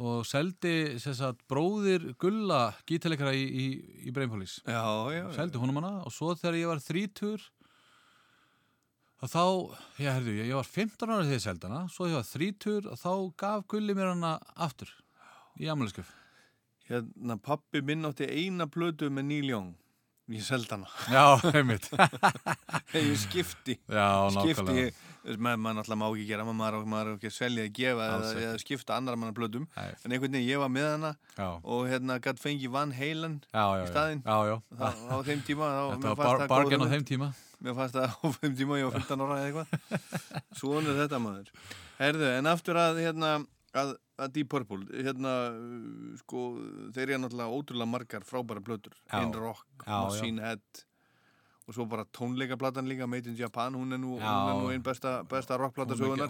[0.02, 3.66] og seldi sagt, bróðir Gulla gítalegara í, í,
[4.08, 5.26] í já.
[5.36, 7.50] seldi honum hana og svo þegar ég var þrítur
[9.22, 9.44] og þá,
[10.02, 12.90] já, herru, ég, ég var 15 ára þegar ég seldi hana svo ég var þrítur
[12.90, 13.12] og þá
[13.44, 14.90] gaf Gulli mér hana aftur
[15.62, 16.18] í amaliskjöf
[16.92, 19.70] Hérna, pappi minn átti eina plötu með Neil Young.
[20.32, 20.90] Ég seldi hana.
[21.08, 21.88] Já, einmitt.
[22.98, 23.78] ég skipti.
[23.88, 24.66] Já, skipti.
[24.66, 24.90] nákvæmlega.
[24.90, 28.08] Ég, maður náttúrulega má ekki gera, maður maður á- maður á ekki selja að gefa
[28.08, 29.68] eða, eða skipta annar manna plötum.
[29.78, 29.92] Nei.
[30.06, 31.48] En einhvern veginn, ég var með hana Já.
[31.64, 34.24] og hérna gætt fengi Van Halen Já, í staðinn.
[34.26, 35.70] Á þeim tíma.
[35.72, 37.32] Þá, Þetta var fannst bar- það góð bargain á þeim tíma.
[37.62, 40.12] Mér fannst það á þeim tíma, ég var 15 ára eða eitthvað.
[40.62, 41.52] Svona er þetta maður.
[42.02, 43.34] Herðu, en aftur að, hérna,
[43.78, 45.34] að, að Deep Purple, hérna,
[46.24, 46.46] sko,
[46.96, 48.96] þeir eru náttúrulega ótrúlega margar frábæra plötur.
[49.12, 49.22] Já.
[49.22, 49.66] In Rock.
[49.86, 50.82] Machine Head
[51.72, 55.58] og svo bara tónleikaplatan líka, Made in Japan, hún er nú, nú einn besta, besta
[55.60, 56.30] rockplata sögunar.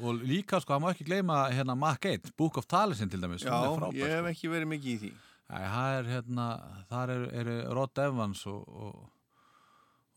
[0.00, 3.44] og líka sko, það má ekki gleyma hérna Mac 1, Book of Talisinn til dæmis
[3.44, 3.52] Já,
[3.92, 4.32] ég hef sko.
[4.32, 5.12] ekki verið mikið í því.
[5.50, 5.60] Æ,
[5.98, 6.46] er hérna,
[6.88, 9.10] þar eru er Rod Evans og, og,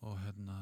[0.07, 0.57] og hérna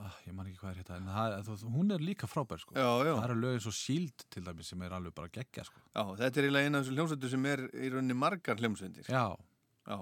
[0.00, 1.08] ah, ég man ekki hvað er en
[1.46, 2.74] það, hún er líka frábær sko.
[2.74, 3.14] Já, já.
[3.14, 5.80] það eru lög eins og Shield til dæmis sem er alveg bara geggja sko.
[5.94, 9.08] Já, þetta er eiginlega eina af þessu hljómsveitur sem er í rauninni margar hljómsveitir.
[9.08, 9.24] Já.
[9.88, 9.98] Já.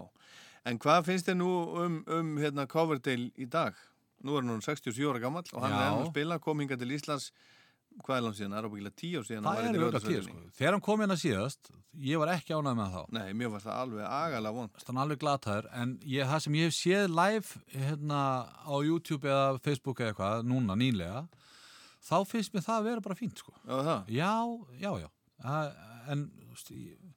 [0.68, 1.50] En hvað finnst þið nú
[1.84, 3.76] um, um hérna, Coverdale í dag?
[4.26, 5.78] Nú er hann 67 ára gammal og hann Já.
[5.78, 7.28] er enn að spila, kom hinga til Íslands,
[8.02, 8.54] hvað er hann síðan?
[8.56, 9.46] Það er ábyggilega tíu síðan.
[9.46, 10.40] það er auðvitað tíu sko.
[10.58, 11.70] þegar hann kom hérna síðast
[12.08, 15.02] ég var ekki ánægð með það þá Nei, mér var það alveg agalega vond Þannig
[15.04, 18.20] alveg glataður en ég, það sem ég hef séð live hérna
[18.66, 21.24] á YouTube eða Facebook eða eitthvað núna nýlega
[22.08, 23.54] þá finnst mér það að vera bara fínt sko.
[23.64, 24.12] Já, það?
[24.18, 24.34] Já,
[24.82, 25.08] já, já
[25.38, 25.74] Það-
[26.12, 27.10] en veist, ég,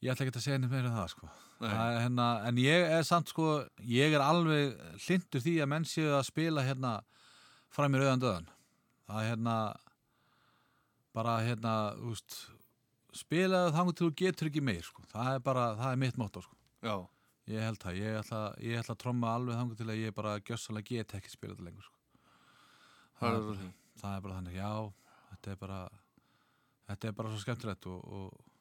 [0.00, 1.28] ég ætla ekki að segja neitt meira en það sko.
[1.62, 4.74] Hérna, en ég er samt sko ég er alveg
[5.04, 6.96] hlindur því að menn séu að spila hérna
[7.72, 8.48] fram í rauðan döðan
[9.06, 9.56] það er hérna
[11.12, 11.72] bara hérna
[12.08, 12.36] úst,
[13.16, 15.04] spilaðu þangur til þú getur ekki meir sko.
[15.12, 16.56] það er bara, það er mitt motto sko.
[17.50, 20.38] Ég held það, ég ætla, ég ætla að tromma alveg þangur til að ég bara
[20.40, 21.98] gjössalega get ekki spila þetta lengur sko.
[23.18, 23.42] Það er
[24.00, 24.14] það.
[24.14, 24.72] er bara þannig, já
[25.32, 25.80] þetta er bara
[26.88, 28.51] þetta er bara svo skemmtilegt og, og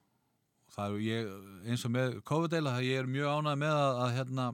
[0.75, 1.29] það er ég,
[1.67, 4.47] eins og með COVID-deila, ég er mjög ánægð með að, að hérna,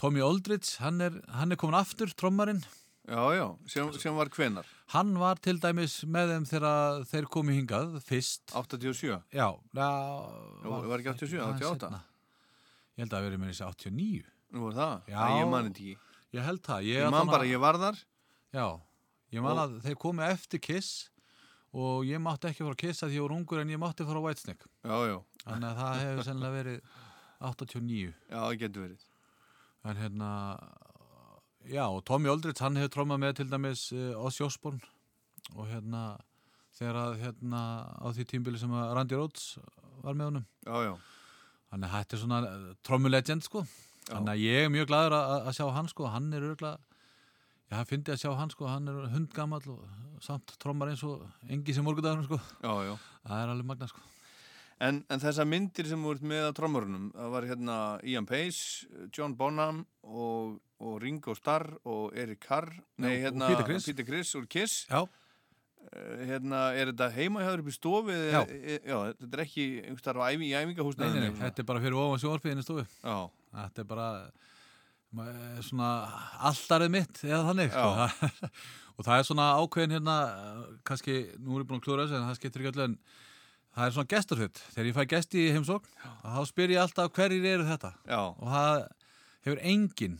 [0.00, 2.62] Tommy Aldridge hann er, hann er komin aftur, trommarinn
[3.04, 4.64] Já, já, sem, sem var hvenar?
[4.94, 9.10] Hann var til dæmis með þeim þegar þeir komu hingað fyrst 87?
[9.34, 9.88] Já, já
[10.64, 11.84] Jú, var ekki 87, aðeins 88?
[11.84, 12.00] seinna.
[12.94, 14.94] Ég held að það verið með þessi 89 Nú var það?
[15.12, 15.96] Já, Æ, ég man þetta ekki.
[16.38, 18.00] Ég held það Ég man bara, ég var þar
[18.56, 18.66] Já,
[19.36, 20.90] ég man Og- að þeir komu eftir Kiss
[21.74, 24.22] og ég mátti ekki fara að kissa því ég var ungur en ég mátti fara
[24.84, 25.16] Já, já.
[25.44, 26.80] Þannig að það hefur sennilega verið
[27.44, 29.06] 89 Já, það getur verið.
[29.84, 30.30] En hérna
[31.64, 34.84] Já, og Tommy Aldridge, hann hefur trómað með til dæmis uh, Ozzy Osbourne.
[35.56, 36.18] Og hérna
[36.76, 37.60] þegar að hérna
[37.96, 39.46] á því tímbili sem að Randy Rhodes
[40.04, 40.46] var með honum.
[40.66, 40.94] Já, já.
[41.72, 42.40] Þannig að þetta er svona
[42.86, 43.64] trommulegend sko.
[44.10, 46.08] Þannig að ég er mjög gladur að, að sjá hann sko.
[46.12, 46.93] Hann er örgulega
[47.74, 51.24] Já, það fyndi að sjá hann sko, hann er hundgamall og samt trommar eins og
[51.50, 52.38] engi sem morgundagur sko.
[52.62, 52.92] Já, já.
[53.24, 54.02] Það er alveg magna sko.
[54.84, 57.76] En, en þessar myndir sem voru með að trommurunum, það var hérna
[58.10, 62.70] Ian Pace, John Bonham og, og Ringo Starr og Eric Carr,
[63.02, 63.86] nei og hérna Peter Criss.
[63.90, 64.80] Peter Criss úr Kiss.
[64.90, 65.02] Já.
[65.94, 68.14] Eh, Hérna, er þetta heimahjáður upp í stofi?
[68.32, 68.40] Já.
[68.86, 71.22] Já, þetta er ekki einhverstað á æfi, í Nei, æfingahúsnaðinu?
[71.26, 72.86] nei, nei, þetta er bara fyrir ofan í stofu.
[73.02, 73.18] Já.
[73.54, 74.08] Þetta er bara
[75.64, 75.90] svona
[76.50, 78.48] alltarið mitt eða þannig sko.
[78.96, 82.18] og það er svona ákveðin hérna eh, kannski, nú er ég búin að klúra þessu
[82.20, 82.96] en það skiptir ekki öllu en
[83.74, 87.48] það er svona gesturfitt þegar ég fæ gesti í heimsókn þá spyr ég alltaf hverjir
[87.56, 87.94] eru þetta?
[88.06, 88.20] Já.
[88.22, 88.74] og það
[89.46, 90.18] hefur enginn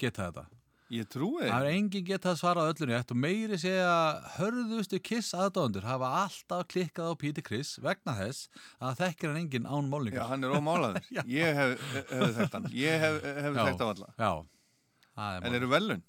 [0.00, 0.55] getað þetta
[0.94, 3.94] Ég trúi Það hefur enginn getað svarað öllunni eftir og meiri segja
[4.36, 8.46] hörðustu kiss aðdóðundur hafa alltaf klikkað á Peter Criss vegna þess
[8.78, 11.08] að þekkir hann enginn án málningar Já, hann er ómálaður.
[11.40, 12.68] ég hef, hef þekkt hann.
[12.70, 14.12] Ég hef, hef Já, þekkt á alla.
[14.14, 14.30] Já.
[15.26, 16.04] Er En eru velun?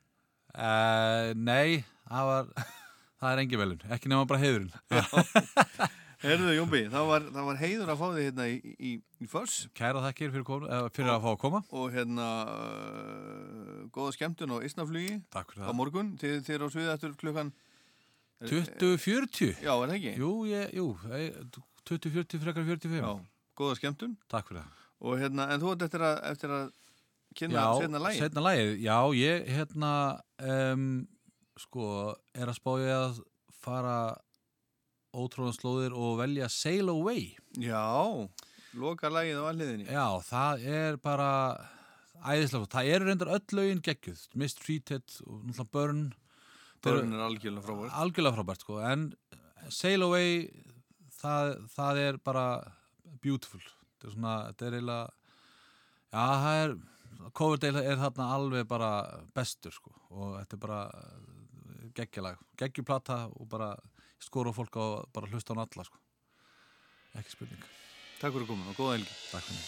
[0.53, 2.53] Uh, nei, það var
[3.23, 4.73] það er engin velun, ekki nema bara heiðurinn
[6.23, 8.91] Herðu, Jónbi, það var, það var heiður að fá þig hérna í, í,
[9.21, 9.57] í Foss.
[9.77, 10.63] Kæra þakkir fyrir, kom,
[10.95, 15.19] fyrir að fá að koma Og hérna, uh, góða skemmtun á Ísnaflugi.
[15.33, 15.69] Takk fyrir það.
[15.69, 17.53] Á morgun, þið, þið eru á sviði eftir klukkan...
[18.47, 20.11] 2040 Já, er það ekki?
[20.21, 21.39] Jú, ég, jú, eh,
[21.89, 23.07] 2040 frekar 45 Já,
[23.57, 24.13] góða skemmtun.
[24.29, 26.67] Takk fyrir það Og hérna, en þú ert eftir að, eftir að
[27.37, 28.21] kynna Já, setna lægi.
[28.21, 29.91] setna lagið, já, ég hérna
[30.41, 30.85] um,
[31.61, 31.89] sko,
[32.33, 33.19] er að spája að
[33.61, 33.97] fara
[35.17, 37.31] ótróðan slóðir og velja Sail Away.
[37.61, 37.81] Já,
[38.77, 39.87] loka lægið á alliðinni.
[39.89, 41.31] Já, það er bara
[42.21, 46.01] æðislega, það eru reyndar öll lögin geggjuð, Mistreated og náttúrulega Burn.
[46.85, 47.95] Burn er algjörlega frábært.
[48.03, 49.07] Algjörlega frábært, sko, en
[49.73, 50.45] Sail Away
[51.17, 52.45] það, það er bara
[53.23, 53.63] beautiful.
[53.63, 55.07] Þetta er svona, þetta er eiginlega
[56.13, 56.77] já, það er
[57.33, 58.91] Coverdale er þarna alveg bara
[59.35, 60.81] bestur, sko, og þetta er bara
[61.97, 63.71] geggjalag, geggjuplata og bara
[64.19, 65.97] skora fólk á bara hlusta á alla, sko.
[67.17, 67.63] Ekki spurning.
[68.21, 69.13] Takk fyrir komin og góða helgi.
[69.31, 69.65] Takk fyrir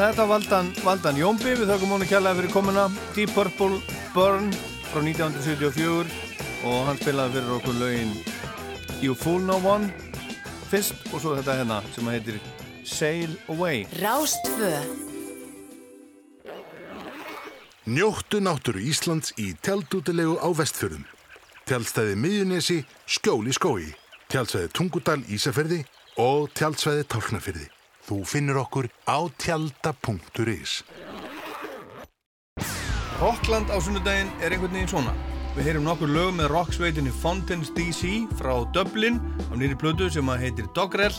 [0.00, 2.84] þetta valdan, valdan Jómbi, við þökkum hún að kjalla fyrir komuna.
[3.16, 3.80] Deep Purple
[4.14, 4.48] Burn
[4.88, 6.06] frá 1974
[6.68, 8.14] og hann spilaði fyrir okkur lögin
[9.04, 9.90] You Fool No One
[10.70, 10.96] fyrst.
[11.12, 12.40] Og svo þetta hérna sem heitir
[12.86, 13.84] Sail Away.
[14.00, 14.72] Rástfö
[17.90, 21.02] Njóttu náttúru Íslands í tjaldútilegu á vestfjörðum.
[21.66, 23.90] Tjaldstæði Miðjunesi, Skjól í skói,
[24.30, 25.82] tjaldstæði Tungudal Ísafyrði
[26.20, 27.68] og tjaldstæði Tálknafyrði.
[28.10, 30.80] Þú finnur okkur á tjalda.is.
[33.20, 35.12] Rockland á sunnudaginn er einhvern veginn svona.
[35.54, 40.42] Við heyrum nokkur lög með rocksveitinni Fountains DC frá Dublin á nýri plötu sem að
[40.42, 41.14] heitir Dogrel.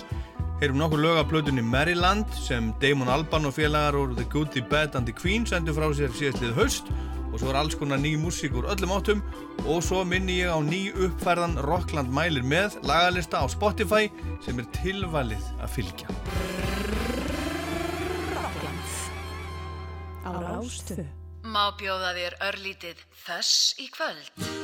[0.60, 4.66] Heyrum nokkur lög af plötunni Maryland sem Damon Albarn og félagar úr The Good, The
[4.68, 6.92] Bad and The Queen sendu frá sér síðastlið haust
[7.32, 9.24] og svo er alls konar ný músík úr öllum áttum
[9.64, 14.12] og svo minni ég á ný uppfærðan Rockland mælir með lagalista á Spotify
[14.44, 16.71] sem er tilvalið að fylgja.
[20.62, 21.04] Á Rástfö
[21.42, 24.61] Má bjóða þér örlítið þess í kvöld.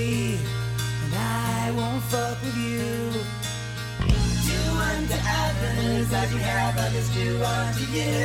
[0.00, 0.38] Me,
[1.04, 3.12] and I won't fuck with you.
[4.48, 8.20] Do unto others as you have others do unto you.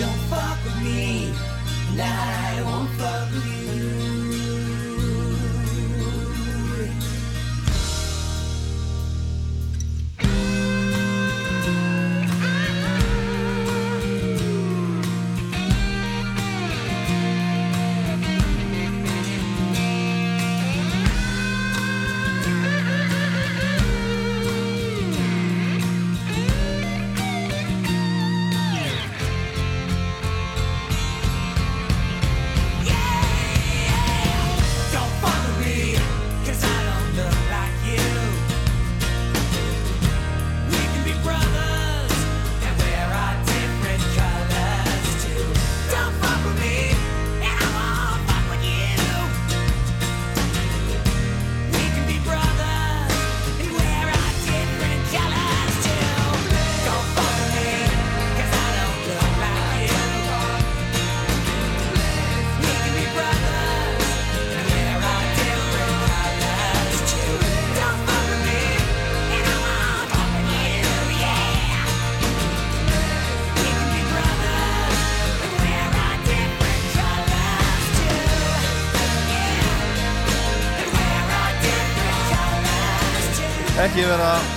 [0.00, 1.32] Don't fuck with me,
[1.90, 3.61] and I won't fuck with you.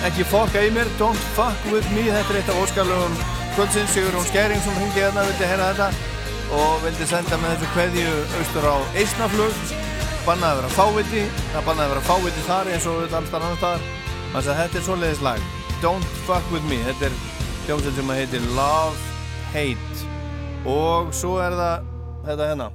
[0.05, 3.15] Ekki fokka í mér, don't fuck with me, þetta er eitt af óskarlegum
[3.55, 5.87] kvöldsins, Sigurún Skæring sem hringi hérna, vildi heyra þetta
[6.53, 9.73] og vildi senda með þessu kveðju austur á Eisnaflug,
[10.27, 11.25] bannaði að vera fáviti,
[11.55, 13.89] það bannaði að vera fáviti þar eins og alltaf annar staðar,
[14.35, 15.51] þannig að þetta er svoleiðis lag,
[15.81, 17.19] don't fuck with me, þetta er
[17.65, 19.11] hljómsveit sem að heitir Love,
[19.55, 20.09] Hate.
[20.69, 21.93] Og svo er það
[22.29, 22.73] þetta hérna.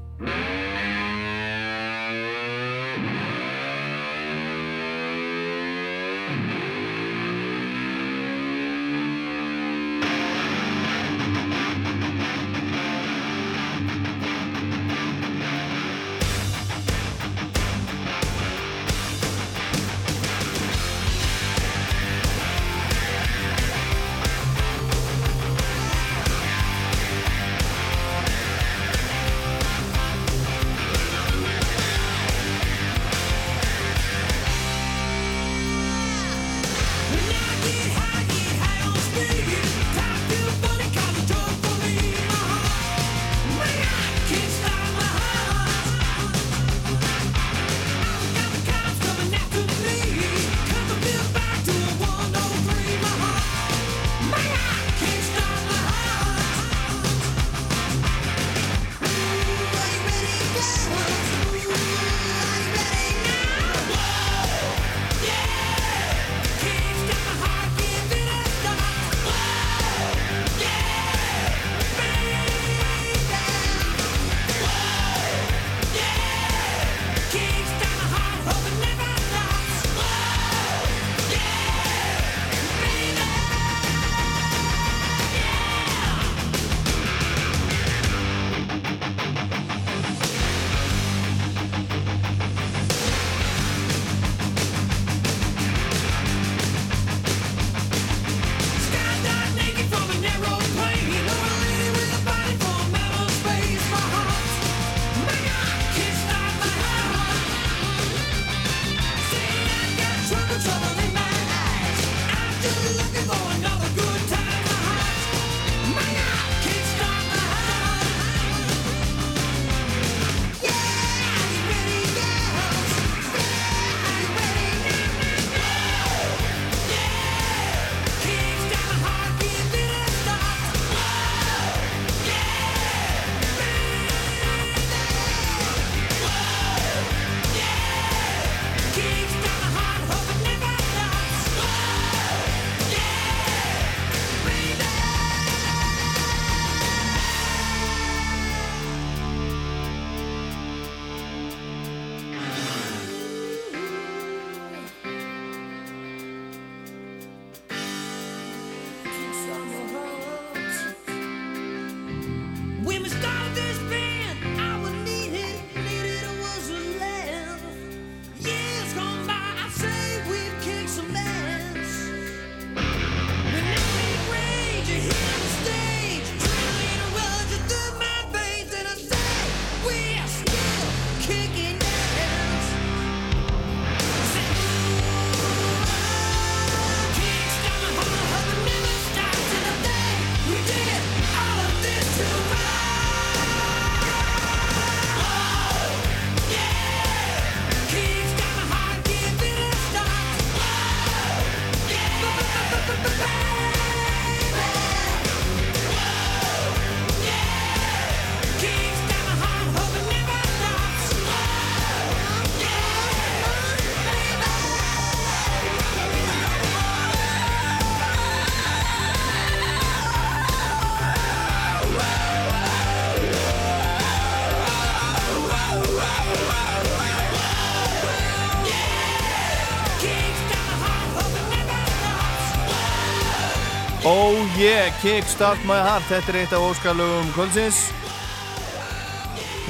[235.00, 236.04] Kickstart My Heart.
[236.10, 237.78] Þetta er eitt af óskalögum kvöldsins.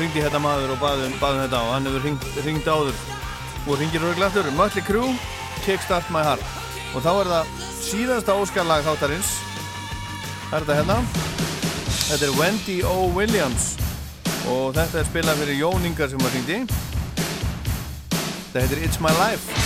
[0.00, 2.98] Ringdi hérna maður og baðum, baðum þetta og hann hefur ringt, ringt áður
[3.68, 5.12] og ringir og glættur Mötli Crew,
[5.62, 6.42] Kickstart My Heart.
[6.96, 9.30] Og þá er það síðasta óskalag þáttarins.
[10.48, 10.98] Það er þetta hérna.
[12.08, 12.98] Þetta er Wendy O.
[13.14, 13.70] Williams.
[14.50, 16.62] Og þetta er spilað fyrir Jón Ingar sem var ringdi
[18.50, 19.59] Þetta heitir It's My Life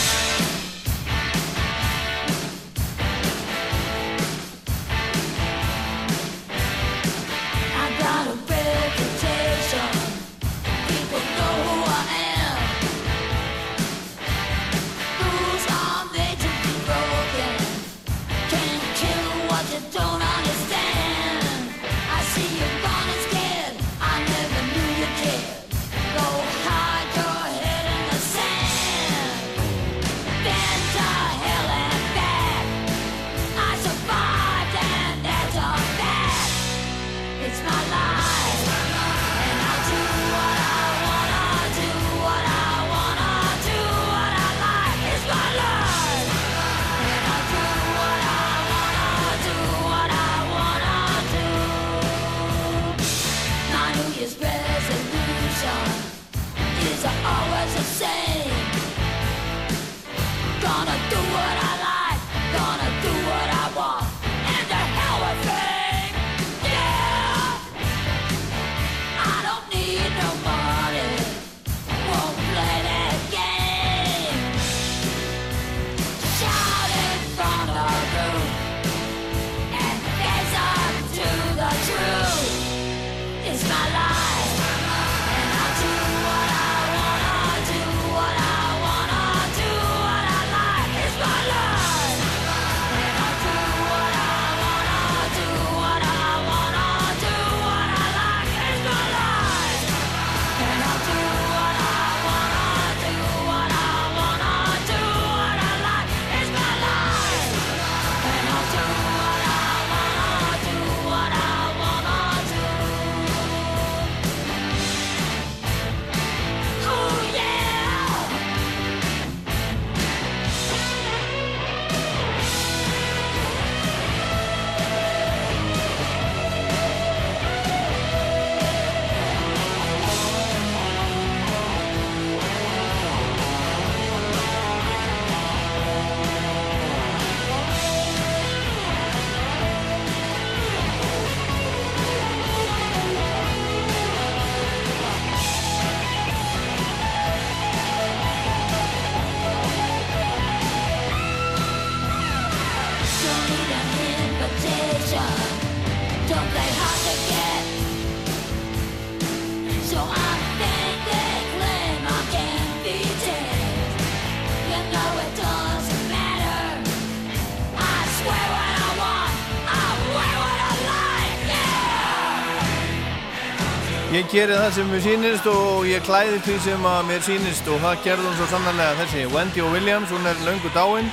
[174.35, 174.45] Yeah.
[174.45, 177.77] Ég geri það sem mér sýnist og ég klæði því sem að mér sýnist og
[177.85, 179.69] það gerði hún svo sannarlega þessi Wendy O.
[179.71, 181.11] Williams, hún er löngu dáin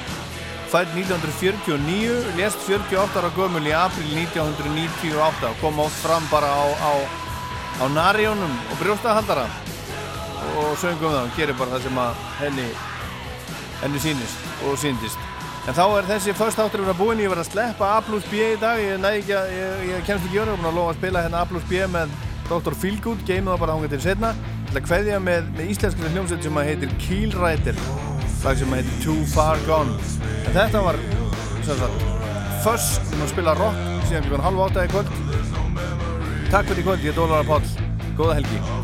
[0.72, 6.94] fætt 1949 lést 48 ára gömul í april 1998 kom oft fram bara á, á,
[7.78, 9.46] á narjónum og brjóstahaldara
[10.58, 12.68] og söngum það, hún gerir bara það sem að henni
[13.84, 15.30] henni sýnist og sýndist
[15.70, 18.42] En þá er þessi först áttur að búin, ég var að sleppa A plus B
[18.42, 18.98] í dag, ég
[19.30, 21.68] ég, ég kemst ekki jöru, ég er búin að lofa að spila hérna A plus
[21.70, 22.10] B með
[22.52, 22.76] Dr.
[22.76, 24.32] Feelgood, geymið það bara hangað til setna.
[24.36, 27.80] Ég ætla að kveðja með, með íslenskri hljómsveit sem heitir Keelrider,
[28.44, 29.96] lag sem að heitir Too Far Gone.
[30.42, 31.00] En þetta var,
[31.64, 31.88] sem
[32.66, 35.18] först, við að spila rock síðan klukkan halv átta í kvöld.
[36.52, 37.76] Takk fyrir í kvöld, ég er Dólar Páll,
[38.20, 38.81] góða helgi.